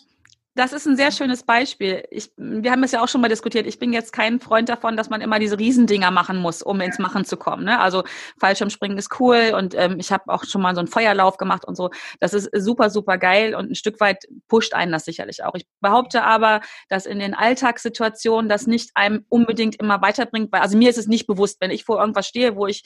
das 0.58 0.72
ist 0.72 0.86
ein 0.86 0.96
sehr 0.96 1.12
schönes 1.12 1.44
Beispiel. 1.44 2.02
Ich, 2.10 2.32
wir 2.36 2.72
haben 2.72 2.82
es 2.82 2.90
ja 2.90 3.00
auch 3.00 3.06
schon 3.06 3.20
mal 3.20 3.28
diskutiert. 3.28 3.64
Ich 3.66 3.78
bin 3.78 3.92
jetzt 3.92 4.12
kein 4.12 4.40
Freund 4.40 4.68
davon, 4.68 4.96
dass 4.96 5.08
man 5.08 5.20
immer 5.20 5.38
diese 5.38 5.56
Riesendinger 5.56 6.10
machen 6.10 6.38
muss, 6.38 6.62
um 6.62 6.80
ins 6.80 6.98
Machen 6.98 7.24
zu 7.24 7.36
kommen. 7.36 7.64
Ne? 7.64 7.78
Also 7.78 8.02
Fallschirmspringen 8.40 8.98
ist 8.98 9.20
cool 9.20 9.54
und 9.56 9.76
ähm, 9.76 10.00
ich 10.00 10.10
habe 10.10 10.24
auch 10.26 10.44
schon 10.44 10.60
mal 10.60 10.74
so 10.74 10.80
einen 10.80 10.88
Feuerlauf 10.88 11.36
gemacht 11.36 11.64
und 11.64 11.76
so. 11.76 11.90
Das 12.18 12.34
ist 12.34 12.50
super, 12.52 12.90
super 12.90 13.18
geil 13.18 13.54
und 13.54 13.70
ein 13.70 13.76
Stück 13.76 14.00
weit 14.00 14.24
pusht 14.48 14.74
einen 14.74 14.90
das 14.90 15.04
sicherlich 15.04 15.44
auch. 15.44 15.54
Ich 15.54 15.64
behaupte 15.80 16.24
aber, 16.24 16.60
dass 16.88 17.06
in 17.06 17.20
den 17.20 17.34
Alltagssituationen 17.34 18.48
das 18.48 18.66
nicht 18.66 18.90
einem 18.94 19.24
unbedingt 19.28 19.76
immer 19.76 20.02
weiterbringt. 20.02 20.50
Weil, 20.50 20.62
also 20.62 20.76
mir 20.76 20.90
ist 20.90 20.98
es 20.98 21.06
nicht 21.06 21.28
bewusst, 21.28 21.60
wenn 21.60 21.70
ich 21.70 21.84
vor 21.84 22.00
irgendwas 22.00 22.26
stehe, 22.26 22.56
wo 22.56 22.66
ich 22.66 22.82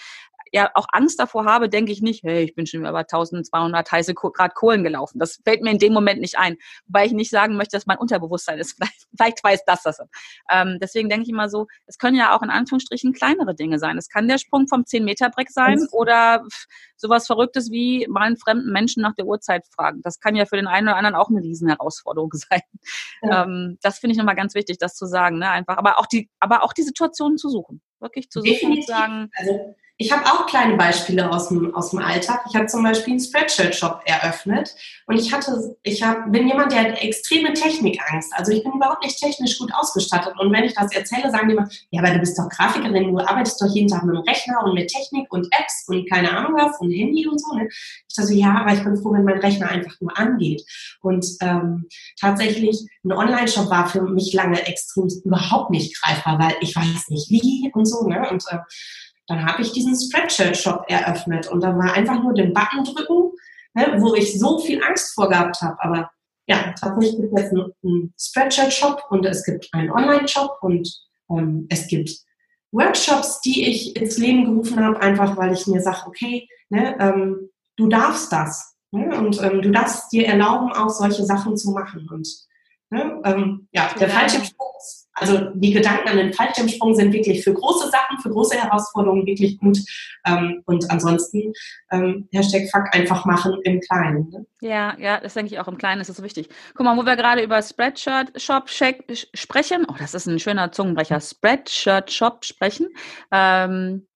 ja 0.53 0.71
auch 0.75 0.87
Angst 0.93 1.19
davor 1.19 1.47
habe, 1.47 1.69
denke 1.69 1.93
ich 1.93 2.03
nicht, 2.03 2.23
hey, 2.23 2.45
ich 2.45 2.55
bin 2.55 2.67
schon 2.67 2.81
über 2.81 2.99
1200 2.99 3.91
heiße 3.91 4.15
Grad 4.15 4.55
Kohlen 4.55 4.85
gelaufen. 4.85 5.19
Das 5.19 5.41
fällt 5.45 5.63
mir 5.63 5.71
in 5.71 5.79
dem 5.79 5.95
Moment 5.95 6.21
nicht 6.21 6.39
ein. 6.39 6.57
Wobei 6.87 7.07
ich 7.07 7.13
nicht 7.13 7.31
sagen 7.31 7.57
möchte, 7.63 7.77
dass 7.77 7.87
mein 7.87 7.99
Unterbewusstsein 7.99 8.59
ist. 8.59 8.75
Vielleicht, 8.75 9.07
vielleicht 9.17 9.45
weiß 9.45 9.65
das 9.65 9.83
das. 9.83 10.01
Ähm, 10.51 10.79
deswegen 10.81 11.09
denke 11.09 11.25
ich 11.25 11.31
immer 11.31 11.49
so, 11.49 11.67
es 11.87 11.99
können 11.99 12.17
ja 12.17 12.37
auch 12.37 12.43
in 12.43 12.51
Anführungsstrichen 12.51 13.13
kleinere 13.13 13.55
Dinge 13.55 13.79
sein. 13.79 13.97
Es 13.97 14.09
kann 14.09 14.29
der 14.29 14.39
Sprung 14.39 14.67
vom 14.69 14.83
10-Meter-Breck 14.83 15.51
sein 15.51 15.87
oder 15.93 16.45
sowas 16.97 17.27
Verrücktes 17.27 17.71
wie 17.71 18.07
mal 18.09 18.23
einen 18.23 18.37
fremden 18.37 18.73
Menschen 18.73 19.03
nach 19.03 19.15
der 19.15 19.27
Uhrzeit 19.27 19.67
fragen. 19.75 20.01
Das 20.03 20.21
kann 20.21 20.37
ja 20.37 20.47
für 20.47 20.57
den 20.57 20.67
einen 20.67 20.89
oder 20.89 20.97
anderen 20.97 21.17
auch 21.17 21.29
eine 21.29 21.41
Riesenherausforderung 21.41 22.33
sein. 22.35 22.63
Ja. 23.23 23.45
Ähm, 23.45 23.79
das 23.83 23.99
finde 23.99 24.13
ich 24.13 24.19
nochmal 24.19 24.37
ganz 24.37 24.55
wichtig, 24.55 24.79
das 24.79 24.95
zu 24.95 25.07
sagen. 25.07 25.39
Ne? 25.39 25.49
Einfach, 25.49 25.77
aber 25.77 25.99
auch 25.99 26.07
die, 26.07 26.31
aber 26.41 26.63
auch 26.63 26.73
die 26.73 26.83
Situationen 26.83 27.39
zu 27.39 27.49
suchen. 27.49 27.81
Wirklich 28.01 28.31
zu 28.31 28.41
suchen 28.41 28.53
Definitiv. 28.53 28.89
und 28.89 28.97
sagen. 28.97 29.31
Also 29.37 29.75
ich 30.03 30.11
habe 30.11 30.27
auch 30.27 30.47
kleine 30.47 30.77
Beispiele 30.77 31.31
aus 31.31 31.49
dem, 31.49 31.73
aus 31.77 31.91
dem 31.91 32.01
Alltag. 32.01 32.41
Ich 32.49 32.57
habe 32.57 32.67
zum 32.67 32.83
Beispiel 32.83 33.13
einen 33.13 33.21
Spreadshirt-Shop 33.21 34.01
eröffnet 34.05 34.75
und 35.07 35.17
ich 35.17 35.33
hatte, 35.33 35.77
ich 35.85 36.03
hab, 36.03 36.33
bin 36.33 36.49
jemand, 36.49 36.73
der 36.73 36.81
hat 36.81 37.03
extreme 37.03 37.53
Technikangst. 37.53 38.33
Also 38.35 38.51
ich 38.51 38.65
bin 38.65 38.73
überhaupt 38.73 39.05
nicht 39.05 39.17
technisch 39.17 39.57
gut 39.61 39.73
ausgestattet. 39.73 40.35
Und 40.41 40.53
wenn 40.53 40.65
ich 40.65 40.75
das 40.75 40.93
erzähle, 40.93 41.31
sagen 41.31 41.49
die 41.49 41.55
immer, 41.55 41.69
ja, 41.91 42.03
aber 42.03 42.11
du 42.15 42.19
bist 42.19 42.37
doch 42.37 42.49
Grafikerin, 42.49 43.13
du 43.13 43.19
arbeitest 43.21 43.63
doch 43.63 43.73
jeden 43.73 43.87
Tag 43.89 44.03
mit 44.03 44.17
dem 44.17 44.23
Rechner 44.23 44.65
und 44.65 44.75
mit 44.75 44.89
Technik 44.89 45.33
und 45.33 45.47
Apps 45.53 45.85
und 45.87 46.11
keine 46.11 46.37
Ahnung 46.37 46.55
was 46.57 46.81
und 46.81 46.91
Handy 46.91 47.29
und 47.29 47.41
so. 47.41 47.55
Ne? 47.55 47.69
Ich 47.71 48.17
dachte 48.17 48.29
so, 48.29 48.35
ja, 48.35 48.57
aber 48.61 48.75
ich 48.75 48.83
bin 48.83 48.97
froh, 48.97 49.13
wenn 49.13 49.23
mein 49.23 49.39
Rechner 49.39 49.69
einfach 49.69 50.01
nur 50.01 50.19
angeht. 50.19 50.65
Und 51.01 51.25
ähm, 51.43 51.87
tatsächlich, 52.21 52.85
ein 53.05 53.13
Online-Shop 53.13 53.71
war 53.71 53.89
für 53.89 54.03
mich 54.03 54.33
lange 54.33 54.67
extrem 54.67 55.09
überhaupt 55.25 55.71
nicht 55.71 56.03
greifbar, 56.03 56.41
weil 56.41 56.55
ich 56.61 56.75
weiß 56.75 57.09
nicht 57.09 57.31
wie 57.31 57.71
und 57.73 57.87
so. 57.87 58.09
Ne? 58.09 58.29
Und 58.29 58.43
äh, 58.51 58.59
dann 59.27 59.47
habe 59.47 59.63
ich 59.63 59.73
diesen 59.73 59.95
Spreadshirt-Shop 59.95 60.85
eröffnet 60.89 61.49
und 61.49 61.63
da 61.63 61.77
war 61.77 61.95
einfach 61.95 62.23
nur 62.23 62.35
den 62.35 62.53
Button 62.53 62.85
drücken, 62.85 63.33
ne, 63.75 63.97
wo 63.99 64.15
ich 64.15 64.39
so 64.39 64.59
viel 64.59 64.83
Angst 64.83 65.15
vor 65.15 65.29
gehabt 65.29 65.61
habe. 65.61 65.77
Aber 65.83 66.11
ja, 66.47 66.75
tatsächlich 66.79 67.17
gibt 67.17 67.33
es 67.35 67.43
jetzt 67.43 67.53
einen 67.85 68.15
Spreadshirt-Shop 68.19 69.05
und 69.11 69.25
es 69.25 69.45
gibt 69.45 69.69
einen 69.73 69.91
Online-Shop 69.91 70.59
und 70.61 70.89
ähm, 71.31 71.67
es 71.71 71.87
gibt 71.87 72.11
Workshops, 72.73 73.41
die 73.43 73.69
ich 73.69 73.97
ins 73.97 74.19
Leben 74.19 74.45
gerufen 74.45 74.85
habe, 74.85 75.01
einfach 75.01 75.37
weil 75.37 75.53
ich 75.53 75.67
mir 75.67 75.81
sage, 75.81 76.07
okay, 76.07 76.49
ne, 76.71 76.97
ähm, 76.99 77.51
du 77.77 77.89
darfst 77.89 78.33
das. 78.33 78.77
Ne, 78.91 79.17
und 79.17 79.41
ähm, 79.43 79.63
du 79.63 79.71
darfst 79.71 80.13
dir 80.13 80.27
erlauben, 80.27 80.73
auch 80.73 80.91
solche 80.91 81.25
Sachen 81.25 81.57
zu 81.57 81.71
machen. 81.71 82.09
Und 82.11 82.29
ne, 82.91 83.21
ähm, 83.25 83.69
ja, 83.73 83.91
der 83.99 84.09
ja. 84.09 84.15
falsche 84.15 84.45
Spruch 84.45 84.73
also 85.15 85.51
die 85.55 85.73
Gedanken 85.73 86.09
an 86.09 86.17
den 86.17 86.33
Fallschirmsprung 86.33 86.95
sind 86.95 87.13
wirklich 87.13 87.45
für 87.45 87.53
große 87.53 87.91
Sachen, 87.91 88.19
für 88.23 88.31
große 88.31 88.57
Herausforderungen 88.57 89.27
wirklich 89.27 89.59
gut. 89.59 89.79
Ähm, 90.27 90.63
und 90.67 90.91
ansonsten 90.91 91.53
ähm, 91.91 92.29
Hashtag 92.33 92.71
Fuck 92.71 92.95
einfach 92.95 93.25
machen 93.25 93.59
im 93.65 93.81
Kleinen. 93.81 94.31
Ne? 94.31 94.47
Ja, 94.61 94.97
ja, 94.99 95.21
das 95.21 95.35
denke 95.35 95.53
ich 95.53 95.61
auch 95.61 95.69
im 95.69 95.79
Kleinen 95.79 96.01
ist 96.01 96.09
das 96.09 96.23
wichtig. 96.23 96.49
Guck 96.75 96.87
mal, 96.87 96.97
wo 96.97 97.05
wir 97.05 97.17
gerade 97.17 97.43
über 97.43 97.61
Spreadshirt 97.61 98.41
Shop 98.41 98.71
sprechen. 98.71 99.87
Oh, 99.89 99.95
das 99.99 100.15
ist 100.15 100.27
ein 100.27 100.39
schöner 100.39 100.73
Zungenbrecher. 100.73 101.21
Spreadshirt 101.21 102.11
Shop 102.11 102.45
sprechen. 102.45 102.89
Ähm, 103.31 104.07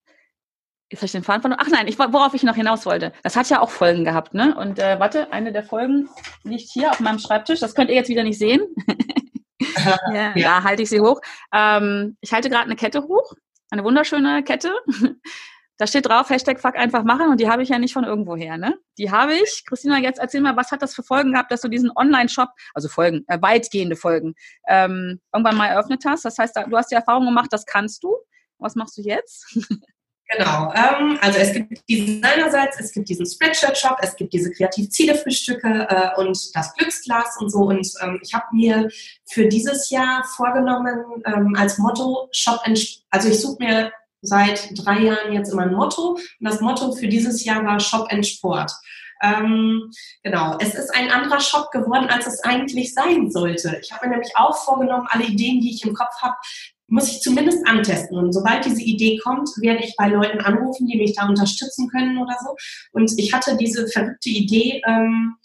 Jetzt 0.88 1.00
habe 1.00 1.06
ich 1.06 1.12
den 1.12 1.24
Faden 1.24 1.42
von. 1.42 1.52
Ach 1.58 1.68
nein, 1.68 1.88
ich, 1.88 1.98
worauf 1.98 2.32
ich 2.34 2.44
noch 2.44 2.54
hinaus 2.54 2.86
wollte. 2.86 3.12
Das 3.24 3.34
hat 3.34 3.50
ja 3.50 3.60
auch 3.60 3.70
Folgen 3.70 4.04
gehabt, 4.04 4.34
ne? 4.34 4.56
Und 4.56 4.78
äh, 4.78 5.00
warte, 5.00 5.32
eine 5.32 5.50
der 5.52 5.64
Folgen 5.64 6.08
liegt 6.44 6.70
hier 6.70 6.92
auf 6.92 7.00
meinem 7.00 7.18
Schreibtisch. 7.18 7.58
Das 7.58 7.74
könnt 7.74 7.90
ihr 7.90 7.96
jetzt 7.96 8.08
wieder 8.08 8.22
nicht 8.22 8.38
sehen. 8.38 8.60
ja, 10.12 10.32
ja. 10.34 10.34
Da 10.34 10.64
halte 10.64 10.82
ich 10.82 10.90
sie 10.90 11.00
hoch. 11.00 11.20
Ähm, 11.52 12.16
ich 12.20 12.32
halte 12.32 12.50
gerade 12.50 12.64
eine 12.64 12.76
Kette 12.76 13.02
hoch, 13.02 13.32
eine 13.70 13.84
wunderschöne 13.84 14.42
Kette. 14.42 14.72
Da 15.78 15.86
steht 15.86 16.06
drauf, 16.06 16.30
Hashtag 16.30 16.58
Fuck 16.58 16.76
einfach 16.76 17.04
machen 17.04 17.28
und 17.28 17.38
die 17.38 17.50
habe 17.50 17.62
ich 17.62 17.68
ja 17.68 17.78
nicht 17.78 17.92
von 17.92 18.04
irgendwoher, 18.04 18.56
ne? 18.56 18.78
Die 18.96 19.10
habe 19.10 19.34
ich. 19.34 19.62
Christina, 19.68 19.98
jetzt 19.98 20.18
erzähl 20.18 20.40
mal, 20.40 20.56
was 20.56 20.70
hat 20.72 20.80
das 20.80 20.94
für 20.94 21.02
Folgen 21.02 21.32
gehabt, 21.32 21.50
dass 21.50 21.60
du 21.60 21.68
diesen 21.68 21.90
Online-Shop, 21.94 22.48
also 22.72 22.88
Folgen, 22.88 23.24
äh, 23.28 23.40
weitgehende 23.42 23.94
Folgen, 23.94 24.34
ähm, 24.66 25.20
irgendwann 25.34 25.56
mal 25.56 25.66
eröffnet 25.66 26.02
hast? 26.06 26.24
Das 26.24 26.38
heißt, 26.38 26.56
du 26.56 26.76
hast 26.76 26.90
die 26.90 26.94
Erfahrung 26.94 27.26
gemacht, 27.26 27.52
das 27.52 27.66
kannst 27.66 28.02
du. 28.02 28.16
Was 28.58 28.74
machst 28.74 28.96
du 28.96 29.02
jetzt? 29.02 29.54
Genau. 30.28 30.72
Ähm, 30.74 31.18
also 31.20 31.38
es 31.38 31.52
gibt 31.52 31.88
diesen 31.88 32.24
einerseits, 32.24 32.80
es 32.80 32.92
gibt 32.92 33.08
diesen 33.08 33.26
Spreadshirt-Shop, 33.26 33.96
es 34.00 34.16
gibt 34.16 34.32
diese 34.32 34.50
Kreativ-Ziele-Frühstücke 34.50 35.86
äh, 35.88 36.20
und 36.20 36.36
das 36.54 36.74
Glücksglas 36.74 37.36
und 37.38 37.50
so. 37.50 37.60
Und 37.60 37.88
ähm, 38.02 38.18
ich 38.22 38.34
habe 38.34 38.46
mir 38.52 38.88
für 39.26 39.46
dieses 39.46 39.90
Jahr 39.90 40.24
vorgenommen 40.24 41.22
ähm, 41.26 41.54
als 41.56 41.78
Motto 41.78 42.28
Shop 42.32 42.60
also 43.10 43.28
ich 43.28 43.40
suche 43.40 43.56
mir 43.60 43.92
seit 44.20 44.70
drei 44.74 45.00
Jahren 45.00 45.32
jetzt 45.32 45.52
immer 45.52 45.62
ein 45.62 45.74
Motto. 45.74 46.14
Und 46.14 46.20
das 46.40 46.60
Motto 46.60 46.92
für 46.92 47.06
dieses 47.06 47.44
Jahr 47.44 47.64
war 47.64 47.78
Shop 47.78 48.08
and 48.10 48.26
Sport. 48.26 48.72
Ähm, 49.22 49.90
genau, 50.22 50.56
es 50.60 50.74
ist 50.74 50.94
ein 50.94 51.10
anderer 51.10 51.40
Shop 51.40 51.70
geworden, 51.70 52.08
als 52.10 52.26
es 52.26 52.44
eigentlich 52.44 52.92
sein 52.92 53.30
sollte. 53.30 53.78
Ich 53.80 53.92
habe 53.92 54.06
mir 54.06 54.12
nämlich 54.12 54.36
auch 54.36 54.56
vorgenommen, 54.56 55.06
alle 55.08 55.24
Ideen, 55.24 55.60
die 55.60 55.70
ich 55.70 55.84
im 55.84 55.94
Kopf 55.94 56.20
habe, 56.20 56.36
muss 56.88 57.10
ich 57.10 57.20
zumindest 57.20 57.66
antesten. 57.66 58.16
Und 58.16 58.32
sobald 58.32 58.64
diese 58.64 58.82
Idee 58.82 59.18
kommt, 59.18 59.48
werde 59.60 59.84
ich 59.84 59.94
bei 59.96 60.08
Leuten 60.08 60.40
anrufen, 60.40 60.86
die 60.86 60.98
mich 60.98 61.14
da 61.14 61.28
unterstützen 61.28 61.88
können 61.88 62.18
oder 62.18 62.36
so. 62.42 62.54
Und 62.92 63.12
ich 63.18 63.32
hatte 63.32 63.56
diese 63.56 63.88
verrückte 63.88 64.28
Idee, 64.30 64.82
ähm, 64.86 65.36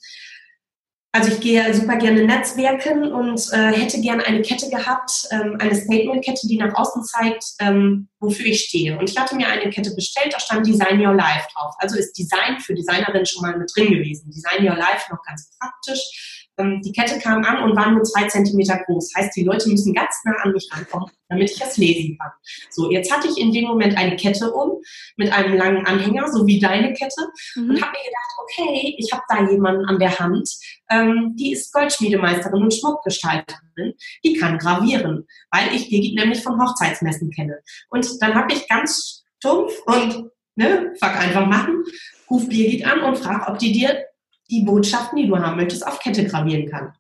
also 1.14 1.30
ich 1.30 1.42
gehe 1.42 1.74
super 1.74 1.98
gerne 1.98 2.24
Netzwerken 2.24 3.12
und 3.12 3.42
äh, 3.52 3.74
hätte 3.74 4.00
gerne 4.00 4.26
eine 4.26 4.42
Kette 4.42 4.70
gehabt, 4.70 5.28
ähm, 5.32 5.58
eine 5.60 5.76
Statement-Kette, 5.76 6.48
die 6.48 6.58
nach 6.58 6.74
außen 6.74 7.04
zeigt, 7.04 7.44
ähm, 7.60 8.08
wofür 8.22 8.46
ich 8.46 8.62
stehe. 8.62 8.98
Und 8.98 9.10
ich 9.10 9.18
hatte 9.18 9.36
mir 9.36 9.48
eine 9.48 9.70
Kette 9.72 9.94
bestellt, 9.94 10.34
da 10.34 10.40
stand 10.40 10.66
Design 10.66 11.06
Your 11.06 11.14
Life 11.14 11.48
drauf. 11.54 11.76
Also 11.80 11.98
ist 11.98 12.18
Design 12.18 12.62
für 12.62 12.74
Designerin 12.74 13.26
schon 13.26 13.42
mal 13.42 13.58
mit 13.58 13.70
drin 13.76 13.92
gewesen. 13.92 14.32
Design 14.32 14.66
Your 14.66 14.78
Life 14.78 15.12
noch 15.12 15.22
ganz 15.24 15.50
praktisch 15.60 16.41
die 16.84 16.92
Kette 16.92 17.20
kam 17.20 17.44
an 17.44 17.64
und 17.64 17.76
war 17.76 17.92
nur 17.92 18.04
zwei 18.04 18.28
Zentimeter 18.28 18.80
groß. 18.86 19.14
Heißt, 19.16 19.36
die 19.36 19.44
Leute 19.44 19.70
müssen 19.70 19.94
ganz 19.94 20.16
nah 20.26 20.36
an 20.44 20.52
mich 20.52 20.70
rankommen, 20.72 21.10
damit 21.30 21.52
ich 21.52 21.60
das 21.60 21.78
lesen 21.78 22.18
kann. 22.20 22.32
So, 22.70 22.92
jetzt 22.92 23.12
hatte 23.12 23.28
ich 23.28 23.38
in 23.38 23.52
dem 23.52 23.66
Moment 23.66 23.98
eine 23.98 24.16
Kette 24.16 24.52
um 24.52 24.82
mit 25.18 25.32
einem 25.32 25.58
langen 25.58 25.86
Anhänger, 25.86 26.28
so 26.32 26.46
wie 26.48 26.60
deine 26.60 26.94
Kette, 26.94 27.22
mhm. 27.56 27.70
und 27.70 27.82
habe 27.82 27.92
mir 27.92 28.04
gedacht, 28.04 28.32
okay, 28.44 28.96
ich 28.98 29.12
habe 29.12 29.24
da 29.28 29.50
jemanden 29.50 29.86
an 29.86 30.00
der 30.00 30.18
Hand, 30.20 30.50
ähm, 30.90 31.36
die 31.38 31.54
ist 31.54 31.72
Goldschmiedemeisterin 31.74 32.64
und 32.64 32.74
Schmuckgestalterin, 32.74 33.94
die 34.24 34.34
kann 34.34 34.58
gravieren, 34.58 35.28
weil 35.52 35.76
ich 35.76 35.90
Birgit 35.90 36.16
nämlich 36.16 36.42
von 36.42 36.62
Hochzeitsmessen 36.62 37.32
kenne. 37.32 37.60
Und 37.90 38.08
dann 38.22 38.36
habe 38.36 38.54
ich 38.54 38.68
ganz 38.68 39.24
stumpf 39.38 39.74
und 39.86 40.32
ne, 40.56 40.94
fuck 41.00 41.16
einfach 41.16 41.46
machen, 41.46 41.84
ruf 42.30 42.48
Birgit 42.48 42.86
an 42.86 43.02
und 43.02 43.18
frag, 43.18 43.50
ob 43.50 43.58
die 43.60 43.72
dir 43.72 44.06
die 44.52 44.64
Botschaften, 44.64 45.18
die 45.18 45.28
du 45.28 45.38
haben 45.38 45.56
möchtest, 45.56 45.88
auf 45.88 46.00
Kette 46.00 46.26
gravieren 46.26 46.70
kann. 46.70 46.94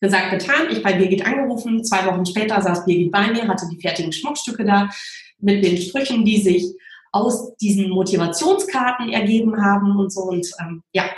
Gesagt, 0.00 0.30
getan. 0.30 0.68
Ich 0.70 0.82
bei 0.82 0.92
Birgit 0.92 1.26
angerufen. 1.26 1.84
Zwei 1.84 2.06
Wochen 2.06 2.24
später 2.24 2.60
saß 2.60 2.84
Birgit 2.84 3.10
bei 3.10 3.32
mir, 3.32 3.48
hatte 3.48 3.66
die 3.70 3.80
fertigen 3.80 4.12
Schmuckstücke 4.12 4.64
da 4.64 4.88
mit 5.38 5.64
den 5.64 5.76
Sprüchen, 5.76 6.24
die 6.24 6.40
sich 6.40 6.64
aus 7.12 7.56
diesen 7.56 7.88
Motivationskarten 7.90 9.10
ergeben 9.10 9.62
haben 9.62 9.96
und 9.96 10.12
so. 10.12 10.22
Und 10.22 10.46
ähm, 10.60 10.82
ja, 10.92 11.10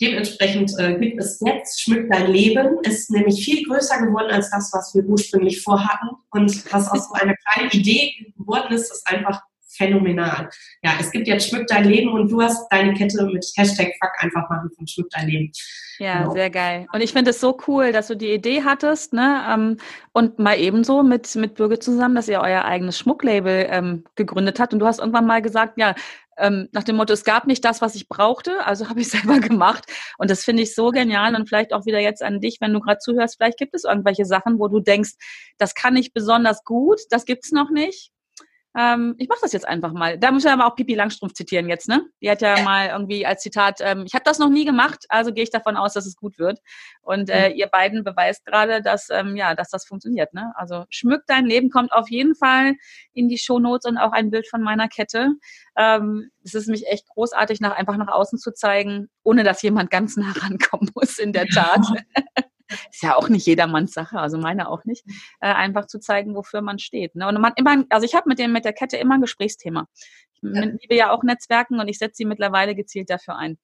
dementsprechend 0.00 0.72
äh, 0.78 0.96
gibt 0.98 1.20
es 1.20 1.40
jetzt 1.44 1.82
Schmück 1.82 2.08
dein 2.10 2.30
Leben. 2.30 2.78
Ist 2.82 3.10
nämlich 3.10 3.44
viel 3.44 3.66
größer 3.66 4.06
geworden 4.06 4.30
als 4.30 4.50
das, 4.50 4.70
was 4.72 4.94
wir 4.94 5.04
ursprünglich 5.04 5.60
vorhatten. 5.62 6.10
Und 6.30 6.72
was 6.72 6.88
aus 6.88 7.08
so 7.08 7.14
einer 7.14 7.34
kleinen 7.34 7.70
Idee 7.72 8.12
geworden 8.38 8.72
ist, 8.72 8.92
ist 8.92 9.06
einfach 9.06 9.42
phänomenal. 9.80 10.50
Ja, 10.82 10.92
es 11.00 11.10
gibt 11.10 11.26
jetzt 11.26 11.48
Schmück 11.48 11.66
dein 11.68 11.84
Leben 11.84 12.12
und 12.12 12.30
du 12.30 12.42
hast 12.42 12.68
deine 12.70 12.92
Kette 12.92 13.24
mit 13.24 13.44
Hashtag 13.56 13.94
Fuck 14.00 14.12
einfach 14.18 14.48
machen 14.50 14.70
von 14.76 14.86
Schmück 14.86 15.08
dein 15.10 15.28
Leben. 15.28 15.52
Ja, 15.98 16.20
genau. 16.20 16.32
sehr 16.32 16.50
geil. 16.50 16.86
Und 16.92 17.00
ich 17.00 17.12
finde 17.12 17.30
es 17.30 17.40
so 17.40 17.56
cool, 17.66 17.92
dass 17.92 18.08
du 18.08 18.16
die 18.16 18.32
Idee 18.32 18.62
hattest, 18.62 19.12
ne? 19.12 19.42
Ähm, 19.50 19.76
und 20.12 20.38
mal 20.38 20.58
ebenso 20.58 21.02
mit, 21.02 21.34
mit 21.36 21.54
Bürger 21.54 21.80
zusammen, 21.80 22.14
dass 22.14 22.28
ihr 22.28 22.40
euer 22.40 22.64
eigenes 22.64 22.98
Schmucklabel 22.98 23.66
ähm, 23.70 24.04
gegründet 24.16 24.60
habt. 24.60 24.72
Und 24.72 24.80
du 24.80 24.86
hast 24.86 24.98
irgendwann 24.98 25.26
mal 25.26 25.42
gesagt, 25.42 25.78
ja, 25.78 25.94
ähm, 26.36 26.68
nach 26.72 26.84
dem 26.84 26.96
Motto, 26.96 27.12
es 27.12 27.24
gab 27.24 27.46
nicht 27.46 27.64
das, 27.64 27.80
was 27.80 27.94
ich 27.94 28.08
brauchte, 28.08 28.64
also 28.66 28.88
habe 28.88 29.00
ich 29.00 29.08
selber 29.08 29.40
gemacht. 29.40 29.84
Und 30.18 30.30
das 30.30 30.44
finde 30.44 30.62
ich 30.62 30.74
so 30.74 30.90
genial 30.90 31.34
und 31.34 31.48
vielleicht 31.48 31.72
auch 31.72 31.86
wieder 31.86 32.00
jetzt 32.00 32.22
an 32.22 32.40
dich, 32.40 32.58
wenn 32.60 32.72
du 32.72 32.80
gerade 32.80 32.98
zuhörst, 32.98 33.36
vielleicht 33.36 33.58
gibt 33.58 33.74
es 33.74 33.84
irgendwelche 33.84 34.24
Sachen, 34.24 34.58
wo 34.58 34.68
du 34.68 34.80
denkst, 34.80 35.12
das 35.58 35.74
kann 35.74 35.96
ich 35.96 36.12
besonders 36.12 36.64
gut, 36.64 37.00
das 37.10 37.24
gibt 37.24 37.44
es 37.44 37.52
noch 37.52 37.70
nicht. 37.70 38.10
Ähm, 38.76 39.16
ich 39.18 39.28
mache 39.28 39.40
das 39.42 39.52
jetzt 39.52 39.66
einfach 39.66 39.92
mal. 39.92 40.16
Da 40.18 40.30
muss 40.30 40.44
ich 40.44 40.50
aber 40.50 40.66
auch 40.66 40.76
Pipi 40.76 40.94
Langstrumpf 40.94 41.32
zitieren 41.32 41.68
jetzt, 41.68 41.88
ne? 41.88 42.04
Die 42.20 42.30
hat 42.30 42.40
ja, 42.40 42.56
ja. 42.56 42.62
mal 42.62 42.88
irgendwie 42.88 43.26
als 43.26 43.42
Zitat, 43.42 43.80
ähm, 43.80 44.04
ich 44.06 44.14
habe 44.14 44.22
das 44.24 44.38
noch 44.38 44.48
nie 44.48 44.64
gemacht, 44.64 45.06
also 45.08 45.32
gehe 45.32 45.42
ich 45.42 45.50
davon 45.50 45.76
aus, 45.76 45.94
dass 45.94 46.06
es 46.06 46.16
gut 46.16 46.38
wird. 46.38 46.60
Und 47.02 47.30
äh, 47.30 47.50
mhm. 47.50 47.56
ihr 47.56 47.66
beiden 47.66 48.04
beweist 48.04 48.44
gerade, 48.44 48.80
dass 48.80 49.08
ähm, 49.10 49.34
ja, 49.34 49.54
dass 49.56 49.70
das 49.70 49.86
funktioniert, 49.86 50.32
ne? 50.34 50.52
Also 50.54 50.84
schmück 50.88 51.24
dein 51.26 51.46
Leben 51.46 51.70
kommt 51.70 51.92
auf 51.92 52.08
jeden 52.10 52.36
Fall 52.36 52.74
in 53.12 53.28
die 53.28 53.38
Shownotes 53.38 53.90
und 53.90 53.98
auch 53.98 54.12
ein 54.12 54.30
Bild 54.30 54.46
von 54.48 54.62
meiner 54.62 54.88
Kette. 54.88 55.30
Ähm, 55.76 56.30
es 56.44 56.54
ist 56.54 56.68
mich 56.68 56.86
echt 56.86 57.08
großartig, 57.08 57.60
nach 57.60 57.72
einfach 57.72 57.96
nach 57.96 58.08
außen 58.08 58.38
zu 58.38 58.52
zeigen, 58.52 59.08
ohne 59.24 59.42
dass 59.42 59.62
jemand 59.62 59.90
ganz 59.90 60.16
nah 60.16 60.32
rankommen 60.36 60.90
muss. 60.94 61.18
In 61.18 61.32
der 61.32 61.46
Tat. 61.46 61.84
ist 62.90 63.02
ja 63.02 63.16
auch 63.16 63.28
nicht 63.28 63.46
jedermanns 63.46 63.92
Sache, 63.92 64.18
also 64.18 64.38
meine 64.38 64.68
auch 64.68 64.84
nicht, 64.84 65.04
äh, 65.40 65.52
einfach 65.52 65.86
zu 65.86 65.98
zeigen, 65.98 66.34
wofür 66.34 66.62
man 66.62 66.78
steht. 66.78 67.14
Ne? 67.14 67.28
Und 67.28 67.40
man 67.40 67.52
immer, 67.56 67.84
also 67.90 68.04
ich 68.04 68.14
habe 68.14 68.28
mit 68.28 68.38
dem 68.38 68.52
mit 68.52 68.64
der 68.64 68.72
Kette 68.72 68.96
immer 68.96 69.14
ein 69.14 69.20
Gesprächsthema. 69.20 69.86
Ich 70.42 70.54
ja. 70.54 70.62
liebe 70.62 70.94
ja 70.94 71.10
auch 71.10 71.22
Netzwerken 71.22 71.80
und 71.80 71.88
ich 71.88 71.98
setze 71.98 72.16
sie 72.16 72.24
mittlerweile 72.24 72.74
gezielt 72.74 73.10
dafür 73.10 73.36
ein. 73.36 73.58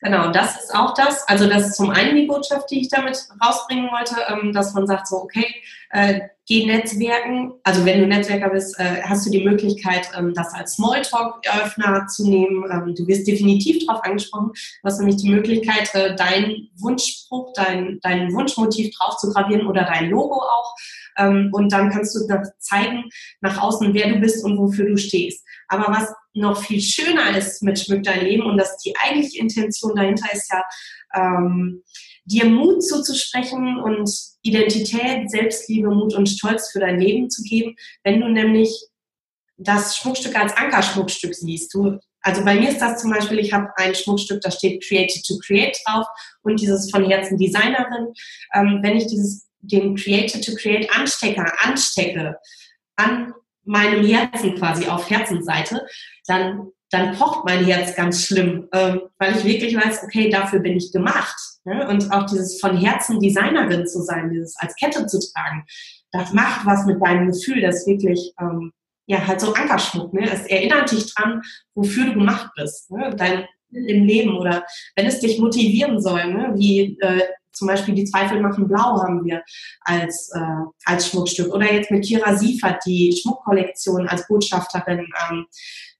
Genau, 0.00 0.30
das 0.30 0.62
ist 0.62 0.74
auch 0.74 0.94
das. 0.94 1.26
Also 1.26 1.48
das 1.48 1.68
ist 1.68 1.76
zum 1.76 1.90
einen 1.90 2.14
die 2.14 2.26
Botschaft, 2.26 2.70
die 2.70 2.80
ich 2.80 2.88
damit 2.88 3.18
rausbringen 3.44 3.90
wollte, 3.90 4.14
ähm, 4.28 4.52
dass 4.52 4.72
man 4.74 4.86
sagt 4.86 5.08
so, 5.08 5.16
okay, 5.16 5.46
äh, 5.90 6.20
geh 6.48 6.64
Netzwerken. 6.64 7.52
Also 7.62 7.84
wenn 7.84 8.00
du 8.00 8.06
Netzwerker 8.06 8.48
bist, 8.48 8.78
äh, 8.80 9.02
hast 9.02 9.26
du 9.26 9.30
die 9.30 9.44
Möglichkeit, 9.44 10.08
ähm, 10.16 10.32
das 10.34 10.52
als 10.54 10.74
Smalltalk-Öffner 10.74 12.06
zu 12.06 12.28
nehmen. 12.28 12.64
Ähm, 12.72 12.94
du 12.94 13.06
wirst 13.06 13.28
definitiv 13.28 13.86
darauf 13.86 14.02
angesprochen. 14.02 14.52
Du 14.52 14.84
hast 14.84 14.98
nämlich 14.98 15.18
die 15.18 15.28
Möglichkeit, 15.28 15.94
äh, 15.94 16.16
deinen 16.16 16.70
Wunschspruch, 16.78 17.52
dein, 17.54 18.00
dein 18.02 18.32
Wunschmotiv 18.32 18.96
drauf 18.96 19.18
zu 19.18 19.30
gravieren 19.30 19.66
oder 19.66 19.84
dein 19.84 20.10
Logo 20.10 20.36
auch. 20.36 20.74
Und 21.20 21.72
dann 21.72 21.90
kannst 21.90 22.14
du 22.14 22.20
zeigen 22.60 23.10
nach 23.40 23.60
außen, 23.60 23.92
wer 23.92 24.08
du 24.08 24.20
bist 24.20 24.44
und 24.44 24.56
wofür 24.56 24.86
du 24.86 24.96
stehst. 24.96 25.44
Aber 25.66 25.92
was 25.92 26.14
noch 26.32 26.62
viel 26.62 26.80
schöner 26.80 27.36
ist 27.36 27.60
mit 27.60 27.80
Schmück 27.80 28.04
dein 28.04 28.24
Leben 28.24 28.44
und 28.44 28.56
dass 28.56 28.76
die 28.78 28.94
eigentliche 28.96 29.40
Intention 29.40 29.96
dahinter 29.96 30.32
ist 30.32 30.48
ja, 30.52 30.62
ähm, 31.16 31.82
dir 32.24 32.44
Mut 32.44 32.84
zuzusprechen 32.84 33.78
und 33.78 34.08
Identität, 34.48 35.30
Selbstliebe, 35.30 35.90
Mut 35.90 36.14
und 36.14 36.28
Stolz 36.28 36.70
für 36.70 36.80
dein 36.80 37.00
Leben 37.00 37.30
zu 37.30 37.42
geben, 37.42 37.76
wenn 38.04 38.20
du 38.20 38.28
nämlich 38.28 38.70
das 39.56 39.96
Schmuckstück 39.96 40.38
als 40.38 40.56
Ankerschmuckstück 40.56 41.34
siehst. 41.34 41.74
Du, 41.74 41.98
also 42.22 42.44
bei 42.44 42.54
mir 42.54 42.70
ist 42.70 42.80
das 42.80 43.00
zum 43.00 43.10
Beispiel, 43.10 43.38
ich 43.38 43.52
habe 43.52 43.68
ein 43.76 43.94
Schmuckstück, 43.94 44.40
da 44.40 44.50
steht 44.50 44.84
Created 44.84 45.24
to 45.26 45.38
Create 45.44 45.76
drauf 45.84 46.06
und 46.42 46.60
dieses 46.60 46.90
von 46.90 47.08
Herzen 47.08 47.36
Designerin. 47.36 48.12
Ähm, 48.54 48.80
wenn 48.82 48.96
ich 48.96 49.06
dieses, 49.06 49.48
den 49.60 49.96
Created 49.96 50.44
to 50.44 50.54
Create 50.54 50.88
Anstecker 50.94 51.52
anstecke 51.64 52.36
an 52.96 53.34
meinem 53.64 54.04
Herzen 54.06 54.54
quasi 54.54 54.86
auf 54.86 55.10
Herzensseite, 55.10 55.86
dann, 56.26 56.70
dann 56.90 57.14
pocht 57.16 57.44
mein 57.44 57.64
Herz 57.64 57.94
ganz 57.94 58.24
schlimm, 58.24 58.68
ähm, 58.72 59.02
weil 59.18 59.36
ich 59.36 59.44
wirklich 59.44 59.76
weiß, 59.76 60.04
okay, 60.04 60.30
dafür 60.30 60.60
bin 60.60 60.76
ich 60.76 60.92
gemacht. 60.92 61.36
Ne? 61.64 61.86
Und 61.88 62.10
auch 62.12 62.26
dieses 62.26 62.60
von 62.60 62.76
Herzen 62.76 63.20
Designerin 63.20 63.86
zu 63.86 64.02
sein, 64.02 64.30
dieses 64.30 64.56
als 64.56 64.74
Kette 64.76 65.06
zu 65.06 65.18
tragen, 65.20 65.64
das 66.12 66.32
macht 66.32 66.64
was 66.64 66.86
mit 66.86 67.02
deinem 67.04 67.30
Gefühl, 67.30 67.60
das 67.60 67.86
wirklich, 67.86 68.32
ähm, 68.40 68.72
ja, 69.06 69.26
halt 69.26 69.40
so 69.40 69.52
Ankerschmuck. 69.52 70.14
Ne? 70.14 70.30
Es 70.30 70.46
erinnert 70.46 70.90
dich 70.90 71.14
dran, 71.14 71.42
wofür 71.74 72.06
du 72.06 72.14
gemacht 72.14 72.50
bist. 72.56 72.90
Ne? 72.90 73.14
Dein 73.16 73.46
im 73.70 74.04
Leben 74.04 74.34
oder 74.34 74.64
wenn 74.96 75.06
es 75.06 75.20
dich 75.20 75.38
motivieren 75.38 76.00
soll, 76.00 76.32
ne? 76.32 76.52
wie 76.56 76.98
äh, 77.00 77.20
zum 77.52 77.68
Beispiel 77.68 77.94
die 77.94 78.04
Zweifel 78.04 78.40
machen 78.40 78.68
blau 78.68 79.02
haben 79.02 79.24
wir 79.24 79.42
als, 79.82 80.30
äh, 80.34 80.64
als 80.84 81.08
Schmuckstück. 81.08 81.52
Oder 81.52 81.72
jetzt 81.72 81.90
mit 81.90 82.04
Kira 82.04 82.36
Siefert 82.36 82.82
die 82.86 83.14
Schmuckkollektion 83.20 84.08
als 84.08 84.26
Botschafterin 84.28 85.06
ähm, 85.30 85.46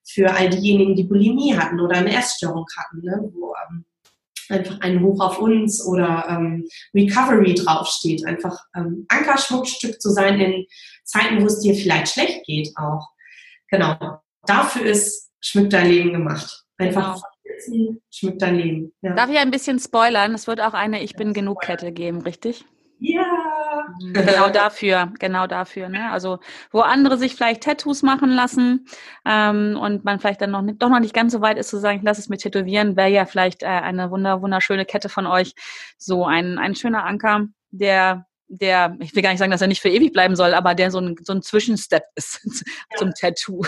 für 0.08 0.34
all 0.34 0.48
diejenigen, 0.48 0.94
die 0.94 1.04
Bulimie 1.04 1.56
hatten 1.56 1.80
oder 1.80 1.96
eine 1.96 2.16
Essstörung 2.16 2.66
hatten, 2.76 3.02
ne? 3.02 3.30
wo 3.34 3.54
ähm, 3.68 3.84
einfach 4.48 4.80
ein 4.80 5.02
Hoch 5.02 5.20
auf 5.20 5.38
uns 5.38 5.84
oder 5.84 6.26
ähm, 6.28 6.66
Recovery 6.94 7.54
draufsteht. 7.54 8.26
Einfach 8.26 8.58
ähm, 8.74 9.04
Ankerschmuckstück 9.08 10.00
zu 10.00 10.10
sein 10.10 10.40
in 10.40 10.66
Zeiten, 11.04 11.42
wo 11.42 11.46
es 11.46 11.60
dir 11.60 11.74
vielleicht 11.74 12.12
schlecht 12.12 12.44
geht 12.46 12.70
auch. 12.76 13.08
Genau. 13.68 14.20
Dafür 14.46 14.86
ist 14.86 15.30
Schmück 15.40 15.70
dein 15.70 15.88
Leben 15.88 16.12
gemacht. 16.12 16.64
Einfach 16.78 17.14
genau 17.16 17.28
schmückt 18.10 18.42
dein 18.42 18.56
Leben. 18.56 18.92
Ja. 19.02 19.14
Darf 19.14 19.30
ich 19.30 19.38
ein 19.38 19.50
bisschen 19.50 19.78
spoilern? 19.78 20.34
Es 20.34 20.46
wird 20.46 20.60
auch 20.60 20.74
eine 20.74 21.02
Ich 21.02 21.14
bin 21.14 21.32
genug 21.32 21.62
Kette 21.62 21.92
geben, 21.92 22.22
richtig? 22.22 22.64
Ja. 23.00 23.47
Mhm. 24.00 24.12
Genau 24.12 24.48
dafür, 24.52 25.12
genau 25.18 25.46
dafür. 25.46 25.88
Ne? 25.88 26.10
Also 26.10 26.38
wo 26.70 26.80
andere 26.80 27.18
sich 27.18 27.34
vielleicht 27.34 27.62
Tattoos 27.62 28.02
machen 28.02 28.30
lassen 28.30 28.86
ähm, 29.24 29.78
und 29.80 30.04
man 30.04 30.20
vielleicht 30.20 30.40
dann 30.40 30.50
noch 30.50 30.62
nicht, 30.62 30.82
doch 30.82 30.88
noch 30.88 31.00
nicht 31.00 31.14
ganz 31.14 31.32
so 31.32 31.40
weit 31.40 31.58
ist 31.58 31.68
zu 31.68 31.78
sagen, 31.78 31.98
ich 31.98 32.04
lasse 32.04 32.20
es 32.20 32.28
mir 32.28 32.38
tätowieren, 32.38 32.96
wäre 32.96 33.10
ja 33.10 33.26
vielleicht 33.26 33.62
äh, 33.62 33.66
eine 33.66 34.10
wunder, 34.10 34.42
wunderschöne 34.42 34.84
Kette 34.84 35.08
von 35.08 35.26
euch. 35.26 35.54
So 35.96 36.24
ein, 36.24 36.58
ein 36.58 36.74
schöner 36.74 37.04
Anker, 37.04 37.46
der 37.70 38.24
der, 38.48 38.96
ich 39.00 39.14
will 39.14 39.22
gar 39.22 39.30
nicht 39.30 39.38
sagen, 39.38 39.50
dass 39.50 39.60
er 39.60 39.68
nicht 39.68 39.82
für 39.82 39.90
ewig 39.90 40.12
bleiben 40.12 40.34
soll, 40.34 40.54
aber 40.54 40.74
der 40.74 40.90
so 40.90 40.98
ein, 40.98 41.16
so 41.22 41.34
ein 41.34 41.42
Zwischenstep 41.42 42.02
ist 42.14 42.40
zum 42.96 43.08
ja. 43.08 43.14
Tattoo. 43.14 43.62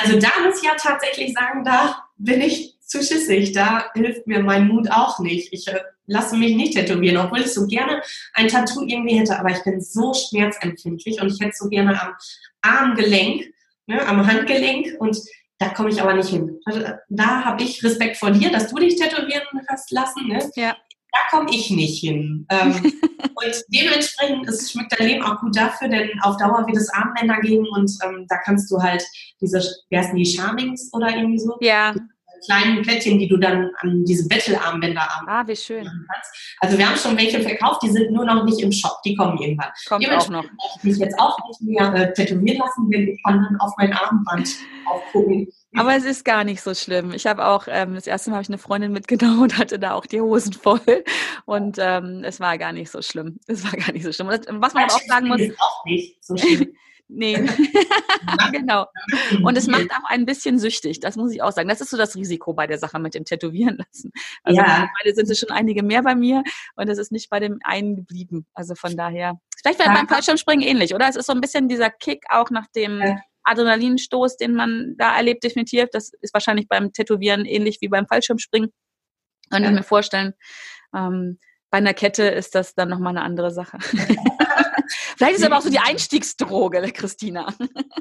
Also 0.00 0.18
da 0.18 0.28
muss 0.42 0.62
ich 0.62 0.64
ja 0.64 0.74
tatsächlich 0.74 1.34
sagen, 1.34 1.64
da 1.64 2.02
bin 2.16 2.40
ich 2.40 2.78
zu 2.92 3.02
schissig. 3.02 3.52
Da 3.52 3.86
hilft 3.94 4.26
mir 4.26 4.40
mein 4.40 4.68
Mut 4.68 4.90
auch 4.90 5.18
nicht. 5.18 5.52
Ich 5.52 5.66
äh, 5.66 5.80
lasse 6.06 6.36
mich 6.36 6.54
nicht 6.54 6.74
tätowieren, 6.74 7.16
obwohl 7.16 7.40
ich 7.40 7.52
so 7.52 7.66
gerne 7.66 8.02
ein 8.34 8.48
Tattoo 8.48 8.82
irgendwie 8.86 9.18
hätte. 9.18 9.38
Aber 9.38 9.50
ich 9.50 9.64
bin 9.64 9.80
so 9.80 10.12
schmerzempfindlich 10.14 11.20
und 11.20 11.32
ich 11.32 11.40
hätte 11.40 11.56
so 11.56 11.68
gerne 11.68 12.00
am 12.00 12.14
Armgelenk, 12.60 13.52
ne, 13.86 14.06
am 14.06 14.26
Handgelenk 14.26 15.00
und 15.00 15.18
da 15.58 15.68
komme 15.68 15.90
ich 15.90 16.00
aber 16.00 16.14
nicht 16.14 16.28
hin. 16.28 16.60
Also, 16.64 16.82
da 17.08 17.44
habe 17.44 17.62
ich 17.62 17.82
Respekt 17.84 18.16
vor 18.16 18.32
dir, 18.32 18.50
dass 18.50 18.68
du 18.68 18.76
dich 18.76 18.96
tätowieren 18.96 19.42
hast 19.68 19.90
lassen. 19.92 20.26
Ne? 20.26 20.50
Ja. 20.56 20.76
Da 21.12 21.36
komme 21.36 21.50
ich 21.52 21.70
nicht 21.70 22.00
hin. 22.00 22.46
Ähm, 22.50 22.72
und 23.20 23.64
dementsprechend 23.68 24.48
ist 24.48 24.72
schmeckt 24.72 24.98
dein 24.98 25.06
Leben 25.06 25.22
auch 25.22 25.38
gut 25.40 25.56
dafür, 25.56 25.88
denn 25.88 26.10
auf 26.22 26.36
Dauer 26.36 26.66
wird 26.66 26.76
es 26.76 26.88
Armbänder 26.92 27.40
geben 27.40 27.66
und 27.68 27.92
ähm, 28.02 28.26
da 28.28 28.38
kannst 28.38 28.70
du 28.70 28.82
halt 28.82 29.04
diese, 29.40 29.62
wie 29.90 29.98
heißen 29.98 30.16
die, 30.16 30.26
Charmings 30.26 30.90
oder 30.92 31.14
irgendwie 31.14 31.38
so? 31.38 31.56
Ja 31.60 31.94
kleinen 32.44 32.82
Plättchen, 32.82 33.18
die 33.18 33.28
du 33.28 33.36
dann 33.36 33.70
an 33.80 34.04
diese 34.04 34.28
Bettelarmbänder 34.28 35.02
Ah, 35.26 35.46
wie 35.46 35.56
schön. 35.56 35.84
Kannst. 35.84 36.56
Also 36.60 36.78
wir 36.78 36.88
haben 36.88 36.96
schon 36.96 37.16
welche 37.16 37.40
verkauft, 37.40 37.82
die 37.82 37.90
sind 37.90 38.12
nur 38.12 38.24
noch 38.24 38.44
nicht 38.44 38.60
im 38.60 38.72
Shop, 38.72 39.00
die 39.04 39.14
kommen 39.14 39.38
irgendwann. 39.38 39.70
Kommt 39.88 40.08
auch 40.10 40.28
noch. 40.28 40.44
Ich 40.76 40.84
mich 40.84 40.98
jetzt 40.98 41.18
auch 41.18 41.38
nicht 41.48 41.60
mehr 41.62 41.94
äh, 41.94 42.12
tätowieren 42.12 42.58
lassen, 42.58 42.90
denn 42.90 43.08
ich 43.08 43.22
kann 43.22 43.42
dann 43.42 43.60
auf 43.60 43.72
mein 43.78 43.92
Armband 43.92 44.48
aufgucken, 44.86 45.48
Aber 45.76 45.94
es 45.96 46.04
ist 46.04 46.24
gar 46.24 46.44
nicht 46.44 46.62
so 46.62 46.74
schlimm. 46.74 47.12
Ich 47.12 47.26
habe 47.26 47.46
auch, 47.46 47.66
ähm, 47.68 47.94
das 47.94 48.06
erste 48.06 48.30
Mal 48.30 48.36
habe 48.36 48.42
ich 48.42 48.48
eine 48.48 48.58
Freundin 48.58 48.92
mitgenommen 48.92 49.42
und 49.42 49.58
hatte 49.58 49.78
da 49.78 49.94
auch 49.94 50.06
die 50.06 50.20
Hosen 50.20 50.52
voll. 50.52 50.80
Und 51.44 51.78
ähm, 51.80 52.22
es 52.24 52.40
war 52.40 52.58
gar 52.58 52.72
nicht 52.72 52.90
so 52.90 53.02
schlimm. 53.02 53.38
Es 53.46 53.64
war 53.64 53.72
gar 53.72 53.92
nicht 53.92 54.04
so 54.04 54.12
schlimm. 54.12 54.28
Das, 54.28 54.40
was 54.48 54.74
man 54.74 54.84
auch 54.84 55.00
sagen 55.00 55.28
muss. 55.28 55.40
Ist 55.40 55.60
auch 55.60 55.84
nicht 55.84 56.24
so 56.24 56.36
schlimm. 56.36 56.74
Nee, 57.14 57.34
genau. 58.52 58.86
Und 59.44 59.56
es 59.58 59.66
macht 59.66 59.90
auch 59.90 60.08
ein 60.08 60.24
bisschen 60.24 60.58
süchtig, 60.58 61.00
das 61.00 61.16
muss 61.16 61.32
ich 61.32 61.42
auch 61.42 61.52
sagen. 61.52 61.68
Das 61.68 61.80
ist 61.80 61.90
so 61.90 61.96
das 61.96 62.16
Risiko 62.16 62.54
bei 62.54 62.66
der 62.66 62.78
Sache 62.78 62.98
mit 62.98 63.14
dem 63.14 63.24
Tätowieren 63.24 63.78
lassen. 63.78 64.12
Also 64.44 64.60
ja. 64.60 64.62
mittlerweile 64.62 65.14
sind 65.14 65.30
es 65.30 65.38
schon 65.38 65.50
einige 65.50 65.82
mehr 65.82 66.02
bei 66.02 66.14
mir 66.14 66.42
und 66.74 66.88
es 66.88 66.98
ist 66.98 67.12
nicht 67.12 67.30
bei 67.30 67.38
dem 67.38 67.58
einen 67.64 67.94
geblieben. 67.94 68.46
Also 68.54 68.74
von 68.74 68.96
daher, 68.96 69.38
vielleicht 69.60 69.78
wäre 69.78 69.90
ja. 69.90 69.94
beim 69.94 70.08
Fallschirmspringen 70.08 70.66
ähnlich, 70.66 70.94
oder? 70.94 71.08
Es 71.08 71.16
ist 71.16 71.26
so 71.26 71.32
ein 71.32 71.40
bisschen 71.40 71.68
dieser 71.68 71.90
Kick 71.90 72.24
auch 72.28 72.50
nach 72.50 72.66
dem 72.74 73.00
ja. 73.00 73.16
Adrenalinstoß, 73.44 74.36
den 74.36 74.54
man 74.54 74.94
da 74.96 75.16
erlebt, 75.16 75.44
definitiv. 75.44 75.86
Das 75.92 76.12
ist 76.20 76.34
wahrscheinlich 76.34 76.66
beim 76.66 76.92
Tätowieren 76.92 77.44
ähnlich 77.44 77.78
wie 77.80 77.88
beim 77.88 78.06
Fallschirmspringen. 78.06 78.72
Kann 79.50 79.64
ich 79.64 79.70
mir 79.70 79.82
vorstellen. 79.82 80.32
Ähm, 80.94 81.38
bei 81.70 81.78
einer 81.78 81.94
Kette 81.94 82.24
ist 82.24 82.54
das 82.54 82.74
dann 82.74 82.88
nochmal 82.88 83.16
eine 83.16 83.22
andere 83.22 83.50
Sache. 83.50 83.78
Vielleicht 85.22 85.36
ist 85.36 85.42
es 85.42 85.46
aber 85.46 85.58
auch 85.58 85.62
so 85.62 85.70
die 85.70 85.78
Einstiegsdroge, 85.78 86.80
Christina. 86.92 87.46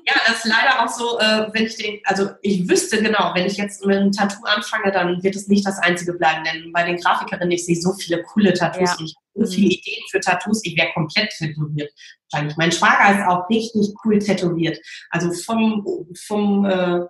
Ja, 0.08 0.16
das 0.26 0.38
ist 0.38 0.46
leider 0.46 0.84
auch 0.84 0.88
so, 0.88 1.20
äh, 1.20 1.48
wenn 1.54 1.68
ich 1.68 1.78
den, 1.78 2.00
also 2.06 2.32
ich 2.42 2.68
wüsste 2.68 3.02
genau, 3.02 3.32
wenn 3.36 3.46
ich 3.46 3.58
jetzt 3.58 3.86
mit 3.86 3.96
einem 3.96 4.12
Tattoo 4.12 4.44
anfange, 4.46 4.92
dann 4.92 5.22
wird 5.22 5.36
es 5.36 5.48
nicht 5.48 5.66
das 5.66 5.78
einzige 5.78 6.14
bleiben, 6.14 6.44
denn 6.44 6.72
bei 6.74 6.84
den 6.84 6.98
Grafikerinnen, 6.98 7.52
ich 7.52 7.66
sehe 7.66 7.76
so 7.76 7.94
viele 7.94 8.24
coole 8.24 8.54
Tattoos 8.54 8.90
ja. 8.90 8.96
und 8.98 9.06
ich 9.06 9.16
habe 9.16 9.46
so 9.46 9.52
viele 9.54 9.68
mhm. 9.68 9.72
Ideen 9.72 10.04
für 10.10 10.20
Tattoos, 10.20 10.62
ich 10.64 10.76
wäre 10.76 10.92
komplett 10.94 11.30
tätowiert. 11.38 11.92
Wahrscheinlich. 12.32 12.58
Mein 12.58 12.72
Schwager 12.72 13.20
ist 13.20 13.28
auch 13.28 13.48
richtig 13.50 13.94
cool 14.04 14.18
tätowiert. 14.18 14.80
Also 15.12 15.32
vom, 15.32 15.86
vom, 16.26 16.66
äh, 16.66 17.02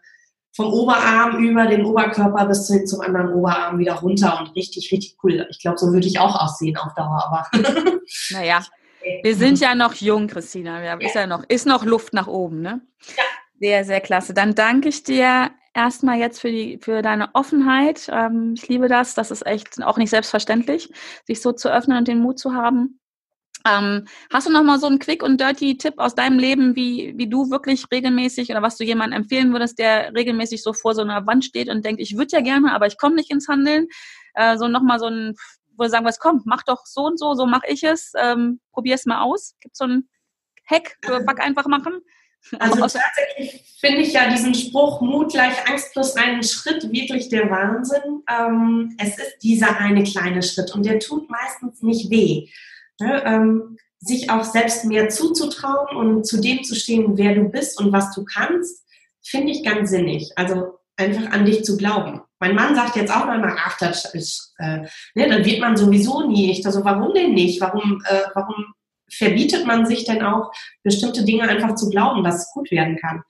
vom 0.53 0.74
Oberarm 0.74 1.43
über 1.43 1.68
den 1.68 1.86
Oberkörper 1.86 2.45
bis 2.45 2.68
hin 2.68 2.86
zum 2.86 3.01
anderen 3.01 3.34
Oberarm 3.34 3.80
wieder 3.80 3.93
runter 3.93 4.38
und 4.39 4.53
richtig, 4.55 4.91
richtig 4.91 5.16
cool. 5.24 5.47
Ich 5.49 5.59
glaube, 5.59 5.78
so 5.78 5.93
würde 5.93 6.07
ich 6.07 6.20
auch 6.20 6.36
aussehen 6.36 6.76
auf 6.78 6.93
Dauer, 6.93 7.24
aber. 7.26 7.47
naja, 8.32 8.62
wir 9.24 9.36
sind 9.36 9.60
ja 9.60 9.76
noch 9.76 9.93
jung, 9.95 10.28
Christina. 10.28 10.82
Wir 10.82 11.06
ist 11.06 11.16
ja 11.16 11.28
noch, 11.28 11.43
ist 11.47 11.66
noch 11.66 11.86
Luft 11.86 12.14
nach 12.14 12.28
oben, 12.28 12.62
ne? 12.62 12.82
Ja. 13.18 13.24
Sehr, 13.60 13.86
sehr 13.86 14.02
klasse. 14.02 14.34
Dann 14.34 14.56
danke 14.56 14.89
ich 14.89 15.04
dir 15.04 15.52
erstmal 15.74 16.18
jetzt 16.18 16.41
für 16.41 16.52
die, 16.52 16.80
für 16.82 17.02
deine 17.02 17.30
Offenheit. 17.34 18.10
Ähm, 18.12 18.56
ich 18.56 18.68
liebe 18.68 18.88
das. 18.88 19.14
Das 19.14 19.32
ist 19.32 19.45
echt 19.45 19.82
auch 19.84 19.97
nicht 19.97 20.10
selbstverständlich, 20.10 20.89
sich 21.26 21.41
so 21.41 21.52
zu 21.52 21.72
öffnen 21.72 21.97
und 21.97 22.08
den 22.08 22.20
Mut 22.20 22.39
zu 22.39 22.54
haben. 22.54 22.99
Ähm, 23.68 24.08
hast 24.32 24.47
du 24.47 24.52
noch 24.52 24.64
mal 24.64 24.80
so 24.80 24.88
einen 24.88 24.97
Quick 24.97 25.22
und 25.22 25.39
Dirty 25.39 25.78
Tipp 25.78 25.95
aus 25.97 26.16
deinem 26.16 26.39
Leben, 26.39 26.76
wie, 26.76 27.14
wie 27.18 27.30
du 27.30 27.52
wirklich 27.52 27.86
regelmäßig 27.91 28.49
oder 28.49 28.62
was 28.64 28.78
du 28.78 28.84
jemandem 28.84 29.22
empfehlen 29.22 29.52
würdest, 29.52 29.78
der 29.78 30.14
regelmäßig 30.16 30.64
so 30.64 30.74
vor 30.74 30.95
so 30.95 31.02
einer 31.02 31.28
Wand 31.28 31.45
steht 31.45 31.70
und 31.70 31.86
denkt, 31.86 32.02
ich 32.02 32.18
würde 32.18 32.32
ja 32.32 32.41
gerne, 32.41 32.74
aber 32.74 32.88
ich 32.88 32.97
komme 32.97 33.16
nicht 33.16 33.30
ins 33.30 33.47
Handeln? 33.47 33.88
Äh, 34.34 34.58
so 34.58 34.68
noch 34.68 34.82
mal 34.82 34.99
so 34.99 35.08
ein, 35.08 35.36
wo 35.78 35.84
du 35.84 35.90
sagen 35.90 36.06
wirst, 36.06 36.20
komm, 36.20 36.42
mach 36.46 36.64
doch 36.64 36.86
so 36.86 37.06
und 37.06 37.20
so, 37.20 37.34
so 37.34 37.46
mache 37.46 37.68
ich 37.68 37.84
es, 37.84 38.14
ähm, 38.18 38.60
probier 38.72 38.96
es 38.96 39.06
mal 39.06 39.22
aus. 39.22 39.56
Gibt 39.60 39.76
so 39.76 39.86
einen 39.86 40.10
Hack 40.66 40.98
für 41.04 41.22
Back 41.22 41.40
einfach 41.40 41.68
machen? 41.68 42.02
Also 42.58 42.82
tatsächlich 42.82 43.78
finde 43.80 44.02
ich 44.02 44.14
ja 44.14 44.30
diesen 44.32 44.56
Spruch 44.56 45.00
Mut 45.02 45.32
gleich 45.32 45.70
Angst 45.70 45.94
plus 45.94 46.16
einen 46.16 46.42
Schritt 46.42 46.92
wirklich 46.92 47.30
der 47.30 47.50
Wahnsinn. 47.52 48.24
Ähm, 48.28 48.96
es 48.98 49.18
ist 49.18 49.38
dieser 49.44 49.78
eine 49.78 50.04
kleine 50.04 50.42
Schritt 50.42 50.74
und 50.74 50.84
der 50.86 51.00
tut 51.00 51.30
meistens 51.30 51.84
nicht 51.84 52.10
weh 52.10 52.50
ne, 53.02 53.24
ähm, 53.26 53.78
sich 54.00 54.30
auch 54.30 54.44
selbst 54.44 54.86
mehr 54.86 55.10
zuzutrauen 55.10 55.96
und 55.96 56.26
zu 56.26 56.40
dem 56.40 56.64
zu 56.64 56.76
stehen, 56.76 57.18
wer 57.18 57.36
du 57.36 57.50
bist 57.50 57.80
und 57.80 57.92
was 57.92 58.14
du 58.16 58.24
kannst, 58.24 58.86
finde 59.22 59.52
ich 59.52 59.64
ganz 59.64 59.90
sinnig. 59.92 60.32
Also 60.38 60.80
einfach 60.96 61.32
an 61.32 61.46
dich 61.46 61.64
zu 61.64 61.78
glauben. 61.78 62.22
Mein 62.42 62.56
Mann 62.56 62.76
sagt 62.76 62.98
jetzt 62.98 63.16
auch 63.16 63.26
manchmal, 63.26 63.56
ach, 63.58 63.78
das 63.78 64.14
ist, 64.14 64.54
äh, 64.58 64.80
ne, 65.16 65.30
dann 65.30 65.46
wird 65.46 65.62
man 65.62 65.78
sowieso 65.78 66.28
nie. 66.28 66.52
Ich 66.52 66.64
so, 66.64 66.84
warum 66.84 67.14
denn 67.14 67.34
nicht? 67.34 67.62
Warum, 67.62 68.04
äh, 68.06 68.24
warum 68.34 68.74
verbietet 69.10 69.66
man 69.66 69.86
sich 69.86 70.04
denn 70.04 70.22
auch, 70.24 70.52
bestimmte 70.84 71.24
Dinge 71.24 71.48
einfach 71.48 71.76
zu 71.76 71.89
glauben, 71.89 72.24
dass 72.24 72.48
es 72.48 72.52
gut 72.54 72.70
werden 72.72 72.98
kann? 72.98 73.24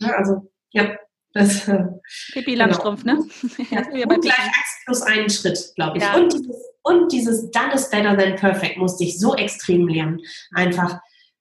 Ne, 0.00 0.14
also, 0.14 0.52
ja, 0.70 0.96
das. 1.32 1.66
Äh, 1.66 1.84
Pippi 2.32 2.54
Langstrumpf, 2.54 3.02
genau. 3.02 3.22
ne? 3.22 3.28
Ja, 3.70 3.80
und 4.08 4.22
gleich 4.22 4.38
Angst 4.38 4.84
plus 4.84 5.02
einen 5.02 5.30
Schritt, 5.30 5.72
glaube 5.74 5.98
ich. 5.98 6.04
Ja. 6.04 6.14
Und 6.14 6.32
dieses 6.32 6.68
und 6.88 7.12
dieses 7.12 7.50
Done 7.50 7.74
is 7.74 7.90
better 7.90 8.16
than 8.16 8.36
perfect 8.36 8.78
musste 8.78 9.04
ich 9.04 9.18
so 9.18 9.34
extrem 9.34 9.88
lernen. 9.88 10.20
Einfach, 10.54 10.98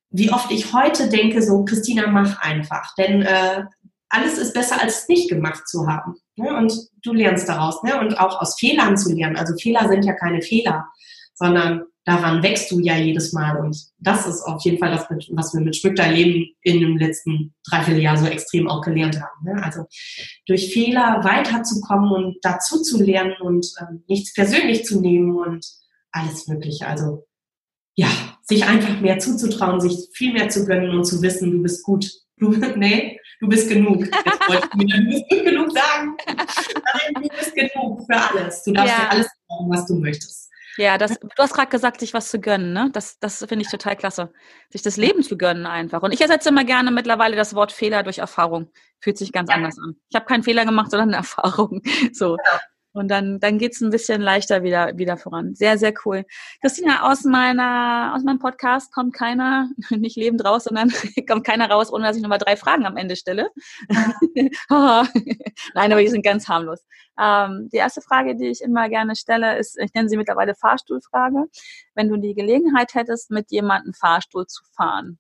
wie 0.09 0.32
oft 0.32 0.51
ich 0.51 0.73
heute 0.73 1.09
denke, 1.09 1.41
so, 1.41 1.63
Christina, 1.63 2.07
mach 2.07 2.41
einfach. 2.41 2.93
Denn 2.95 3.21
äh, 3.21 3.63
alles 4.09 4.38
ist 4.38 4.53
besser, 4.53 4.82
als 4.82 5.03
es 5.03 5.07
nicht 5.07 5.30
gemacht 5.30 5.67
zu 5.67 5.88
haben. 5.88 6.15
Ne? 6.38 6.55
Und 6.55 6.73
du 7.03 7.13
lernst 7.13 7.49
daraus. 7.49 7.83
Ne? 7.83 7.99
Und 7.99 8.19
auch 8.19 8.41
aus 8.41 8.59
Fehlern 8.59 8.97
zu 8.97 9.13
lernen. 9.13 9.35
Also 9.35 9.55
Fehler 9.57 9.88
sind 9.88 10.05
ja 10.05 10.13
keine 10.13 10.41
Fehler, 10.41 10.88
sondern 11.33 11.83
daran 12.05 12.41
wächst 12.41 12.71
du 12.71 12.79
ja 12.79 12.95
jedes 12.95 13.33
Mal. 13.33 13.57
Und 13.57 13.77
das 13.99 14.25
ist 14.25 14.41
auf 14.43 14.63
jeden 14.63 14.77
Fall 14.77 14.91
das, 14.91 15.07
was 15.31 15.53
wir 15.53 15.61
mit 15.61 15.75
Schmück 15.75 15.95
dein 15.95 16.13
Leben 16.13 16.55
in 16.61 16.79
dem 16.79 16.97
letzten 16.97 17.53
Dreivierteljahr 17.69 18.17
so 18.17 18.25
extrem 18.27 18.69
auch 18.69 18.81
gelernt 18.81 19.19
haben. 19.19 19.43
Ne? 19.43 19.61
Also 19.63 19.85
durch 20.45 20.73
Fehler 20.73 21.21
weiterzukommen 21.23 22.11
und 22.11 22.38
dazu 22.41 22.81
zu 22.81 23.03
lernen 23.03 23.35
und 23.41 23.67
ähm, 23.81 24.03
nichts 24.07 24.33
persönlich 24.33 24.85
zu 24.85 25.01
nehmen 25.01 25.35
und 25.35 25.65
alles 26.11 26.47
Mögliche. 26.47 26.88
Also 26.88 27.27
ja, 27.95 28.07
sich 28.43 28.65
einfach 28.65 29.01
mehr 29.01 29.19
zuzutrauen, 29.19 29.81
sich 29.81 30.09
viel 30.13 30.31
mehr 30.31 30.49
zu 30.49 30.65
gönnen 30.65 30.91
und 30.91 31.03
zu 31.03 31.21
wissen, 31.21 31.51
du 31.51 31.61
bist 31.61 31.83
gut. 31.83 32.09
Du, 32.38 32.51
nee, 32.77 33.16
du 33.39 33.47
bist 33.47 33.69
genug. 33.69 33.99
Jetzt 34.01 34.49
wollte 34.49 34.67
ich 34.67 34.73
mir, 34.75 34.97
du 34.97 35.05
bist 35.05 35.29
genug 35.45 35.71
sagen. 35.71 36.17
Nein, 36.27 37.13
du 37.15 37.29
bist 37.29 37.55
genug 37.55 38.05
für 38.05 38.15
alles. 38.15 38.63
Du 38.63 38.73
darfst 38.73 38.93
ja. 38.93 39.03
dir 39.03 39.11
alles 39.11 39.27
sagen, 39.27 39.69
was 39.69 39.85
du 39.88 39.95
möchtest. 39.95 40.47
Ja, 40.77 40.99
das, 40.99 41.17
du 41.19 41.29
hast 41.39 41.55
gerade 41.55 41.69
gesagt, 41.69 41.99
sich 42.01 42.13
was 42.13 42.29
zu 42.29 42.39
gönnen, 42.39 42.71
ne? 42.71 42.89
Das, 42.93 43.17
das 43.19 43.39
finde 43.39 43.65
ich 43.65 43.69
total 43.69 43.95
klasse. 43.95 44.31
Sich 44.69 44.83
das 44.83 44.95
Leben 44.95 45.23
zu 45.23 45.35
gönnen 45.35 45.65
einfach. 45.65 46.03
Und 46.03 46.13
ich 46.13 46.21
ersetze 46.21 46.49
immer 46.49 46.65
gerne 46.65 46.91
mittlerweile 46.91 47.35
das 47.35 47.55
Wort 47.55 47.71
Fehler 47.71 48.03
durch 48.03 48.19
Erfahrung. 48.19 48.69
Fühlt 48.99 49.17
sich 49.17 49.31
ganz 49.31 49.49
ja. 49.49 49.55
anders 49.55 49.79
an. 49.79 49.95
Ich 50.09 50.15
habe 50.15 50.25
keinen 50.25 50.43
Fehler 50.43 50.65
gemacht, 50.65 50.91
sondern 50.91 51.09
eine 51.09 51.17
Erfahrung. 51.17 51.81
So. 52.13 52.35
Genau. 52.35 52.59
Und 52.97 53.09
dann, 53.09 53.39
dann 53.39 53.59
geht's 53.59 53.79
ein 53.79 53.91
bisschen 53.91 54.21
leichter 54.21 54.63
wieder, 54.63 54.97
wieder 54.97 55.17
voran. 55.17 55.53
Sehr, 55.53 55.77
sehr 55.77 55.93
cool. 56.03 56.25
Christina, 56.61 57.09
aus 57.11 57.23
meiner, 57.25 58.13
aus 58.15 58.23
meinem 58.23 58.39
Podcast 58.39 58.91
kommt 58.91 59.13
keiner, 59.13 59.69
nicht 59.91 60.17
lebend 60.17 60.43
raus, 60.43 60.63
sondern 60.63 60.91
kommt 61.27 61.45
keiner 61.45 61.69
raus, 61.69 61.93
ohne 61.93 62.05
dass 62.05 62.15
ich 62.15 62.23
nochmal 62.23 62.39
drei 62.39 62.57
Fragen 62.57 62.87
am 62.87 62.97
Ende 62.97 63.15
stelle. 63.15 63.49
Nein, 64.69 65.91
aber 65.91 66.01
die 66.01 66.07
sind 66.07 66.25
ganz 66.25 66.47
harmlos. 66.47 66.83
Ähm, 67.19 67.69
die 67.71 67.77
erste 67.77 68.01
Frage, 68.01 68.35
die 68.35 68.47
ich 68.47 68.61
immer 68.61 68.89
gerne 68.89 69.15
stelle, 69.15 69.59
ist, 69.59 69.77
ich 69.77 69.93
nenne 69.93 70.09
sie 70.09 70.17
mittlerweile 70.17 70.55
Fahrstuhlfrage. 70.55 71.45
Wenn 71.93 72.09
du 72.09 72.17
die 72.17 72.33
Gelegenheit 72.33 72.95
hättest, 72.95 73.29
mit 73.29 73.51
jemandem 73.51 73.93
Fahrstuhl 73.93 74.47
zu 74.47 74.63
fahren, 74.75 75.19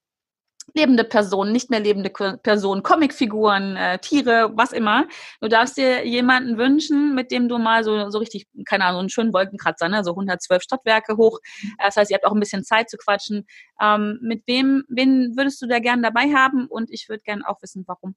lebende 0.73 1.03
Personen, 1.03 1.51
nicht 1.51 1.69
mehr 1.69 1.79
lebende 1.79 2.09
Personen, 2.09 2.83
Comicfiguren, 2.83 3.75
äh, 3.75 3.99
Tiere, 3.99 4.51
was 4.55 4.71
immer. 4.71 5.07
Du 5.41 5.47
darfst 5.47 5.77
dir 5.77 6.05
jemanden 6.05 6.57
wünschen, 6.57 7.15
mit 7.15 7.31
dem 7.31 7.49
du 7.49 7.57
mal 7.57 7.83
so, 7.83 8.09
so 8.09 8.19
richtig, 8.19 8.47
keine 8.65 8.85
Ahnung, 8.85 9.01
einen 9.01 9.09
schönen 9.09 9.33
Wolkenkratzer, 9.33 9.89
ne? 9.89 10.03
so 10.03 10.11
112 10.11 10.61
Stadtwerke 10.61 11.17
hoch. 11.17 11.39
Das 11.79 11.95
heißt, 11.95 12.11
ihr 12.11 12.15
habt 12.15 12.25
auch 12.25 12.33
ein 12.33 12.39
bisschen 12.39 12.63
Zeit 12.63 12.89
zu 12.89 12.97
quatschen. 12.97 13.47
Ähm, 13.81 14.19
mit 14.21 14.43
wem, 14.47 14.83
wen 14.89 15.35
würdest 15.35 15.61
du 15.61 15.67
da 15.67 15.79
gern 15.79 16.03
dabei 16.03 16.33
haben? 16.33 16.67
Und 16.67 16.91
ich 16.91 17.09
würde 17.09 17.23
gern 17.23 17.43
auch 17.43 17.61
wissen, 17.61 17.83
warum. 17.87 18.15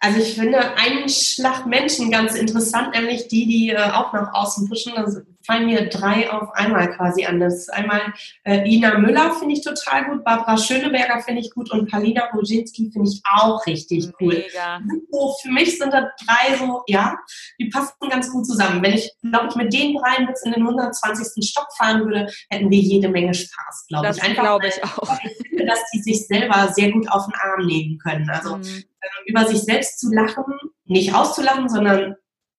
Also 0.00 0.18
ich 0.18 0.34
finde 0.34 0.76
einen 0.76 1.08
Schlag 1.08 1.64
Menschen 1.64 2.10
ganz 2.10 2.34
interessant, 2.34 2.92
nämlich 2.92 3.28
die, 3.28 3.46
die 3.46 3.70
äh, 3.70 3.90
auch 3.92 4.12
nach 4.12 4.34
außen 4.34 4.68
pushen. 4.68 4.94
Also 4.96 5.20
fallen 5.44 5.66
mir 5.66 5.88
drei 5.88 6.30
auf 6.30 6.50
einmal 6.54 6.94
quasi 6.94 7.24
an. 7.24 7.40
Das 7.40 7.54
ist 7.54 7.72
einmal 7.72 8.00
äh, 8.44 8.68
Ina 8.68 8.98
Müller 8.98 9.32
finde 9.32 9.54
ich 9.54 9.62
total 9.62 10.06
gut, 10.06 10.24
Barbara 10.24 10.56
Schöneberger 10.56 11.20
finde 11.20 11.40
ich 11.40 11.50
gut 11.50 11.70
und 11.70 11.90
Palina 11.90 12.28
Boginski 12.32 12.90
finde 12.92 13.10
ich 13.10 13.20
auch 13.24 13.64
richtig 13.66 14.10
cool. 14.20 14.34
Mega. 14.34 14.80
So, 15.10 15.34
für 15.42 15.50
mich 15.50 15.78
sind 15.78 15.92
da 15.92 16.10
drei 16.24 16.56
so, 16.56 16.82
ja, 16.86 17.16
die 17.58 17.68
passen 17.68 17.92
ganz 18.08 18.30
gut 18.30 18.46
zusammen. 18.46 18.82
Wenn 18.82 18.94
ich, 18.94 19.10
glaube 19.22 19.48
ich, 19.48 19.56
mit 19.56 19.72
den 19.72 19.96
dreien 19.96 20.26
bis 20.26 20.42
in 20.42 20.52
den 20.52 20.62
120. 20.62 21.48
Stock 21.48 21.68
fahren 21.76 22.04
würde, 22.04 22.28
hätten 22.50 22.70
wir 22.70 22.78
jede 22.78 23.08
Menge 23.08 23.34
Spaß, 23.34 23.86
glaube 23.88 24.10
ich. 24.10 24.22
Einfach, 24.22 24.42
glaube 24.42 24.66
ich 24.66 24.82
auch. 24.84 25.18
Ich 25.42 25.48
finde, 25.48 25.66
dass 25.66 25.80
die 25.92 26.02
sich 26.02 26.26
selber 26.26 26.72
sehr 26.72 26.90
gut 26.90 27.10
auf 27.10 27.26
den 27.26 27.34
Arm 27.34 27.66
nehmen 27.66 27.98
können. 27.98 28.28
Also 28.30 28.56
mhm. 28.56 28.62
äh, 28.62 29.30
über 29.30 29.46
sich 29.46 29.60
selbst 29.60 30.00
zu 30.00 30.12
lachen, 30.12 30.44
nicht 30.86 31.14
auszulachen, 31.14 31.68
sondern 31.68 32.16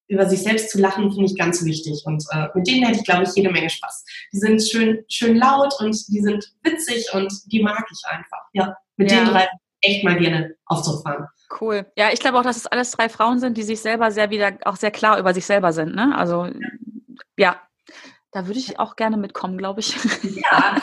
über 0.08 0.28
sich 0.28 0.44
selbst 0.44 0.70
zu 0.70 0.80
lachen, 0.80 1.12
finde 1.12 1.26
ich 1.26 1.38
ganz 1.38 1.64
wichtig. 1.64 2.04
Und 2.06 2.24
äh, 2.32 2.48
mit 2.54 2.68
denen 2.68 2.86
hätte 2.86 3.00
ich, 3.00 3.06
glaube 3.06 3.24
ich, 3.24 3.36
jede 3.36 3.52
Menge 3.52 3.70
Spaß. 3.70 4.06
Die 4.32 4.38
sind 4.38 4.62
schön, 4.62 5.04
schön 5.10 5.38
laut 5.38 5.74
und 5.80 5.96
die 6.10 6.22
sind 6.22 6.46
witzig 6.64 7.08
und 7.14 7.32
die 7.52 7.62
mag 7.64 7.86
ich 7.92 8.02
einfach. 8.10 8.42
Ja, 8.54 8.76
mit 8.98 9.12
ja. 9.12 9.18
den 9.18 9.28
drei 9.28 9.48
echt 9.82 10.04
mal 10.04 10.18
gerne 10.18 10.56
aufzufahren. 10.66 11.28
Cool. 11.60 11.86
Ja, 11.98 12.10
ich 12.12 12.20
glaube 12.20 12.40
auch, 12.40 12.44
dass 12.44 12.58
es 12.58 12.68
alles 12.68 12.92
drei 12.92 13.10
Frauen 13.10 13.40
sind, 13.40 13.58
die 13.58 13.64
sich 13.64 13.82
selber 13.82 14.12
sehr 14.12 14.30
wieder 14.30 14.58
auch 14.66 14.76
sehr 14.76 14.92
klar 14.92 15.20
über 15.20 15.34
sich 15.34 15.46
selber 15.46 15.74
sind. 15.74 15.96
Ne? 15.96 16.16
Also 16.18 16.50
ja, 17.38 17.62
da 18.34 18.48
würde 18.48 18.60
ich 18.60 18.80
auch 18.80 18.96
gerne 18.96 19.18
mitkommen, 19.18 19.58
glaube 19.58 19.80
ich. 19.82 19.96
Ja, 20.24 20.78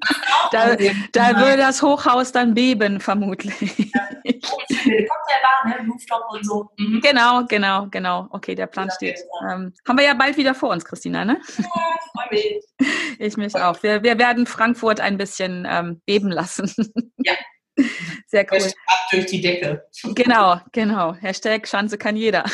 da, 0.52 0.76
da 1.12 1.38
würde 1.38 1.58
das 1.58 1.82
Hochhaus 1.82 2.32
dann 2.32 2.54
beben, 2.54 3.00
vermutlich. 3.00 3.92
Ja. 3.94 4.08
Cocktailbar, 4.24 5.66
ne? 5.66 5.86
Rooftop 5.90 6.22
und 6.30 6.44
so. 6.44 6.70
Mhm. 6.78 7.00
Genau, 7.00 7.44
genau, 7.46 7.86
genau. 7.90 8.26
Okay, 8.30 8.54
der 8.54 8.66
Plan 8.66 8.88
ja, 8.88 8.94
steht. 8.94 9.20
Ähm, 9.42 9.72
haben 9.86 9.98
wir 9.98 10.04
ja 10.04 10.14
bald 10.14 10.36
wieder 10.36 10.54
vor 10.54 10.70
uns, 10.70 10.84
Christina, 10.84 11.24
ne? 11.24 11.40
Ja, 11.58 11.64
freue 12.12 12.28
mich. 12.30 12.64
Ich 13.18 13.36
mich 13.36 13.54
auch. 13.54 13.80
Wir, 13.82 14.02
wir 14.02 14.18
werden 14.18 14.44
Frankfurt 14.44 15.00
ein 15.00 15.16
bisschen 15.16 15.66
ähm, 15.70 16.02
beben 16.04 16.30
lassen. 16.30 16.72
Ja. 17.18 17.34
Sehr 18.26 18.46
cool. 18.50 18.58
Ab 18.86 18.98
durch 19.10 19.26
die 19.26 19.40
Decke. 19.40 19.84
Genau, 20.14 20.60
genau. 20.72 21.14
Hashtag 21.14 21.66
Schanze 21.68 21.98
kann 21.98 22.16
jeder. 22.16 22.44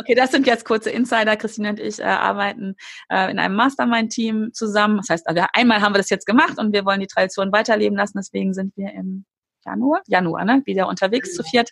Okay, 0.00 0.14
das 0.14 0.30
sind 0.30 0.46
jetzt 0.46 0.64
kurze 0.64 0.90
Insider. 0.90 1.36
Christine 1.36 1.70
und 1.70 1.80
ich 1.80 2.00
äh, 2.00 2.04
arbeiten 2.04 2.76
äh, 3.10 3.30
in 3.30 3.38
einem 3.38 3.54
Mastermind-Team 3.56 4.52
zusammen. 4.52 4.96
Das 4.98 5.08
heißt, 5.08 5.28
also 5.28 5.44
einmal 5.52 5.80
haben 5.80 5.94
wir 5.94 5.98
das 5.98 6.10
jetzt 6.10 6.26
gemacht 6.26 6.58
und 6.58 6.72
wir 6.72 6.84
wollen 6.84 7.00
die 7.00 7.06
Tradition 7.06 7.52
weiterleben 7.52 7.96
lassen. 7.96 8.18
Deswegen 8.18 8.54
sind 8.54 8.76
wir 8.76 8.92
im 8.92 9.24
Januar, 9.64 10.00
Januar, 10.06 10.44
ne, 10.44 10.62
wieder 10.64 10.88
unterwegs 10.88 11.34
zu 11.34 11.42
viert. 11.42 11.70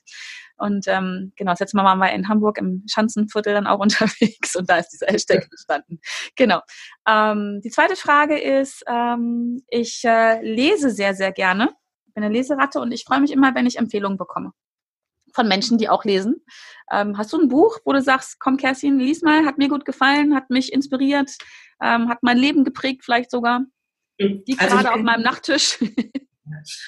Und 0.59 0.87
ähm, 0.89 1.33
genau, 1.37 1.53
das 1.53 1.61
letzte 1.61 1.77
Mal 1.77 1.85
waren 1.85 1.99
wir 1.99 2.13
in 2.13 2.29
Hamburg 2.29 2.59
im 2.59 2.85
Schanzenviertel 2.89 3.55
dann 3.55 3.67
auch 3.67 3.79
unterwegs 3.81 4.57
und 4.57 4.69
da 4.69 4.79
ist 4.79 4.91
dieser 4.91 5.07
Hashtag 5.07 5.45
entstanden. 5.51 6.01
Genau. 6.37 6.61
Ähm, 7.09 7.61
die 7.65 7.71
zweite 7.71 7.97
Frage 7.97 8.39
ist, 8.39 8.85
ähm, 8.89 9.63
ich 9.69 10.03
äh, 10.05 10.43
lese 10.43 10.91
sehr, 10.91 11.15
sehr 11.15 11.33
gerne. 11.33 11.71
Ich 12.07 12.15
bin 12.15 12.25
eine 12.25 12.35
Leseratte 12.35 12.81
und 12.81 12.93
ich 12.93 13.05
freue 13.05 13.21
mich 13.21 13.33
immer, 13.33 13.55
wenn 13.55 13.67
ich 13.67 13.79
Empfehlungen 13.79 14.19
bekomme 14.19 14.53
von 15.39 15.47
Menschen, 15.47 15.79
die 15.79 15.89
auch 15.89 16.05
lesen. 16.05 16.45
Ähm, 16.91 17.17
hast 17.17 17.33
du 17.33 17.41
ein 17.41 17.49
Buch, 17.49 17.79
wo 17.85 17.93
du 17.93 18.03
sagst, 18.03 18.41
komm 18.41 18.57
Kerstin, 18.57 18.99
lies 18.99 19.23
mal, 19.23 19.47
hat 19.47 19.57
mir 19.57 19.69
gut 19.69 19.85
gefallen, 19.85 20.35
hat 20.35 20.51
mich 20.51 20.73
inspiriert, 20.73 21.31
ähm, 21.81 22.09
hat 22.09 22.19
mein 22.23 22.39
Leben 22.39 22.65
geprägt 22.65 23.05
vielleicht 23.05 23.31
sogar? 23.31 23.61
Die 24.19 24.57
also 24.59 24.77
gerade 24.77 24.93
auf 24.93 25.03
meinem 25.03 25.23
Nachttisch. 25.23 25.79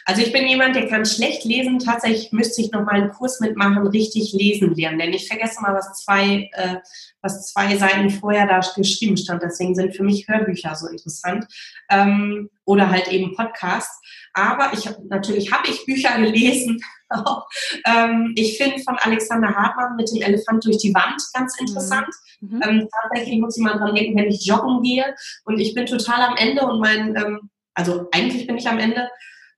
Also 0.05 0.23
ich 0.23 0.33
bin 0.33 0.47
jemand, 0.47 0.75
der 0.75 0.89
kann 0.89 1.05
schlecht 1.05 1.45
lesen. 1.45 1.79
Tatsächlich 1.79 2.33
müsste 2.33 2.63
ich 2.63 2.73
noch 2.73 2.85
mal 2.85 2.95
einen 2.95 3.11
Kurs 3.11 3.41
mitmachen, 3.41 3.87
richtig 3.87 4.33
lesen 4.33 4.75
lernen. 4.75 4.99
Denn 4.99 5.13
ich 5.13 5.29
vergesse 5.29 5.61
mal, 5.61 5.75
was 5.75 6.03
zwei, 6.03 6.49
äh, 6.53 6.77
was 7.21 7.53
zwei 7.53 7.77
Seiten 7.77 8.11
vorher 8.11 8.47
da 8.47 8.61
geschrieben 8.75 9.17
stand. 9.17 9.43
Deswegen 9.43 9.75
sind 9.75 9.95
für 9.95 10.03
mich 10.03 10.27
Hörbücher 10.29 10.75
so 10.75 10.89
interessant. 10.89 11.47
Ähm, 11.91 12.49
oder 12.65 12.91
halt 12.91 13.09
eben 13.09 13.35
Podcasts. 13.37 14.01
Aber 14.33 14.73
ich 14.73 14.89
natürlich 15.09 15.53
habe 15.53 15.69
ich 15.69 15.85
Bücher 15.85 16.17
gelesen. 16.19 16.81
ähm, 17.87 18.33
ich 18.37 18.57
finde 18.57 18.79
von 18.83 18.97
Alexander 18.99 19.55
Hartmann 19.55 19.97
mit 19.97 20.11
dem 20.11 20.23
Elefant 20.23 20.65
durch 20.65 20.79
die 20.79 20.95
Wand 20.95 21.21
ganz 21.35 21.59
mhm. 21.61 21.67
interessant. 21.67 22.09
Mhm. 22.41 22.63
Ähm, 22.63 22.89
tatsächlich 23.03 23.41
muss 23.41 23.57
ich 23.57 23.63
mal 23.63 23.77
dran 23.77 23.95
denken, 23.95 24.19
wenn 24.19 24.31
ich 24.31 24.47
joggen 24.47 24.83
gehe 24.83 25.15
und 25.45 25.59
ich 25.59 25.75
bin 25.75 25.87
total 25.87 26.23
am 26.23 26.37
Ende 26.37 26.63
und 26.63 26.81
mein, 26.81 27.17
ähm, 27.17 27.51
also 27.75 28.09
eigentlich 28.13 28.47
bin 28.47 28.57
ich 28.57 28.69
am 28.69 28.79
Ende 28.79 29.09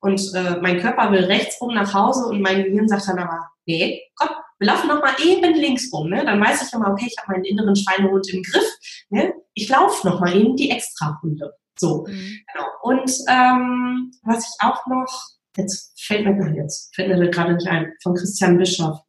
und 0.01 0.21
äh, 0.35 0.57
mein 0.61 0.81
Körper 0.81 1.13
will 1.13 1.25
rechts 1.25 1.61
rum 1.61 1.75
nach 1.75 1.95
Hause 1.95 2.27
und 2.27 2.41
mein 2.41 2.65
Gehirn 2.65 2.89
sagt 2.89 3.09
dann 3.09 3.21
aber, 3.21 3.51
nee, 3.67 4.03
komm, 4.17 4.31
wir 4.59 4.67
laufen 4.67 4.89
noch 4.89 5.01
mal 5.01 5.15
eben 5.25 5.55
links 5.55 5.93
rum. 5.93 6.09
Ne? 6.09 6.25
Dann 6.25 6.41
weiß 6.41 6.63
ich 6.63 6.73
immer, 6.73 6.91
okay, 6.91 7.07
ich 7.09 7.17
habe 7.19 7.33
meinen 7.33 7.45
inneren 7.45 7.77
Schweinehund 7.77 8.29
im 8.33 8.43
Griff. 8.43 8.65
Ne? 9.11 9.35
Ich 9.55 9.69
laufe 9.69 10.07
noch 10.07 10.21
mal 10.21 10.35
eben 10.35 10.57
die 10.57 10.71
Extra-Runde. 10.71 11.53
So, 11.79 12.07
mhm. 12.07 12.39
genau. 12.53 12.67
Und 12.83 13.13
ähm, 13.29 14.13
was 14.23 14.49
ich 14.49 14.65
auch 14.65 14.87
noch, 14.87 15.29
jetzt 15.57 16.01
fällt 16.01 16.25
mir 16.25 16.55
jetzt 16.55 16.95
fällt 16.95 17.17
mir 17.17 17.31
gerade 17.31 17.55
nicht 17.55 17.69
ein, 17.69 17.93
von 18.03 18.15
Christian 18.15 18.59
Bischoff. 18.59 19.01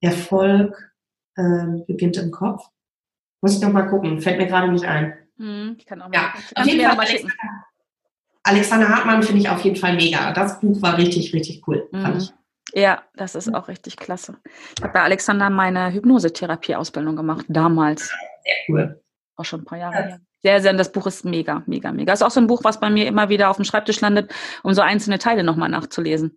Erfolg 0.00 0.92
äh, 1.36 1.82
beginnt 1.86 2.16
im 2.16 2.30
Kopf. 2.30 2.66
Muss 3.40 3.56
ich 3.56 3.62
noch 3.62 3.72
mal 3.72 3.88
gucken, 3.88 4.20
fällt 4.20 4.38
mir 4.38 4.46
gerade 4.46 4.70
nicht 4.70 4.84
ein. 4.84 5.14
Mhm, 5.36 5.76
ich 5.78 5.86
kann 5.86 6.00
auch 6.02 6.08
mal, 6.08 6.14
ja, 6.14 6.34
auf 6.54 6.66
jeden 6.66 6.84
Fall 6.84 6.98
Alexander, 6.98 7.34
Alexander 8.42 8.88
Hartmann 8.88 9.22
finde 9.22 9.40
ich 9.40 9.48
auf 9.48 9.64
jeden 9.64 9.76
Fall 9.76 9.96
mega. 9.96 10.32
Das 10.32 10.60
Buch 10.60 10.80
war 10.82 10.98
richtig, 10.98 11.32
richtig 11.32 11.66
cool, 11.66 11.88
fand 11.90 12.14
mhm. 12.14 12.20
ich. 12.20 12.32
Ja, 12.74 13.02
das 13.14 13.34
ist 13.34 13.54
auch 13.54 13.68
richtig 13.68 13.96
klasse. 13.96 14.36
Ich 14.76 14.82
habe 14.82 14.92
bei 14.92 15.02
Alexander 15.02 15.48
meine 15.48 15.92
Hypnosetherapie-Ausbildung 15.92 17.16
gemacht, 17.16 17.46
damals. 17.48 18.08
Sehr 18.08 18.54
cool. 18.68 19.02
Auch 19.36 19.44
schon 19.44 19.60
ein 19.60 19.64
paar 19.64 19.78
Jahre 19.78 19.96
her. 19.96 20.20
Sehr, 20.44 20.60
sehr, 20.60 20.74
das 20.74 20.92
Buch 20.92 21.06
ist 21.06 21.24
mega, 21.24 21.62
mega, 21.64 21.90
mega. 21.90 22.12
Ist 22.12 22.22
auch 22.22 22.30
so 22.30 22.38
ein 22.38 22.46
Buch, 22.46 22.64
was 22.64 22.78
bei 22.78 22.90
mir 22.90 23.06
immer 23.06 23.30
wieder 23.30 23.48
auf 23.48 23.56
dem 23.56 23.64
Schreibtisch 23.64 24.02
landet, 24.02 24.30
um 24.62 24.74
so 24.74 24.82
einzelne 24.82 25.18
Teile 25.18 25.42
nochmal 25.42 25.70
nachzulesen. 25.70 26.36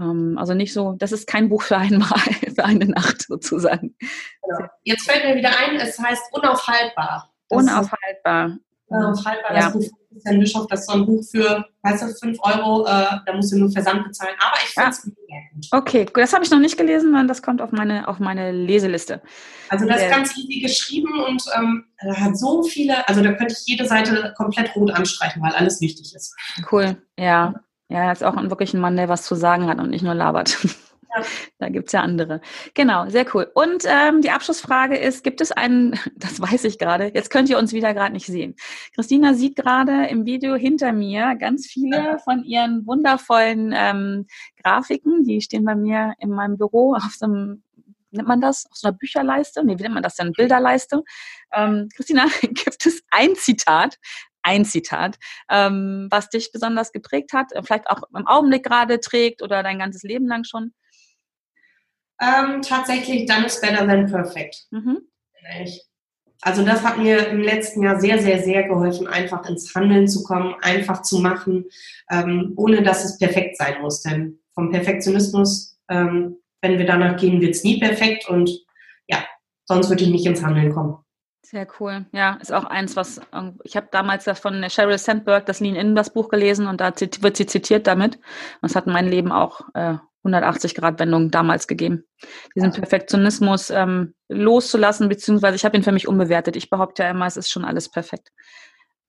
Ähm, 0.00 0.36
also 0.36 0.52
nicht 0.52 0.72
so, 0.72 0.94
das 0.98 1.12
ist 1.12 1.28
kein 1.28 1.48
Buch 1.48 1.62
für 1.62 1.76
einmal, 1.76 2.08
für 2.54 2.64
eine 2.64 2.86
Nacht 2.86 3.22
sozusagen. 3.22 3.96
Genau. 4.42 4.68
Jetzt 4.82 5.08
fällt 5.08 5.24
mir 5.24 5.36
wieder 5.36 5.50
ein, 5.56 5.76
es 5.76 5.96
heißt 5.96 6.24
unaufhaltbar. 6.32 7.32
Das 7.48 7.62
unaufhaltbar. 7.62 8.58
Unaufhaltbar, 8.86 9.54
ja. 9.54 9.62
das 9.62 9.72
Buch 9.72 9.90
Christian 10.16 10.40
Bischof, 10.40 10.66
das 10.68 10.80
ist 10.80 10.86
so 10.86 10.92
ein 10.94 11.06
Buch 11.06 11.22
für, 11.30 11.64
weißt 11.82 12.02
du, 12.02 12.08
5 12.08 12.38
Euro, 12.40 12.86
äh, 12.86 13.18
da 13.26 13.32
musst 13.34 13.52
du 13.52 13.58
nur 13.58 13.70
Versand 13.70 14.04
bezahlen. 14.04 14.34
Aber 14.38 14.56
ich 14.56 14.70
finde 14.70 14.90
es 14.90 15.04
mega 15.04 15.16
gut. 15.52 15.66
Okay, 15.72 16.06
das 16.14 16.32
habe 16.32 16.44
ich 16.44 16.50
noch 16.50 16.58
nicht 16.58 16.78
gelesen, 16.78 17.06
sondern 17.06 17.28
das 17.28 17.42
kommt 17.42 17.60
auf 17.60 17.72
meine, 17.72 18.08
auf 18.08 18.18
meine 18.18 18.50
Leseliste. 18.50 19.20
Also 19.68 19.86
das 19.86 20.02
ist 20.02 20.10
ganz 20.10 20.36
easy 20.38 20.60
geschrieben 20.60 21.20
und 21.26 21.42
ähm, 21.56 21.84
hat 22.16 22.38
so 22.38 22.62
viele, 22.62 23.06
also 23.08 23.22
da 23.22 23.32
könnte 23.32 23.54
ich 23.58 23.66
jede 23.66 23.86
Seite 23.86 24.32
komplett 24.36 24.74
rot 24.74 24.92
anstreichen, 24.92 25.42
weil 25.42 25.52
alles 25.52 25.80
wichtig 25.80 26.14
ist. 26.14 26.34
Cool, 26.70 26.96
ja. 27.18 27.54
Ja, 27.88 28.02
er 28.02 28.12
ist 28.12 28.24
auch 28.24 28.34
wirklich 28.34 28.74
ein 28.74 28.80
Mann, 28.80 28.96
der 28.96 29.08
was 29.08 29.22
zu 29.22 29.36
sagen 29.36 29.68
hat 29.68 29.78
und 29.78 29.90
nicht 29.90 30.02
nur 30.02 30.14
labert. 30.14 30.58
Da 31.58 31.68
gibt 31.68 31.86
es 31.86 31.92
ja 31.92 32.00
andere. 32.00 32.40
Genau, 32.74 33.08
sehr 33.08 33.26
cool. 33.34 33.50
Und 33.54 33.84
ähm, 33.86 34.20
die 34.20 34.30
Abschlussfrage 34.30 34.96
ist, 34.96 35.24
gibt 35.24 35.40
es 35.40 35.52
einen, 35.52 35.98
das 36.16 36.40
weiß 36.40 36.64
ich 36.64 36.78
gerade, 36.78 37.10
jetzt 37.14 37.30
könnt 37.30 37.48
ihr 37.48 37.58
uns 37.58 37.72
wieder 37.72 37.94
gerade 37.94 38.12
nicht 38.12 38.26
sehen. 38.26 38.54
Christina 38.94 39.34
sieht 39.34 39.56
gerade 39.56 40.06
im 40.06 40.26
Video 40.26 40.54
hinter 40.54 40.92
mir 40.92 41.36
ganz 41.36 41.66
viele 41.66 42.18
von 42.24 42.44
ihren 42.44 42.86
wundervollen 42.86 43.72
ähm, 43.74 44.26
Grafiken, 44.62 45.24
die 45.24 45.40
stehen 45.40 45.64
bei 45.64 45.74
mir 45.74 46.14
in 46.18 46.30
meinem 46.30 46.56
Büro 46.56 46.94
auf 46.94 47.14
so 47.16 47.26
einem 47.26 47.62
nennt 48.16 48.28
man 48.28 48.40
das? 48.40 48.66
Auf 48.70 48.76
so 48.76 48.88
einer 48.88 48.96
Bücherleiste? 48.96 49.64
Nee, 49.64 49.78
wie 49.78 49.82
nennt 49.82 49.94
man 49.94 50.02
das 50.02 50.16
denn? 50.16 50.32
Bilderleiste. 50.32 51.02
Ähm, 51.52 51.88
Christina, 51.94 52.26
gibt 52.40 52.86
es 52.86 53.02
ein 53.10 53.34
Zitat, 53.36 53.98
ein 54.42 54.64
Zitat, 54.64 55.16
ähm, 55.50 56.08
was 56.10 56.28
dich 56.30 56.52
besonders 56.52 56.92
geprägt 56.92 57.32
hat, 57.32 57.52
vielleicht 57.64 57.88
auch 57.88 58.02
im 58.14 58.26
Augenblick 58.26 58.64
gerade 58.64 59.00
trägt 59.00 59.42
oder 59.42 59.62
dein 59.62 59.78
ganzes 59.78 60.02
Leben 60.02 60.26
lang 60.26 60.44
schon? 60.44 60.72
Ähm, 62.20 62.62
tatsächlich 62.62 63.26
Done 63.26 63.46
is 63.46 63.60
better 63.60 63.86
than 63.86 64.10
perfect. 64.10 64.64
Mhm. 64.70 65.00
Also 66.42 66.64
das 66.64 66.82
hat 66.82 66.98
mir 66.98 67.28
im 67.28 67.40
letzten 67.40 67.82
Jahr 67.82 68.00
sehr, 68.00 68.18
sehr, 68.18 68.42
sehr 68.42 68.64
geholfen, 68.68 69.06
einfach 69.06 69.48
ins 69.48 69.74
Handeln 69.74 70.08
zu 70.08 70.22
kommen, 70.22 70.54
einfach 70.60 71.02
zu 71.02 71.18
machen, 71.18 71.64
ähm, 72.10 72.52
ohne 72.56 72.82
dass 72.82 73.04
es 73.04 73.18
perfekt 73.18 73.56
sein 73.56 73.80
muss. 73.80 74.02
Denn 74.02 74.38
vom 74.54 74.70
Perfektionismus, 74.70 75.78
ähm, 75.88 76.36
wenn 76.62 76.78
wir 76.78 76.86
danach 76.86 77.16
gehen, 77.16 77.40
wird 77.40 77.54
es 77.54 77.64
nie 77.64 77.78
perfekt 77.78 78.28
und 78.28 78.50
ja, 79.08 79.24
sonst 79.64 79.88
würde 79.88 80.04
ich 80.04 80.10
nicht 80.10 80.26
ins 80.26 80.42
Handeln 80.42 80.72
kommen. 80.72 80.98
Sehr 81.42 81.66
cool. 81.78 82.06
Ja, 82.10 82.34
ist 82.40 82.52
auch 82.52 82.64
eins, 82.64 82.96
was 82.96 83.20
ich 83.62 83.76
habe 83.76 83.86
damals 83.92 84.28
von 84.40 84.68
Sheryl 84.68 84.98
Sandberg 84.98 85.46
das 85.46 85.60
Lean 85.60 85.76
In 85.76 85.94
das 85.94 86.12
Buch 86.12 86.28
gelesen 86.28 86.66
und 86.66 86.80
da 86.80 86.92
wird 86.98 87.36
sie 87.36 87.46
zitiert 87.46 87.86
damit. 87.86 88.16
Und 88.60 88.70
es 88.70 88.74
hat 88.74 88.88
mein 88.88 89.06
Leben 89.06 89.30
auch 89.30 89.60
äh, 89.74 89.94
180-Grad-Wendung 90.26 91.30
damals 91.30 91.66
gegeben. 91.66 92.04
Diesen 92.54 92.72
Perfektionismus 92.72 93.70
ähm, 93.70 94.14
loszulassen, 94.28 95.08
beziehungsweise 95.08 95.56
ich 95.56 95.64
habe 95.64 95.76
ihn 95.76 95.82
für 95.82 95.92
mich 95.92 96.08
unbewertet. 96.08 96.56
Ich 96.56 96.70
behaupte 96.70 97.02
ja 97.02 97.10
immer, 97.10 97.26
es 97.26 97.36
ist 97.36 97.50
schon 97.50 97.64
alles 97.64 97.90
perfekt. 97.90 98.30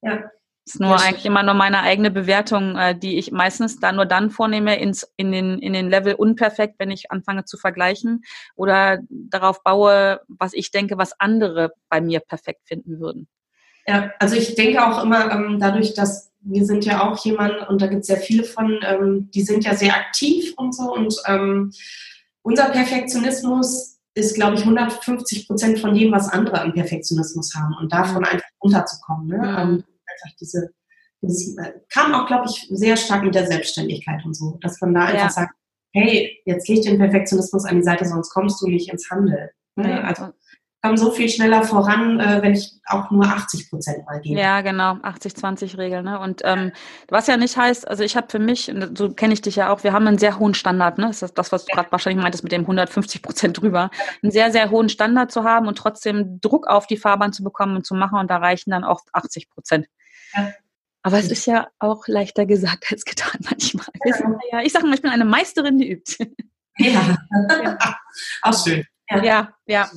Ja. 0.01 0.30
Es 0.65 0.74
ist 0.74 0.82
nur 0.82 0.97
ja, 0.97 0.97
eigentlich 0.97 1.26
immer 1.26 1.43
nur 1.43 1.53
meine 1.53 1.80
eigene 1.80 2.11
Bewertung, 2.11 2.76
äh, 2.76 2.93
die 2.93 3.18
ich 3.18 3.32
meistens 3.32 3.80
dann 3.80 3.95
nur 3.95 4.05
dann 4.05 4.30
vornehme, 4.30 4.78
ins, 4.78 5.09
in, 5.15 5.32
den, 5.32 5.59
in 5.59 5.72
den 5.72 5.89
Level 5.89 6.13
unperfekt, 6.13 6.76
wenn 6.78 6.91
ich 6.91 7.09
anfange 7.09 7.45
zu 7.45 7.57
vergleichen 7.57 8.24
oder 8.55 8.99
darauf 9.09 9.63
baue, 9.63 10.20
was 10.28 10.51
ich 10.53 10.72
denke, 10.72 10.97
was 10.97 11.18
andere 11.20 11.72
bei 11.88 12.01
mir 12.01 12.20
perfekt 12.20 12.68
finden 12.68 12.99
würden. 12.99 13.30
Ja, 13.88 14.12
also 14.20 14.36
ich 14.36 14.56
denke 14.56 14.86
auch 14.86 15.04
immer, 15.04 15.32
ähm, 15.32 15.60
dadurch, 15.60 15.94
dass 15.94 16.32
wir 16.42 16.66
sind 16.66 16.86
ja 16.86 17.04
auch 17.04 17.24
jemand, 17.26 17.68
und 17.70 17.82
da 17.82 17.88
gibt 17.88 18.04
es 18.04 18.08
ja 18.08 18.16
viele 18.16 18.44
von, 18.44 18.80
ähm, 18.84 19.30
die 19.32 19.42
sind 19.42 19.66
ja 19.66 19.76
sehr 19.76 19.96
aktiv 19.96 20.54
und 20.58 20.76
so. 20.76 20.94
Und 20.94 21.16
ähm, 21.26 21.72
unser 22.42 22.70
Perfektionismus 22.70 24.00
ist, 24.14 24.36
glaube 24.36 24.56
ich, 24.56 24.62
150 24.62 25.48
Prozent 25.48 25.80
von 25.80 25.94
dem, 25.94 26.12
was 26.12 26.30
andere 26.30 26.62
an 26.62 26.74
Perfektionismus 26.74 27.54
haben. 27.56 27.76
Und 27.80 27.92
davon 27.92 28.24
einfach 28.26 28.48
runterzukommen. 28.64 29.28
Ne? 29.28 29.38
Mhm. 29.38 29.44
Ähm, 29.44 29.84
einfach 30.06 30.38
diese, 30.40 30.70
dieses, 31.22 31.58
äh, 31.58 31.74
kam 31.90 32.14
auch, 32.14 32.28
glaube 32.28 32.46
ich, 32.50 32.68
sehr 32.70 32.98
stark 32.98 33.24
mit 33.24 33.36
der 33.36 33.48
Selbstständigkeit 33.48 34.24
und 34.26 34.34
so, 34.34 34.58
dass 34.62 34.80
man 34.82 34.94
da 34.94 35.02
einfach 35.06 35.24
ja. 35.24 35.30
sagt, 35.30 35.54
hey, 35.94 36.40
jetzt 36.46 36.68
leg 36.68 36.82
den 36.84 36.98
Perfektionismus 36.98 37.66
an 37.66 37.78
die 37.78 37.84
Seite, 37.84 38.06
sonst 38.06 38.30
kommst 38.30 38.62
du 38.62 38.68
nicht 38.68 38.90
ins 38.90 39.10
Handeln. 39.10 39.50
Ne? 39.76 40.04
Also 40.04 40.30
komme 40.82 40.97
so 40.97 41.11
viel 41.11 41.30
schneller 41.30 41.63
voran, 41.63 42.19
äh, 42.19 42.41
wenn 42.41 42.53
ich 42.53 42.71
auch 42.86 43.09
nur 43.11 43.25
80 43.25 43.69
Prozent 43.69 44.05
mal 44.05 44.21
gebe. 44.21 44.39
Ja, 44.39 44.61
genau, 44.61 44.93
80-20-Regel. 44.93 46.03
Ne? 46.03 46.19
Und 46.19 46.41
ähm, 46.45 46.71
was 47.09 47.28
ja 47.28 47.38
nicht 47.38 47.57
heißt, 47.57 47.88
also 47.88 48.03
ich 48.03 48.15
habe 48.15 48.28
für 48.30 48.39
mich, 48.39 48.71
so 48.95 49.13
kenne 49.13 49.34
ich 49.34 49.41
dich 49.41 49.55
ja 49.55 49.71
auch, 49.71 49.84
wir 49.84 49.93
haben 49.93 50.07
einen 50.07 50.17
sehr 50.17 50.39
hohen 50.39 50.53
Standard, 50.53 50.97
ne? 50.97 51.07
Das 51.07 51.21
ist 51.21 51.38
das, 51.38 51.51
was 51.51 51.65
du 51.65 51.73
gerade 51.73 51.91
wahrscheinlich 51.91 52.21
meintest 52.21 52.43
mit 52.43 52.51
dem 52.51 52.61
150 52.61 53.21
Prozent 53.21 53.61
drüber. 53.61 53.89
Einen 54.21 54.32
sehr, 54.32 54.51
sehr 54.51 54.69
hohen 54.69 54.89
Standard 54.89 55.32
zu 55.32 55.43
haben 55.43 55.67
und 55.67 55.78
trotzdem 55.78 56.39
Druck 56.41 56.67
auf 56.67 56.88
die 56.88 56.97
Fahrbahn 56.97 57.34
zu 57.34 57.43
bekommen 57.43 57.75
und 57.75 57.86
zu 57.86 57.95
machen 57.95 58.19
und 58.19 58.30
da 58.30 58.38
reichen 58.38 58.71
dann 58.71 58.84
auch 58.84 59.01
80 59.13 59.49
Prozent. 59.49 59.88
Ja. 60.36 60.51
Aber 61.03 61.19
es 61.19 61.32
ist 61.32 61.45
ja 61.45 61.67
auch 61.80 62.07
leichter 62.07 62.45
gesagt 62.45 62.86
als 62.91 63.05
getan 63.05 63.39
manchmal. 63.49 63.86
Ja, 64.51 64.61
ich 64.61 64.73
sage 64.73 64.86
mal, 64.86 64.95
ich 64.95 65.01
bin 65.01 65.11
eine 65.11 65.25
Meisterin, 65.25 65.78
die 65.78 65.89
übt. 65.89 66.17
Ja, 66.78 67.17
ja. 67.63 67.78
auch 68.41 68.65
schön. 68.65 68.86
Ja, 69.09 69.53
ja. 69.65 69.89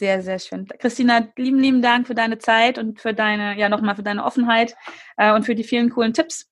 Sehr, 0.00 0.22
sehr 0.22 0.38
schön. 0.38 0.66
Christina, 0.78 1.28
lieben, 1.36 1.58
lieben 1.58 1.82
Dank 1.82 2.06
für 2.06 2.14
deine 2.14 2.38
Zeit 2.38 2.78
und 2.78 2.98
für 2.98 3.12
deine, 3.12 3.58
ja, 3.58 3.68
nochmal 3.68 3.96
für 3.96 4.02
deine 4.02 4.24
Offenheit 4.24 4.74
äh, 5.18 5.30
und 5.34 5.44
für 5.44 5.54
die 5.54 5.62
vielen 5.62 5.90
coolen 5.90 6.14
Tipps. 6.14 6.50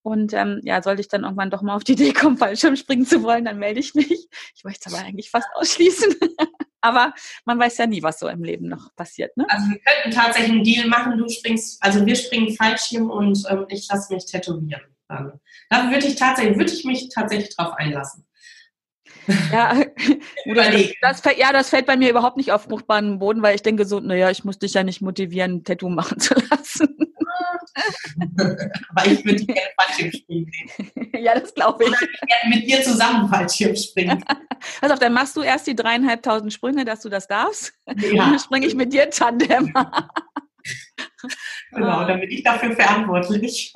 Und 0.00 0.32
ähm, 0.32 0.62
ja, 0.62 0.80
sollte 0.80 1.02
ich 1.02 1.08
dann 1.08 1.24
irgendwann 1.24 1.50
doch 1.50 1.60
mal 1.60 1.76
auf 1.76 1.84
die 1.84 1.92
Idee 1.92 2.14
kommen, 2.14 2.38
Fallschirmspringen 2.38 3.04
zu 3.04 3.22
wollen, 3.22 3.44
dann 3.44 3.58
melde 3.58 3.80
ich 3.80 3.94
mich. 3.94 4.28
Ich 4.54 4.64
möchte 4.64 4.88
es 4.88 4.94
aber 4.94 5.04
eigentlich 5.04 5.28
fast 5.28 5.46
ausschließen. 5.56 6.14
aber 6.80 7.12
man 7.44 7.58
weiß 7.58 7.76
ja 7.76 7.86
nie, 7.86 8.02
was 8.02 8.18
so 8.18 8.28
im 8.28 8.42
Leben 8.42 8.66
noch 8.66 8.96
passiert. 8.96 9.36
Ne? 9.36 9.44
Also 9.50 9.66
wir 9.68 9.78
könnten 9.80 10.18
tatsächlich 10.18 10.52
einen 10.52 10.64
Deal 10.64 10.88
machen. 10.88 11.18
Du 11.18 11.28
springst, 11.28 11.84
also 11.84 12.06
wir 12.06 12.16
springen 12.16 12.56
Fallschirm 12.56 13.10
und 13.10 13.44
ähm, 13.50 13.66
ich 13.68 13.86
lasse 13.90 14.14
mich 14.14 14.24
tätowieren. 14.24 14.80
Dann. 15.06 15.38
Da 15.68 15.90
würde 15.90 16.06
ich 16.06 16.16
tatsächlich, 16.16 16.56
würde 16.56 16.72
ich 16.72 16.84
mich 16.86 17.10
tatsächlich 17.10 17.54
drauf 17.54 17.74
einlassen. 17.74 18.25
Ja, 19.52 19.74
das, 21.02 21.22
das, 21.22 21.36
ja, 21.36 21.52
das 21.52 21.70
fällt 21.70 21.86
bei 21.86 21.96
mir 21.96 22.10
überhaupt 22.10 22.36
nicht 22.36 22.52
auf 22.52 22.64
fruchtbaren 22.64 23.18
Boden, 23.18 23.42
weil 23.42 23.54
ich 23.54 23.62
denke 23.62 23.84
so, 23.84 24.00
naja, 24.00 24.30
ich 24.30 24.44
muss 24.44 24.58
dich 24.58 24.74
ja 24.74 24.84
nicht 24.84 25.00
motivieren, 25.00 25.56
ein 25.56 25.64
Tattoo 25.64 25.88
machen 25.88 26.20
zu 26.20 26.34
lassen. 26.50 26.96
Aber 28.94 29.06
ich 29.06 29.24
würde 29.24 29.44
gerne 29.44 29.60
Fallschirmspringen 29.80 30.50
sehen. 30.52 30.90
Ja, 31.26 31.38
das 31.38 31.54
glaube 31.54 31.84
ich. 31.84 31.90
Oder 31.90 31.98
ich 32.02 32.20
gerne 32.20 32.54
mit 32.54 32.68
dir 32.68 32.82
zusammen 32.82 33.28
Fallschirmspringen. 33.28 34.22
Pass 34.80 34.90
auf, 34.90 34.98
dann 34.98 35.12
machst 35.12 35.36
du 35.36 35.42
erst 35.42 35.66
die 35.66 35.74
dreieinhalbtausend 35.74 36.52
Sprünge, 36.52 36.84
dass 36.84 37.00
du 37.00 37.08
das 37.08 37.26
darfst. 37.26 37.72
Ja. 37.86 38.24
Und 38.24 38.30
dann 38.30 38.38
springe 38.38 38.66
ich 38.66 38.74
mit 38.74 38.92
dir 38.92 39.10
Tandem. 39.10 39.72
genau, 41.72 42.06
dann 42.06 42.20
bin 42.20 42.30
ich 42.30 42.42
dafür 42.42 42.72
verantwortlich. 42.74 43.72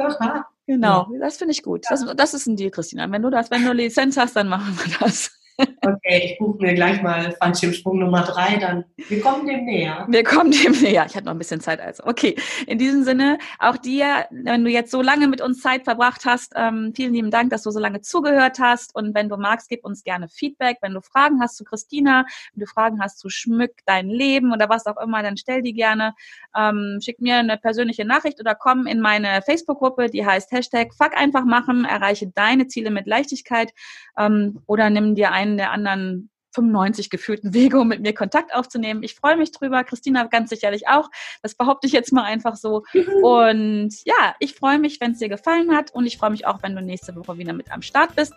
genau, 0.67 1.09
das 1.19 1.39
finde 1.39 1.53
ich 1.53 1.63
gut. 1.63 1.85
Das, 1.89 2.05
das 2.15 2.35
ist 2.35 2.47
ein 2.47 2.57
Deal, 2.57 2.71
Christina. 2.71 3.11
Wenn 3.11 3.23
du 3.23 3.31
das, 3.31 3.51
wenn 3.51 3.65
du 3.65 3.73
Lizenz 3.73 4.17
hast, 4.17 4.37
dann 4.37 4.49
machen 4.49 4.79
wir 4.83 4.99
das. 4.99 5.40
Okay, 5.83 6.23
ich 6.25 6.39
buche 6.39 6.59
mir 6.63 6.75
gleich 6.75 7.03
mal 7.03 7.33
Fallschirmsprung 7.33 7.99
Nummer 7.99 8.23
drei, 8.23 8.57
dann 8.57 8.85
wir 9.09 9.21
kommen 9.21 9.47
dem 9.47 9.65
näher. 9.65 10.07
Wir 10.09 10.25
kommen 10.25 10.51
dem 10.51 10.73
näher. 10.73 11.07
Ich 11.09 11.17
hatte 11.17 11.27
noch 11.27 11.33
ein 11.33 11.39
bisschen 11.39 11.61
Zeit 11.61 11.81
also. 11.81 12.05
Okay, 12.05 12.37
in 12.67 12.79
diesem 12.79 13.03
Sinne, 13.03 13.39
auch 13.59 13.77
dir, 13.77 14.27
wenn 14.31 14.65
du 14.65 14.71
jetzt 14.71 14.91
so 14.91 15.03
lange 15.03 15.29
mit 15.29 15.41
uns 15.41 15.61
Zeit 15.61 15.85
verbracht 15.85 16.25
hast, 16.25 16.53
ähm, 16.57 16.93
vielen 16.95 17.15
lieben 17.15 17.31
Dank, 17.31 17.51
dass 17.51 17.63
du 17.63 17.71
so 17.71 17.81
lange 17.81 18.01
zugehört 18.01 18.59
hast. 18.59 18.95
Und 18.95 19.15
wenn 19.15 19.29
du 19.29 19.37
magst, 19.37 19.69
gib 19.69 19.85
uns 19.85 20.05
gerne 20.05 20.29
Feedback. 20.29 20.79
Wenn 20.83 20.95
du 20.95 21.01
Fragen 21.01 21.41
hast 21.41 21.57
zu 21.57 21.65
Christina, 21.65 22.25
wenn 22.55 22.61
du 22.61 22.67
Fragen 22.67 23.01
hast 23.01 23.19
zu 23.19 23.29
Schmück 23.29 23.73
dein 23.87 24.09
Leben 24.09 24.53
oder 24.53 24.69
was 24.69 24.87
auch 24.87 25.01
immer, 25.01 25.23
dann 25.23 25.37
stell 25.37 25.63
die 25.63 25.73
gerne. 25.73 26.15
Ähm, 26.57 26.99
schick 27.03 27.21
mir 27.21 27.37
eine 27.37 27.57
persönliche 27.57 28.05
Nachricht 28.05 28.41
oder 28.41 28.55
komm 28.55 28.87
in 28.87 29.01
meine 29.01 29.43
Facebook-Gruppe, 29.43 30.11
die 30.11 30.27
heißt 30.27 30.53
Hashtag 30.53 30.95
Fuck 30.95 31.17
einfach 31.17 31.45
machen, 31.45 31.85
erreiche 31.85 32.27
deine 32.29 32.67
Ziele 32.67 32.91
mit 32.91 33.07
Leichtigkeit 33.07 33.73
ähm, 34.19 34.61
oder 34.67 34.91
nimm 34.91 35.15
dir 35.15 35.33
einen 35.51 35.59
der 35.59 35.71
anderen 35.71 36.31
95 36.55 37.11
gefühlten 37.11 37.55
Wege, 37.55 37.79
um 37.81 37.89
mit 37.89 38.01
mir 38.01 38.15
Kontakt 38.15 38.55
aufzunehmen. 38.55 39.03
Ich 39.03 39.15
freue 39.15 39.37
mich 39.37 39.53
drüber, 39.53 39.85
Christina 39.85 40.25
ganz 40.25 40.51
sicherlich 40.51 40.89
auch. 40.89 41.09
Das 41.43 41.55
behaupte 41.55 41.87
ich 41.87 41.93
jetzt 41.93 42.13
mal 42.13 42.25
einfach 42.25 42.57
so. 42.57 42.83
Und 43.23 43.95
ja, 44.05 44.35
ich 44.39 44.55
freue 44.55 44.79
mich, 44.79 45.01
wenn 45.01 45.13
es 45.13 45.19
dir 45.19 45.29
gefallen 45.29 45.75
hat 45.75 45.93
und 45.93 46.07
ich 46.07 46.19
freue 46.19 46.31
mich 46.31 46.47
auch, 46.47 46.63
wenn 46.63 46.75
du 46.75 46.83
nächste 46.83 47.15
Woche 47.17 47.39
wieder 47.39 47.53
mit 47.53 47.71
am 47.71 47.83
Start 47.83 48.17
bist. 48.17 48.35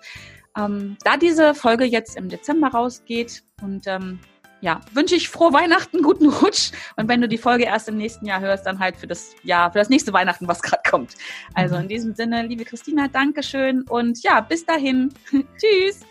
Ähm, 0.58 0.98
da 1.04 1.18
diese 1.18 1.56
Folge 1.56 1.86
jetzt 1.86 2.16
im 2.16 2.30
Dezember 2.30 2.68
rausgeht 2.68 3.44
und 3.64 3.88
ähm, 3.88 4.20
ja, 4.62 4.80
wünsche 4.94 5.16
ich 5.16 5.28
frohe 5.28 5.52
Weihnachten, 5.52 6.02
guten 6.02 6.30
Rutsch. 6.30 6.72
Und 6.96 7.10
wenn 7.10 7.20
du 7.20 7.28
die 7.28 7.38
Folge 7.38 7.66
erst 7.66 7.90
im 7.90 7.98
nächsten 7.98 8.26
Jahr 8.26 8.40
hörst, 8.40 8.66
dann 8.66 8.80
halt 8.80 8.96
für 8.96 9.08
das 9.08 9.36
Jahr, 9.44 9.74
für 9.74 9.80
das 9.80 9.90
nächste 9.90 10.14
Weihnachten, 10.14 10.48
was 10.48 10.62
gerade 10.62 10.84
kommt. 10.90 11.16
Also 11.54 11.76
in 11.76 11.90
diesem 11.90 12.16
Sinne, 12.16 12.48
liebe 12.48 12.64
Christina, 12.64 13.10
Dankeschön 13.10 13.82
und 13.90 14.24
ja, 14.24 14.40
bis 14.40 14.66
dahin. 14.66 15.14
Tschüss. 15.58 16.06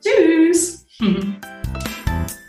Tschüss! 0.00 0.86